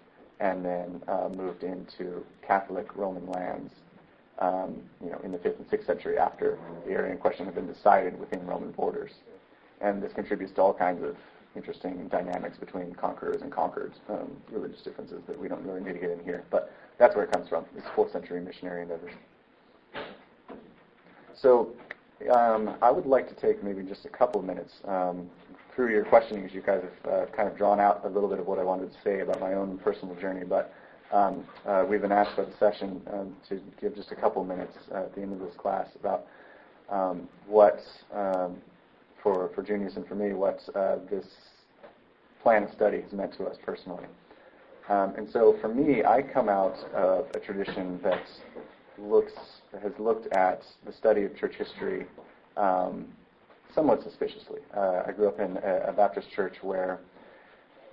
and 0.41 0.65
then 0.65 1.03
uh, 1.07 1.29
moved 1.29 1.63
into 1.63 2.25
Catholic 2.47 2.97
Roman 2.97 3.27
lands. 3.31 3.73
Um, 4.39 4.83
you 5.05 5.11
know, 5.11 5.21
in 5.23 5.33
the 5.33 5.39
fifth 5.39 5.59
and 5.59 5.69
sixth 5.69 5.87
century, 5.87 6.17
after 6.17 6.59
the 6.87 6.93
Arian 6.93 7.19
question 7.19 7.45
had 7.45 7.55
been 7.55 7.71
decided 7.71 8.19
within 8.19 8.47
Roman 8.47 8.71
borders, 8.71 9.11
and 9.83 10.03
this 10.03 10.15
contributes 10.15 10.55
to 10.55 10.63
all 10.63 10.73
kinds 10.73 11.05
of 11.05 11.15
interesting 11.55 12.09
dynamics 12.09 12.57
between 12.57 12.95
conquerors 12.95 13.43
and 13.43 13.53
conquered, 13.53 13.93
um, 14.09 14.31
religious 14.51 14.81
differences 14.81 15.21
that 15.27 15.39
we 15.39 15.47
don't 15.47 15.63
really 15.63 15.81
need 15.81 15.93
to 15.93 15.99
get 15.99 16.11
in 16.11 16.25
here. 16.25 16.43
But 16.51 16.73
that's 16.99 17.15
where 17.15 17.25
it 17.25 17.33
comes 17.33 17.51
from. 17.51 17.67
It's 17.77 17.87
fourth 17.95 18.13
century 18.13 18.41
missionary 18.41 18.81
endeavors. 18.81 19.13
So 21.35 21.75
um, 22.29 22.77
I 22.83 22.91
would 22.91 23.07
like 23.07 23.29
to 23.29 23.35
take 23.35 23.62
maybe 23.64 23.83
just 23.83 24.05
a 24.05 24.09
couple 24.09 24.41
of 24.41 24.47
minutes 24.47 24.75
um, 24.87 25.31
through 25.75 25.93
your 25.93 26.05
questioning, 26.05 26.45
as 26.45 26.53
you 26.53 26.61
guys 26.61 26.83
have 26.83 27.12
uh, 27.12 27.27
kind 27.35 27.49
of 27.49 27.57
drawn 27.57 27.81
out 27.81 28.05
a 28.05 28.09
little 28.09 28.29
bit 28.29 28.39
of 28.39 28.47
what 28.47 28.59
I 28.59 28.62
wanted 28.62 28.93
to 28.93 28.99
say 29.03 29.21
about 29.21 29.41
my 29.41 29.55
own 29.55 29.79
personal 29.79 30.14
journey. 30.16 30.45
But 30.45 30.73
um, 31.12 31.45
uh, 31.66 31.85
we've 31.89 32.03
been 32.03 32.12
asked 32.12 32.37
by 32.37 32.45
the 32.45 32.57
session 32.59 33.01
um, 33.12 33.35
to 33.49 33.61
give 33.81 33.95
just 33.95 34.12
a 34.12 34.16
couple 34.16 34.45
minutes 34.45 34.77
uh, 34.93 34.99
at 34.99 35.14
the 35.14 35.23
end 35.23 35.33
of 35.33 35.41
this 35.41 35.57
class 35.57 35.87
about 35.99 36.27
um, 36.91 37.29
what, 37.47 37.81
um, 38.12 38.59
for, 39.23 39.51
for 39.55 39.62
Junius 39.62 39.97
and 39.97 40.07
for 40.07 40.14
me, 40.14 40.33
what 40.33 40.61
uh, 40.75 40.97
this 41.11 41.25
plan 42.43 42.64
of 42.64 42.71
study 42.73 43.01
has 43.01 43.12
meant 43.12 43.33
to 43.39 43.45
us 43.45 43.57
personally. 43.64 44.05
And 44.89 45.31
so 45.31 45.57
for 45.61 45.68
me, 45.68 46.03
I 46.03 46.21
come 46.21 46.49
out 46.49 46.77
of 46.95 47.27
a 47.35 47.39
tradition 47.39 48.01
that 48.03 48.25
looks 49.01 49.33
has 49.83 49.93
looked 49.99 50.33
at 50.33 50.63
the 50.85 50.93
study 50.93 51.25
of 51.25 51.37
church 51.37 51.55
history 51.57 52.07
um, 52.57 53.07
somewhat 53.75 54.03
suspiciously. 54.03 54.61
Uh, 54.77 55.03
I 55.07 55.13
grew 55.13 55.29
up 55.29 55.39
in 55.41 55.57
a, 55.59 55.89
a, 55.89 55.93
Baptist 55.93 56.29
church 56.35 56.57
where 56.63 57.01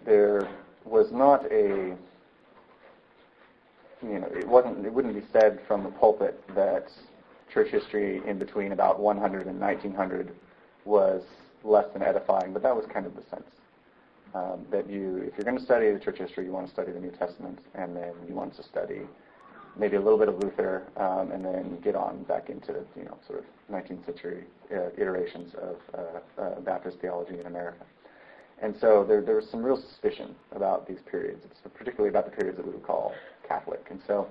there 0.05 0.49
was 0.85 1.07
not 1.11 1.45
a 1.51 1.95
you 4.01 4.19
know 4.19 4.27
it 4.31 4.47
wasn't 4.47 4.85
it 4.85 4.93
wouldn't 4.93 5.13
be 5.13 5.23
said 5.31 5.59
from 5.67 5.83
the 5.83 5.89
pulpit 5.91 6.41
that 6.55 6.87
church 7.53 7.69
history 7.69 8.21
in 8.27 8.37
between 8.37 8.71
about 8.71 8.99
100 8.99 9.47
and 9.47 9.59
1900 9.59 10.31
was 10.85 11.23
less 11.63 11.85
than 11.93 12.01
edifying, 12.01 12.53
but 12.53 12.61
that 12.63 12.75
was 12.75 12.85
kind 12.91 13.05
of 13.05 13.15
the 13.15 13.23
sense. 13.29 13.49
Um, 14.33 14.65
that 14.71 14.89
you, 14.89 15.23
if 15.23 15.37
you're 15.37 15.45
going 15.45 15.57
to 15.57 15.63
study 15.63 15.91
the 15.91 15.99
church 15.99 16.17
history, 16.17 16.45
you 16.45 16.51
want 16.51 16.67
to 16.67 16.73
study 16.73 16.91
the 16.91 16.99
New 16.99 17.11
Testament, 17.11 17.59
and 17.75 17.95
then 17.95 18.13
you 18.27 18.35
want 18.35 18.55
to 18.57 18.63
study 18.63 19.01
maybe 19.79 19.95
a 19.95 20.01
little 20.01 20.17
bit 20.17 20.29
of 20.29 20.39
Luther, 20.39 20.83
um, 20.97 21.31
and 21.31 21.43
then 21.43 21.79
get 21.81 21.95
on 21.95 22.23
back 22.23 22.49
into 22.49 22.73
you 22.95 23.05
know 23.05 23.17
sort 23.27 23.39
of 23.39 23.45
19th 23.71 24.05
century 24.05 24.43
uh, 24.71 24.89
iterations 24.97 25.53
of 25.55 25.75
uh, 25.93 26.41
uh, 26.41 26.59
Baptist 26.61 26.97
theology 26.99 27.39
in 27.39 27.45
America. 27.45 27.85
And 28.61 28.75
so 28.81 29.05
there, 29.07 29.21
there 29.21 29.35
was 29.35 29.47
some 29.51 29.61
real 29.61 29.77
suspicion 29.77 30.35
about 30.55 30.87
these 30.87 30.97
periods, 31.09 31.45
particularly 31.77 32.09
about 32.09 32.25
the 32.25 32.35
periods 32.35 32.57
that 32.57 32.65
we 32.65 32.73
would 32.73 32.83
call 32.83 33.13
Catholic. 33.47 33.85
And 33.91 34.01
so 34.07 34.27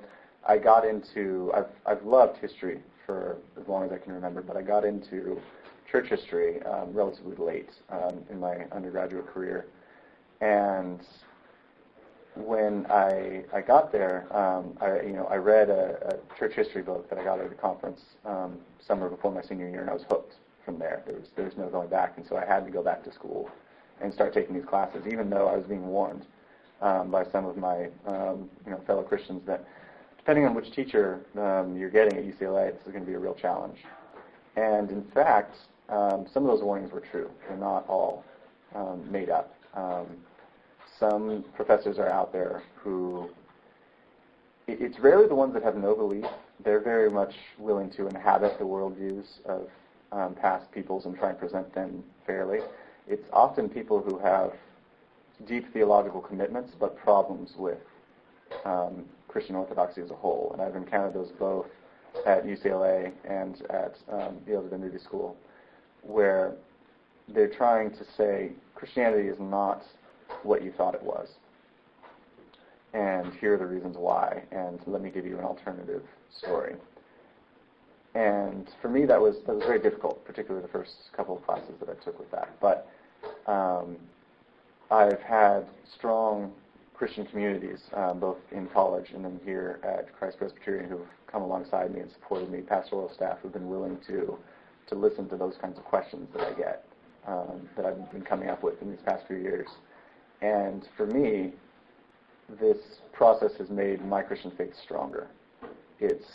I 0.47 0.59
got 0.59 0.85
into, 0.85 1.53
I've, 1.55 1.67
I've 1.87 2.05
loved 2.05 2.39
history 2.39 2.81
for 3.05 3.37
as 3.61 3.69
long 3.69 3.85
as 3.85 3.93
I 3.93 3.99
can 3.99 4.13
remember, 4.13 4.43
but 4.43 4.57
I 4.57 4.63
got 4.63 4.85
into 4.85 5.41
church 5.91 6.09
history 6.09 6.61
um, 6.65 6.93
relatively 6.93 7.37
late 7.37 7.71
um, 7.91 8.19
in 8.29 8.41
my 8.41 8.65
undergraduate 8.73 9.27
career. 9.29 9.67
And 10.41 11.01
when 12.37 12.87
I 12.87 13.45
I 13.53 13.61
got 13.61 13.93
there, 13.93 14.27
um, 14.37 14.77
I 14.81 15.01
you 15.01 15.15
know 15.15 15.27
I 15.27 15.37
read 15.37 15.71
a, 15.71 16.15
a 16.15 16.39
church 16.39 16.55
history 16.55 16.83
book 16.83 17.09
that 17.09 17.19
I 17.19 17.25
got 17.25 17.41
at 17.41 17.51
a 17.51 17.55
conference 17.55 18.01
um, 18.25 18.59
summer 18.87 19.09
before 19.09 19.33
my 19.33 19.43
senior 19.43 19.69
year, 19.69 19.81
and 19.81 19.91
I 19.91 19.95
was 19.95 20.05
hooked 20.09 20.35
from 20.65 20.79
there. 20.79 21.03
There 21.07 21.17
was 21.17 21.29
there 21.37 21.45
was 21.47 21.57
no 21.57 21.69
going 21.69 21.89
back, 21.89 22.15
and 22.17 22.27
so 22.27 22.37
I 22.37 22.45
had 22.45 22.65
to 22.67 22.71
go 22.71 22.83
back 22.83 23.05
to 23.05 23.13
school 23.13 23.51
and 24.01 24.13
start 24.13 24.35
taking 24.35 24.55
these 24.55 24.65
classes, 24.65 25.07
even 25.07 25.31
though 25.31 25.49
I 25.49 25.57
was 25.57 25.67
being 25.67 25.87
warned 25.87 26.27
um, 26.83 27.11
by 27.11 27.25
some 27.31 27.47
of 27.47 27.57
my 27.57 27.89
um, 28.07 28.51
you 28.65 28.73
know 28.73 28.81
fellow 28.87 29.03
Christians 29.03 29.43
that 29.47 29.65
depending 30.19 30.45
on 30.45 30.55
which 30.55 30.73
teacher 30.73 31.21
um, 31.39 31.77
you're 31.77 31.91
getting 31.91 32.19
at 32.19 32.25
UCLA, 32.25 32.73
this 32.73 32.83
is 32.87 32.93
going 32.93 33.05
to 33.05 33.07
be 33.07 33.15
a 33.15 33.19
real 33.19 33.35
challenge. 33.35 33.79
And 34.57 34.91
in 34.91 35.05
fact, 35.15 35.55
um, 35.89 36.27
some 36.35 36.45
of 36.45 36.51
those 36.51 36.65
warnings 36.65 36.91
were 36.91 37.03
true. 37.13 37.31
They're 37.47 37.57
not 37.57 37.87
all 37.89 38.25
um, 38.75 39.11
made 39.11 39.31
up. 39.31 39.55
Um, 39.75 40.07
some 40.99 41.45
professors 41.55 41.99
are 41.99 42.09
out 42.09 42.33
there 42.33 42.63
who 42.77 43.29
it's 44.67 44.99
rarely 44.99 45.29
the 45.29 45.35
ones 45.35 45.55
that 45.55 45.63
have 45.63 45.77
no 45.77 45.95
belief. 45.95 46.25
They're 46.65 46.81
very 46.81 47.11
much 47.11 47.35
willing 47.59 47.91
to 47.93 48.09
inhabit 48.09 48.59
the 48.59 48.65
worldviews 48.65 49.27
of 49.45 49.69
um, 50.11 50.35
past 50.35 50.71
peoples 50.73 51.05
and 51.05 51.17
try 51.17 51.31
and 51.31 51.39
present 51.39 51.73
them 51.75 52.03
fairly. 52.27 52.59
It's 53.07 53.29
often 53.33 53.69
people 53.69 54.03
who 54.03 54.19
have 54.19 54.53
deep 55.47 55.73
theological 55.73 56.21
commitments 56.21 56.73
but 56.79 56.97
problems 56.97 57.53
with 57.57 57.79
um, 58.65 59.05
Christian 59.29 59.55
orthodoxy 59.55 60.01
as 60.01 60.11
a 60.11 60.15
whole. 60.15 60.51
And 60.53 60.63
I've 60.63 60.77
encountered 60.77 61.15
those 61.15 61.31
both 61.39 61.67
at 62.27 62.45
UCLA 62.45 63.13
and 63.29 63.63
at 63.71 63.97
um, 64.11 64.39
Yale 64.49 64.63
Divinity 64.63 64.99
School, 64.99 65.37
where 66.03 66.55
they're 67.29 67.53
trying 67.53 67.91
to 67.91 68.05
say 68.17 68.53
Christianity 68.75 69.29
is 69.29 69.39
not 69.39 69.83
what 70.47 70.63
you 70.63 70.73
thought 70.77 70.95
it 70.95 71.03
was. 71.03 71.29
And 72.95 73.35
here 73.35 73.55
are 73.55 73.59
the 73.59 73.67
reasons 73.67 73.97
why, 73.99 74.43
and 74.53 74.81
let 74.87 75.03
me 75.03 75.11
give 75.11 75.27
you 75.27 75.39
an 75.39 75.45
alternative 75.45 76.03
story. 76.39 76.77
And 78.15 78.71
for 78.81 78.89
me, 78.89 79.05
that 79.05 79.21
was 79.21 79.37
that 79.47 79.55
was 79.55 79.65
very 79.65 79.81
difficult, 79.81 80.25
particularly 80.25 80.67
the 80.67 80.73
first 80.73 80.93
couple 81.15 81.37
of 81.37 81.45
classes 81.45 81.75
that 81.81 81.91
I 81.91 82.03
took 82.03 82.19
with 82.19 82.31
that. 82.31 82.59
But 82.61 82.91
um, 83.47 83.97
I've 84.91 85.21
had 85.21 85.67
strong 85.95 86.53
Christian 86.95 87.27
communities, 87.27 87.79
um, 87.93 88.19
both 88.21 88.39
in 88.53 88.69
college 88.69 89.11
and 89.15 89.23
then 89.23 89.39
here 89.45 89.81
at 89.83 90.17
Christ 90.19 90.39
Presbyterian, 90.39 90.89
who've 90.89 91.07
come 91.31 91.43
alongside 91.43 91.93
me 91.93 92.01
and 92.01 92.11
supported 92.11 92.51
me, 92.51 92.61
pastoral 92.63 93.13
staff 93.15 93.39
who've 93.43 93.53
been 93.53 93.69
willing 93.69 93.99
to 94.07 94.39
to 94.89 94.95
listen 94.95 95.29
to 95.29 95.37
those 95.37 95.55
kinds 95.61 95.77
of 95.77 95.85
questions 95.85 96.29
that 96.33 96.47
I 96.47 96.53
get, 96.53 96.85
um, 97.27 97.69
that 97.77 97.85
I've 97.85 98.11
been 98.13 98.23
coming 98.23 98.49
up 98.49 98.63
with 98.63 98.81
in 98.81 98.91
these 98.91 99.01
past 99.05 99.27
few 99.27 99.37
years. 99.37 99.67
And 100.41 100.87
for 100.97 101.07
me, 101.07 101.53
this 102.61 102.79
process 103.13 103.53
has 103.59 103.71
made 103.71 104.05
my 104.05 104.23
Christian 104.23 104.53
faith 104.57 104.75
stronger. 104.83 105.29
It's, 105.99 106.27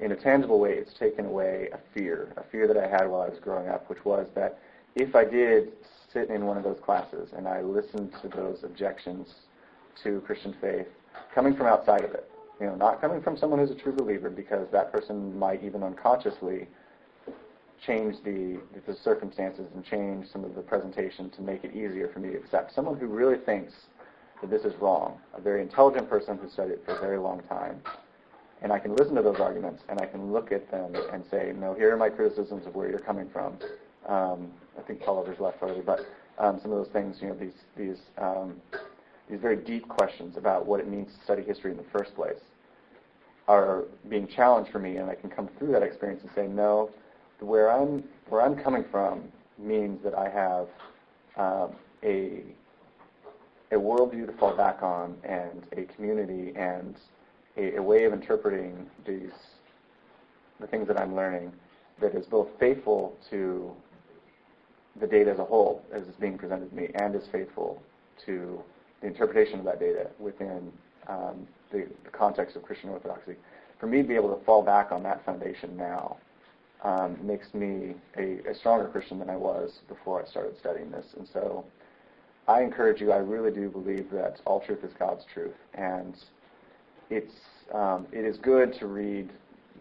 in 0.00 0.12
a 0.12 0.16
tangible 0.16 0.60
way, 0.60 0.72
it's 0.72 0.92
taken 0.98 1.26
away 1.26 1.68
a 1.72 1.78
fear, 1.92 2.32
a 2.36 2.44
fear 2.50 2.68
that 2.68 2.76
I 2.76 2.86
had 2.86 3.08
while 3.08 3.22
I 3.22 3.28
was 3.28 3.38
growing 3.40 3.68
up, 3.68 3.88
which 3.88 4.04
was 4.04 4.26
that 4.34 4.58
if 4.94 5.14
I 5.14 5.24
did 5.24 5.72
sit 6.12 6.30
in 6.30 6.44
one 6.46 6.56
of 6.56 6.62
those 6.62 6.78
classes 6.84 7.30
and 7.36 7.48
I 7.48 7.62
listened 7.62 8.12
to 8.22 8.28
those 8.28 8.62
objections 8.62 9.28
to 10.02 10.20
Christian 10.20 10.54
faith 10.60 10.86
coming 11.34 11.56
from 11.56 11.66
outside 11.66 12.04
of 12.04 12.12
it, 12.12 12.30
you 12.60 12.66
know, 12.66 12.76
not 12.76 13.00
coming 13.00 13.20
from 13.20 13.36
someone 13.36 13.58
who's 13.58 13.70
a 13.70 13.80
true 13.80 13.92
believer, 13.92 14.30
because 14.30 14.68
that 14.70 14.92
person 14.92 15.36
might 15.36 15.64
even 15.64 15.82
unconsciously 15.82 16.68
change 17.86 18.16
the, 18.24 18.60
the 18.86 18.94
circumstances 19.02 19.66
and 19.74 19.84
change 19.84 20.26
some 20.32 20.44
of 20.44 20.54
the 20.54 20.62
presentation 20.62 21.30
to 21.30 21.42
make 21.42 21.64
it 21.64 21.74
easier 21.74 22.10
for 22.12 22.20
me 22.20 22.30
to 22.30 22.38
accept. 22.38 22.74
Someone 22.74 22.98
who 22.98 23.06
really 23.06 23.38
thinks 23.44 23.72
that 24.40 24.50
this 24.50 24.62
is 24.62 24.74
wrong, 24.80 25.18
a 25.34 25.40
very 25.40 25.62
intelligent 25.62 26.08
person 26.08 26.38
who 26.38 26.48
studied 26.50 26.72
it 26.72 26.82
for 26.84 26.96
a 26.96 27.00
very 27.00 27.18
long 27.18 27.42
time. 27.48 27.80
And 28.62 28.72
I 28.72 28.78
can 28.78 28.94
listen 28.96 29.14
to 29.16 29.22
those 29.22 29.40
arguments 29.40 29.82
and 29.88 30.00
I 30.00 30.06
can 30.06 30.32
look 30.32 30.52
at 30.52 30.70
them 30.70 30.94
and 31.12 31.24
say, 31.30 31.52
no, 31.56 31.74
here 31.74 31.92
are 31.92 31.96
my 31.96 32.08
criticisms 32.08 32.66
of 32.66 32.74
where 32.74 32.88
you're 32.88 32.98
coming 32.98 33.28
from. 33.32 33.58
Um, 34.08 34.50
I 34.78 34.82
think 34.82 35.02
Oliver's 35.06 35.40
left 35.40 35.62
already, 35.62 35.80
but 35.80 36.00
um, 36.38 36.58
some 36.62 36.72
of 36.72 36.78
those 36.78 36.92
things, 36.92 37.16
you 37.20 37.28
know, 37.28 37.34
these 37.34 37.52
these 37.76 37.96
um, 38.18 38.56
these 39.30 39.40
very 39.40 39.56
deep 39.56 39.88
questions 39.88 40.36
about 40.36 40.66
what 40.66 40.80
it 40.80 40.88
means 40.88 41.08
to 41.14 41.24
study 41.24 41.42
history 41.42 41.70
in 41.70 41.76
the 41.76 41.84
first 41.92 42.14
place 42.14 42.40
are 43.48 43.84
being 44.08 44.26
challenged 44.26 44.70
for 44.70 44.78
me, 44.78 44.96
and 44.96 45.10
I 45.10 45.14
can 45.14 45.30
come 45.30 45.48
through 45.58 45.72
that 45.72 45.82
experience 45.82 46.22
and 46.22 46.30
say, 46.34 46.46
no, 46.46 46.90
where 47.40 47.70
I'm 47.70 48.04
where 48.28 48.42
I'm 48.42 48.56
coming 48.56 48.84
from 48.90 49.24
means 49.58 50.02
that 50.02 50.14
I 50.14 50.28
have 50.28 50.68
um, 51.36 51.76
a 52.02 52.42
a 53.72 53.76
worldview 53.76 54.26
to 54.26 54.32
fall 54.38 54.56
back 54.56 54.82
on 54.82 55.16
and 55.24 55.66
a 55.72 55.84
community 55.94 56.52
and 56.56 56.96
a, 57.56 57.76
a, 57.76 57.82
way 57.82 58.04
of 58.04 58.12
interpreting 58.12 58.86
these 59.06 59.32
the 60.60 60.66
things 60.66 60.86
that 60.86 60.98
I'm 60.98 61.16
learning 61.16 61.52
that 62.00 62.14
is 62.14 62.26
both 62.26 62.48
faithful 62.60 63.16
to 63.30 63.72
the 65.00 65.06
data 65.06 65.32
as 65.32 65.38
a 65.38 65.44
whole 65.44 65.82
as 65.92 66.06
it's 66.06 66.16
being 66.18 66.38
presented 66.38 66.70
to 66.70 66.76
me 66.76 66.88
and 66.94 67.14
is 67.14 67.26
faithful 67.32 67.82
to 68.26 68.60
the 69.00 69.08
interpretation 69.08 69.58
of 69.58 69.64
that 69.64 69.80
data 69.80 70.08
within 70.18 70.72
um, 71.08 71.46
the, 71.72 71.86
the 72.04 72.10
context 72.10 72.56
of 72.56 72.62
Christian 72.62 72.90
orthodoxy. 72.90 73.34
For 73.80 73.86
me 73.86 74.02
to 74.02 74.08
be 74.08 74.14
able 74.14 74.34
to 74.36 74.44
fall 74.44 74.62
back 74.62 74.92
on 74.92 75.02
that 75.02 75.24
foundation 75.24 75.76
now 75.76 76.16
um, 76.84 77.16
makes 77.22 77.52
me 77.54 77.94
a, 78.16 78.50
a, 78.50 78.54
stronger 78.54 78.88
Christian 78.88 79.18
than 79.18 79.30
I 79.30 79.36
was 79.36 79.80
before 79.88 80.22
I 80.22 80.28
started 80.28 80.56
studying 80.58 80.90
this. 80.90 81.06
And 81.16 81.26
so 81.32 81.64
I 82.46 82.62
encourage 82.62 83.00
you, 83.00 83.10
I 83.10 83.16
really 83.16 83.50
do 83.50 83.70
believe 83.70 84.10
that 84.12 84.40
all 84.44 84.60
truth 84.60 84.84
is 84.84 84.92
God's 84.98 85.24
truth. 85.32 85.54
And 85.72 86.14
it's, 87.08 87.32
um, 87.72 88.06
it 88.12 88.24
is 88.24 88.36
good 88.36 88.74
to 88.80 88.86
read 88.86 89.30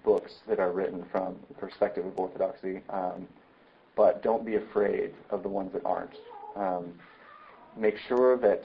books 0.06 0.32
that 0.48 0.60
are 0.60 0.72
written 0.72 1.06
from 1.12 1.36
the 1.50 1.54
perspective 1.56 2.06
of 2.06 2.18
orthodoxy, 2.18 2.82
um, 2.90 3.28
but 3.96 4.24
don't 4.24 4.46
be 4.46 4.56
afraid 4.56 5.14
of 5.30 5.44
the 5.44 5.50
ones 5.50 5.72
that 5.74 5.86
aren't. 5.86 6.16
Um, 6.56 6.94
make 7.78 7.96
sure 8.08 8.38
that 8.38 8.64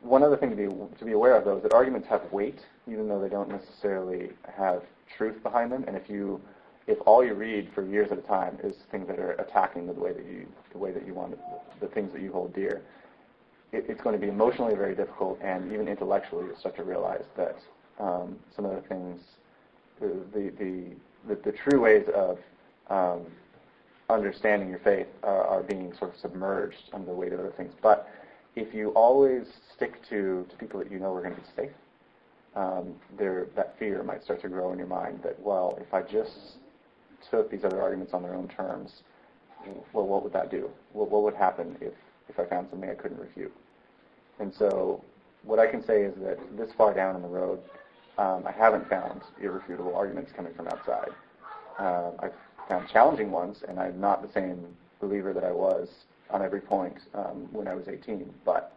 one 0.00 0.22
other 0.22 0.36
thing 0.36 0.50
to 0.50 0.56
be, 0.56 0.68
to 0.98 1.04
be 1.04 1.12
aware 1.12 1.36
of, 1.36 1.44
though, 1.44 1.56
is 1.56 1.62
that 1.64 1.74
arguments 1.74 2.08
have 2.08 2.22
weight, 2.32 2.60
even 2.86 3.08
though 3.08 3.20
they 3.20 3.28
don't 3.28 3.48
necessarily 3.48 4.30
have 4.56 4.82
truth 5.16 5.42
behind 5.42 5.72
them. 5.72 5.84
And 5.86 5.96
if 5.96 6.08
you 6.08 6.40
if 6.86 6.98
all 7.04 7.24
you 7.24 7.34
read 7.34 7.68
for 7.74 7.84
years 7.84 8.12
at 8.12 8.18
a 8.18 8.22
time 8.22 8.58
is 8.62 8.74
things 8.92 9.08
that 9.08 9.18
are 9.18 9.32
attacking 9.32 9.86
the 9.86 9.92
way 9.92 10.12
that 10.12 10.24
you 10.24 10.46
the 10.72 10.78
way 10.78 10.92
that 10.92 11.06
you 11.06 11.14
want 11.14 11.36
the 11.80 11.88
things 11.88 12.12
that 12.12 12.22
you 12.22 12.32
hold 12.32 12.54
dear, 12.54 12.82
it, 13.72 13.86
it's 13.88 14.00
going 14.00 14.14
to 14.14 14.20
be 14.20 14.28
emotionally 14.28 14.74
very 14.74 14.94
difficult, 14.94 15.38
and 15.42 15.72
even 15.72 15.88
intellectually, 15.88 16.44
you 16.46 16.54
start 16.58 16.76
to 16.76 16.84
realize 16.84 17.24
that 17.36 17.56
um, 17.98 18.36
some 18.54 18.64
of 18.64 18.74
the 18.74 18.88
things, 18.88 19.20
the 20.00 20.12
the 20.32 20.50
the, 20.58 20.84
the, 21.28 21.50
the 21.50 21.52
true 21.52 21.80
ways 21.80 22.06
of 22.14 22.38
um, 22.88 23.26
understanding 24.08 24.68
your 24.68 24.78
faith 24.80 25.08
are, 25.22 25.42
are, 25.42 25.62
being 25.62 25.92
sort 25.98 26.14
of 26.14 26.20
submerged 26.20 26.90
under 26.92 27.06
the 27.06 27.14
weight 27.14 27.32
of 27.32 27.40
other 27.40 27.52
things. 27.56 27.72
But 27.82 28.08
if 28.54 28.72
you 28.72 28.90
always 28.90 29.42
stick 29.74 29.94
to, 30.08 30.46
to 30.48 30.56
people 30.56 30.78
that 30.78 30.92
you 30.92 31.00
know 31.00 31.12
are 31.12 31.22
going 31.22 31.34
to 31.34 31.40
be 31.40 31.46
safe, 31.56 31.70
um, 32.56 32.94
there, 33.18 33.46
that 33.54 33.78
fear 33.78 34.02
might 34.02 34.24
start 34.24 34.40
to 34.42 34.48
grow 34.48 34.72
in 34.72 34.78
your 34.78 34.88
mind 34.88 35.20
that, 35.22 35.38
well, 35.40 35.78
if 35.80 35.92
I 35.92 36.02
just 36.02 36.56
took 37.30 37.50
these 37.50 37.64
other 37.64 37.80
arguments 37.80 38.14
on 38.14 38.22
their 38.22 38.34
own 38.34 38.48
terms, 38.48 39.02
well, 39.92 40.06
what 40.06 40.22
would 40.22 40.32
that 40.32 40.50
do? 40.50 40.70
Well, 40.94 41.06
what 41.06 41.22
would 41.22 41.34
happen 41.34 41.76
if, 41.80 41.92
if 42.28 42.38
I 42.38 42.46
found 42.46 42.68
something 42.70 42.88
I 42.88 42.94
couldn't 42.94 43.20
refute? 43.20 43.52
And 44.38 44.52
so 44.54 45.04
what 45.42 45.58
I 45.58 45.66
can 45.66 45.84
say 45.84 46.02
is 46.02 46.14
that 46.22 46.38
this 46.56 46.70
far 46.76 46.94
down 46.94 47.16
in 47.16 47.22
the 47.22 47.28
road, 47.28 47.60
um, 48.18 48.44
I 48.46 48.52
haven't 48.52 48.88
found 48.88 49.20
irrefutable 49.40 49.94
arguments 49.94 50.32
coming 50.34 50.54
from 50.54 50.68
outside. 50.68 51.10
Um, 51.78 52.12
I've 52.20 52.32
found 52.68 52.88
challenging 52.88 53.30
ones, 53.30 53.62
and 53.68 53.78
I'm 53.78 54.00
not 54.00 54.22
the 54.26 54.32
same 54.32 54.64
believer 55.00 55.32
that 55.34 55.44
I 55.44 55.52
was 55.52 55.88
on 56.30 56.42
every 56.42 56.60
point 56.60 56.96
um, 57.14 57.48
when 57.52 57.68
I 57.68 57.74
was 57.74 57.88
18. 57.88 58.32
But 58.44 58.75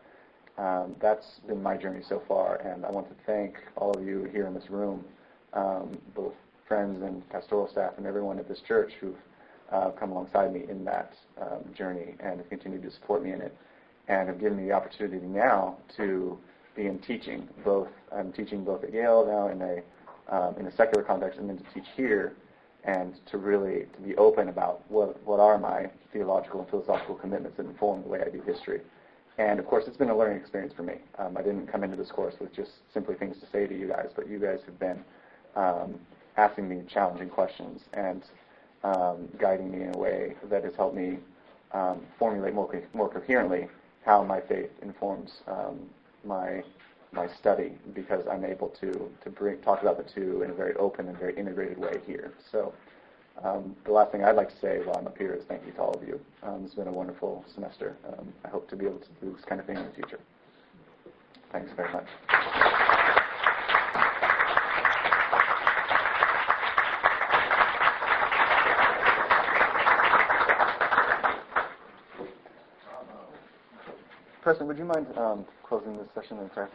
um, 0.60 0.96
that's 1.02 1.40
been 1.48 1.64
my 1.64 1.78
journey 1.78 2.02
so 2.08 2.22
far, 2.28 2.58
and 2.58 2.86
I 2.86 2.92
want 2.92 3.08
to 3.08 3.16
thank 3.26 3.56
all 3.78 3.92
of 3.98 4.06
you 4.06 4.26
here 4.26 4.46
in 4.46 4.54
this 4.54 4.70
room, 4.70 5.06
um, 5.54 5.98
both 6.14 6.34
friends 6.68 7.02
and 7.02 7.28
pastoral 7.30 7.70
staff 7.70 7.94
and 7.98 8.06
everyone 8.06 8.38
at 8.40 8.48
this 8.48 8.60
church 8.68 8.92
who've 9.00 9.16
uh, 9.72 9.92
come 9.92 10.12
alongside 10.12 10.54
me 10.54 10.66
in 10.70 10.84
that 10.84 11.14
um, 11.42 11.64
journey 11.78 12.16
and 12.20 12.40
have 12.40 12.50
continued 12.50 12.84
to 12.84 12.92
support 12.92 13.24
me 13.24 13.32
in 13.32 13.42
it, 13.42 13.56
and 14.10 14.28
have 14.28 14.40
given 14.40 14.58
me 14.58 14.66
the 14.66 14.72
opportunity 14.74 15.26
now 15.26 15.78
to 15.96 16.38
be 16.76 16.88
in 16.88 17.00
teaching. 17.00 17.48
Both 17.64 17.88
I'm 18.12 18.34
teaching 18.34 18.66
both 18.66 18.84
at 18.84 18.94
Yale 18.94 19.26
now 19.26 19.48
in 19.48 19.62
a 19.62 19.82
um, 20.36 20.56
in 20.58 20.68
a 20.68 20.76
secular 20.76 21.04
context, 21.04 21.40
and 21.40 21.50
then 21.50 21.58
to 21.58 21.64
teach 21.74 21.88
here 21.96 22.34
and 22.84 23.16
to 23.32 23.38
really 23.38 23.86
to 23.96 24.02
be 24.02 24.16
open 24.18 24.50
about 24.50 24.84
what 24.90 25.24
what 25.26 25.40
are 25.40 25.58
my 25.58 25.90
theological 26.12 26.62
and 26.62 26.70
philosophical 26.70 27.16
commitments 27.16 27.56
that 27.58 27.66
inform 27.66 28.02
the 28.02 28.10
way 28.10 28.20
I 28.26 28.30
do 28.30 28.42
history. 28.42 28.82
And 29.40 29.58
of 29.58 29.66
course, 29.66 29.86
it's 29.88 29.96
been 29.96 30.10
a 30.10 30.18
learning 30.18 30.38
experience 30.38 30.74
for 30.76 30.84
me. 30.84 30.96
Um, 31.18 31.38
I 31.38 31.42
didn't 31.42 31.68
come 31.68 31.82
into 31.86 31.96
this 31.96 32.12
course 32.12 32.36
with 32.42 32.54
just 32.54 32.72
simply 32.94 33.16
things 33.16 33.38
to 33.40 33.46
say 33.54 33.68
to 33.68 33.74
you 33.78 33.88
guys, 33.88 34.10
but 34.14 34.28
you 34.30 34.38
guys 34.38 34.60
have 34.66 34.78
been 34.78 35.02
um, 35.56 35.98
asking 36.36 36.68
me 36.68 36.84
challenging 36.90 37.30
questions 37.30 37.82
and 37.94 38.24
um, 38.84 39.30
guiding 39.40 39.72
me 39.72 39.84
in 39.84 39.96
a 39.96 39.98
way 39.98 40.36
that 40.50 40.66
has 40.66 40.76
helped 40.76 40.96
me 40.96 41.20
um, 41.72 42.02
formulate 42.18 42.54
more 42.54 42.70
co- 42.70 42.84
more 42.94 43.08
coherently 43.10 43.70
how 44.06 44.24
my 44.24 44.42
faith 44.42 44.72
informs 44.82 45.32
um, 45.48 45.80
my 46.26 46.62
my 47.14 47.28
study 47.40 47.72
because 47.94 48.26
I'm 48.30 48.44
able 48.44 48.70
to 48.82 49.10
to 49.24 49.30
bring, 49.30 49.58
talk 49.62 49.82
about 49.82 49.98
the 49.98 50.04
two 50.04 50.42
in 50.44 50.50
a 50.52 50.54
very 50.54 50.76
open 50.76 51.08
and 51.08 51.18
very 51.18 51.36
integrated 51.38 51.78
way 51.78 52.02
here. 52.06 52.34
So 52.52 52.74
um, 53.44 53.76
the 53.86 53.92
last 53.92 54.12
thing 54.12 54.24
I'd 54.24 54.36
like 54.36 54.50
to 54.50 54.60
say 54.60 54.80
while 54.84 54.98
I'm 54.98 55.08
up 55.08 55.18
here 55.18 55.34
is 55.34 55.44
thank 55.48 55.66
you 55.66 55.72
to 55.74 55.80
all 55.82 55.94
of 55.94 56.08
you. 56.08 56.20
Um, 56.44 56.64
it's 56.66 56.76
been 56.76 56.88
a 56.88 56.92
wonderful 56.92 57.46
semester. 57.54 57.96
Um, 58.08 58.34
I 58.44 58.50
hope 58.50 58.70
to 58.70 58.76
be 58.76 58.86
able 58.86 59.00
to 59.00 59.08
do 59.22 59.34
this 59.36 59.46
kind 59.46 59.62
of 59.62 59.68
thing 59.68 59.78
in 59.78 59.86
the 59.86 59.92
future. 59.92 60.20
Thanks 61.52 61.72
very 61.76 61.92
much. 61.92 62.06
President, 74.42 74.68
would 74.68 74.78
you 74.78 74.86
mind 74.86 75.06
um, 75.18 75.46
closing 75.64 75.96
this 75.98 76.08
session 76.16 76.40
in 76.40 76.50
prayer? 76.50 76.70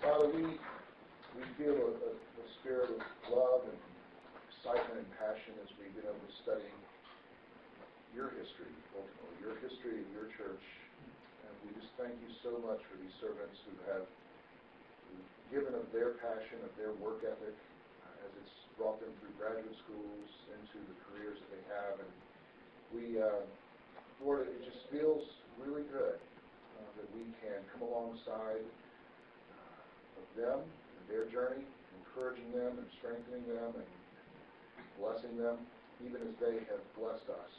Father, 0.00 0.28
we, 0.28 0.42
we 0.42 1.44
feel 1.58 1.74
a 1.76 2.48
spirit 2.60 2.90
of 2.90 3.36
love 3.36 3.60
and 3.64 3.85
passion 5.26 5.58
as 5.58 5.70
we've 5.82 5.90
been 5.98 6.06
able 6.06 6.22
to 6.22 6.36
study 6.46 6.70
your 8.14 8.30
history, 8.38 8.70
ultimately, 8.94 9.36
your 9.42 9.58
history 9.58 9.98
of 9.98 10.08
your 10.14 10.30
church. 10.38 10.62
And 11.42 11.50
we 11.66 11.74
just 11.74 11.90
thank 11.98 12.14
you 12.22 12.30
so 12.46 12.62
much 12.62 12.78
for 12.86 12.94
these 13.02 13.10
servants 13.18 13.58
who 13.66 13.74
have 13.90 14.06
given 15.50 15.74
of 15.74 15.90
their 15.90 16.14
passion, 16.22 16.62
of 16.62 16.70
their 16.78 16.94
work 17.02 17.26
ethic, 17.26 17.58
uh, 17.58 18.22
as 18.22 18.30
it's 18.38 18.54
brought 18.78 19.02
them 19.02 19.10
through 19.18 19.34
graduate 19.34 19.74
schools 19.82 20.30
into 20.54 20.78
the 20.78 20.96
careers 21.10 21.42
that 21.42 21.50
they 21.58 21.64
have. 21.74 21.94
And 21.98 22.12
we, 22.94 23.18
uh, 23.18 23.42
Lord, 24.22 24.46
it 24.46 24.62
just 24.62 24.86
feels 24.94 25.26
really 25.58 25.82
good 25.90 26.22
uh, 26.22 26.90
that 27.02 27.08
we 27.18 27.26
can 27.42 27.66
come 27.74 27.82
alongside 27.82 28.62
uh, 28.62 30.22
of 30.22 30.26
them 30.38 30.62
and 30.62 31.02
their 31.10 31.26
journey, 31.26 31.66
encouraging 31.98 32.46
them 32.54 32.78
and 32.78 32.86
strengthening 33.02 33.42
them 33.50 33.74
and 33.74 33.90
blessing 34.98 35.36
them, 35.36 35.60
even 36.04 36.20
as 36.24 36.34
they 36.40 36.60
have 36.68 36.82
blessed 36.96 37.28
us. 37.28 37.52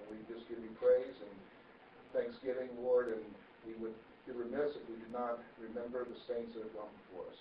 And 0.00 0.04
we 0.12 0.18
just 0.28 0.48
give 0.48 0.60
you 0.60 0.72
praise 0.80 1.16
and 1.20 1.34
thanksgiving, 2.12 2.70
Lord, 2.80 3.12
and 3.12 3.24
we 3.66 3.74
would 3.82 3.96
be 4.24 4.32
remiss 4.32 4.72
if 4.76 4.84
we 4.88 4.96
did 4.96 5.12
not 5.12 5.42
remember 5.60 6.04
the 6.08 6.16
saints 6.24 6.56
that 6.56 6.64
have 6.64 6.76
gone 6.76 6.94
before 7.04 7.28
us. 7.28 7.40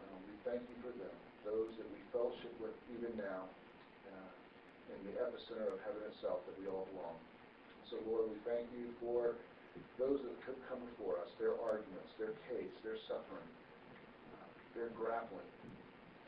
Um, 0.00 0.18
we 0.24 0.36
thank 0.48 0.62
you 0.64 0.76
for 0.80 0.92
them, 0.96 1.16
those 1.44 1.76
that 1.76 1.88
we 1.92 2.00
fellowship 2.08 2.52
with 2.62 2.72
even 2.94 3.12
now 3.20 3.44
uh, 4.08 4.32
in 4.94 4.98
the 5.08 5.14
epicenter 5.20 5.68
of 5.68 5.80
heaven 5.84 6.04
itself 6.08 6.40
that 6.48 6.56
we 6.56 6.70
all 6.70 6.88
belong. 6.96 7.16
So, 7.90 8.00
Lord, 8.08 8.32
we 8.32 8.38
thank 8.48 8.64
you 8.72 8.88
for 8.96 9.36
those 10.00 10.22
that 10.24 10.34
could 10.46 10.56
come 10.70 10.80
before 10.94 11.20
us, 11.20 11.28
their 11.36 11.52
arguments, 11.60 12.14
their 12.16 12.32
case, 12.48 12.72
their 12.80 12.96
suffering, 13.04 13.50
uh, 14.38 14.48
their 14.72 14.88
grappling. 14.96 15.44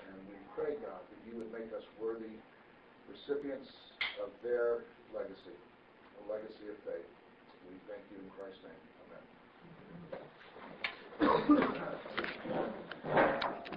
And 0.08 0.16
we 0.28 0.36
pray, 0.54 0.74
God, 0.80 1.02
that 1.02 1.20
you 1.26 1.36
would 1.38 1.52
make 1.52 1.72
us 1.74 1.84
worthy 2.00 2.38
recipients 3.10 3.68
of 4.22 4.30
their 4.42 4.84
legacy, 5.14 5.54
a 5.54 6.22
legacy 6.30 6.68
of 6.70 6.76
faith. 6.84 7.10
We 7.68 7.74
thank 7.90 8.02
you 8.10 8.18
in 8.22 8.30
Christ's 8.38 8.62
name. 8.64 8.82
Amen. 13.20 13.52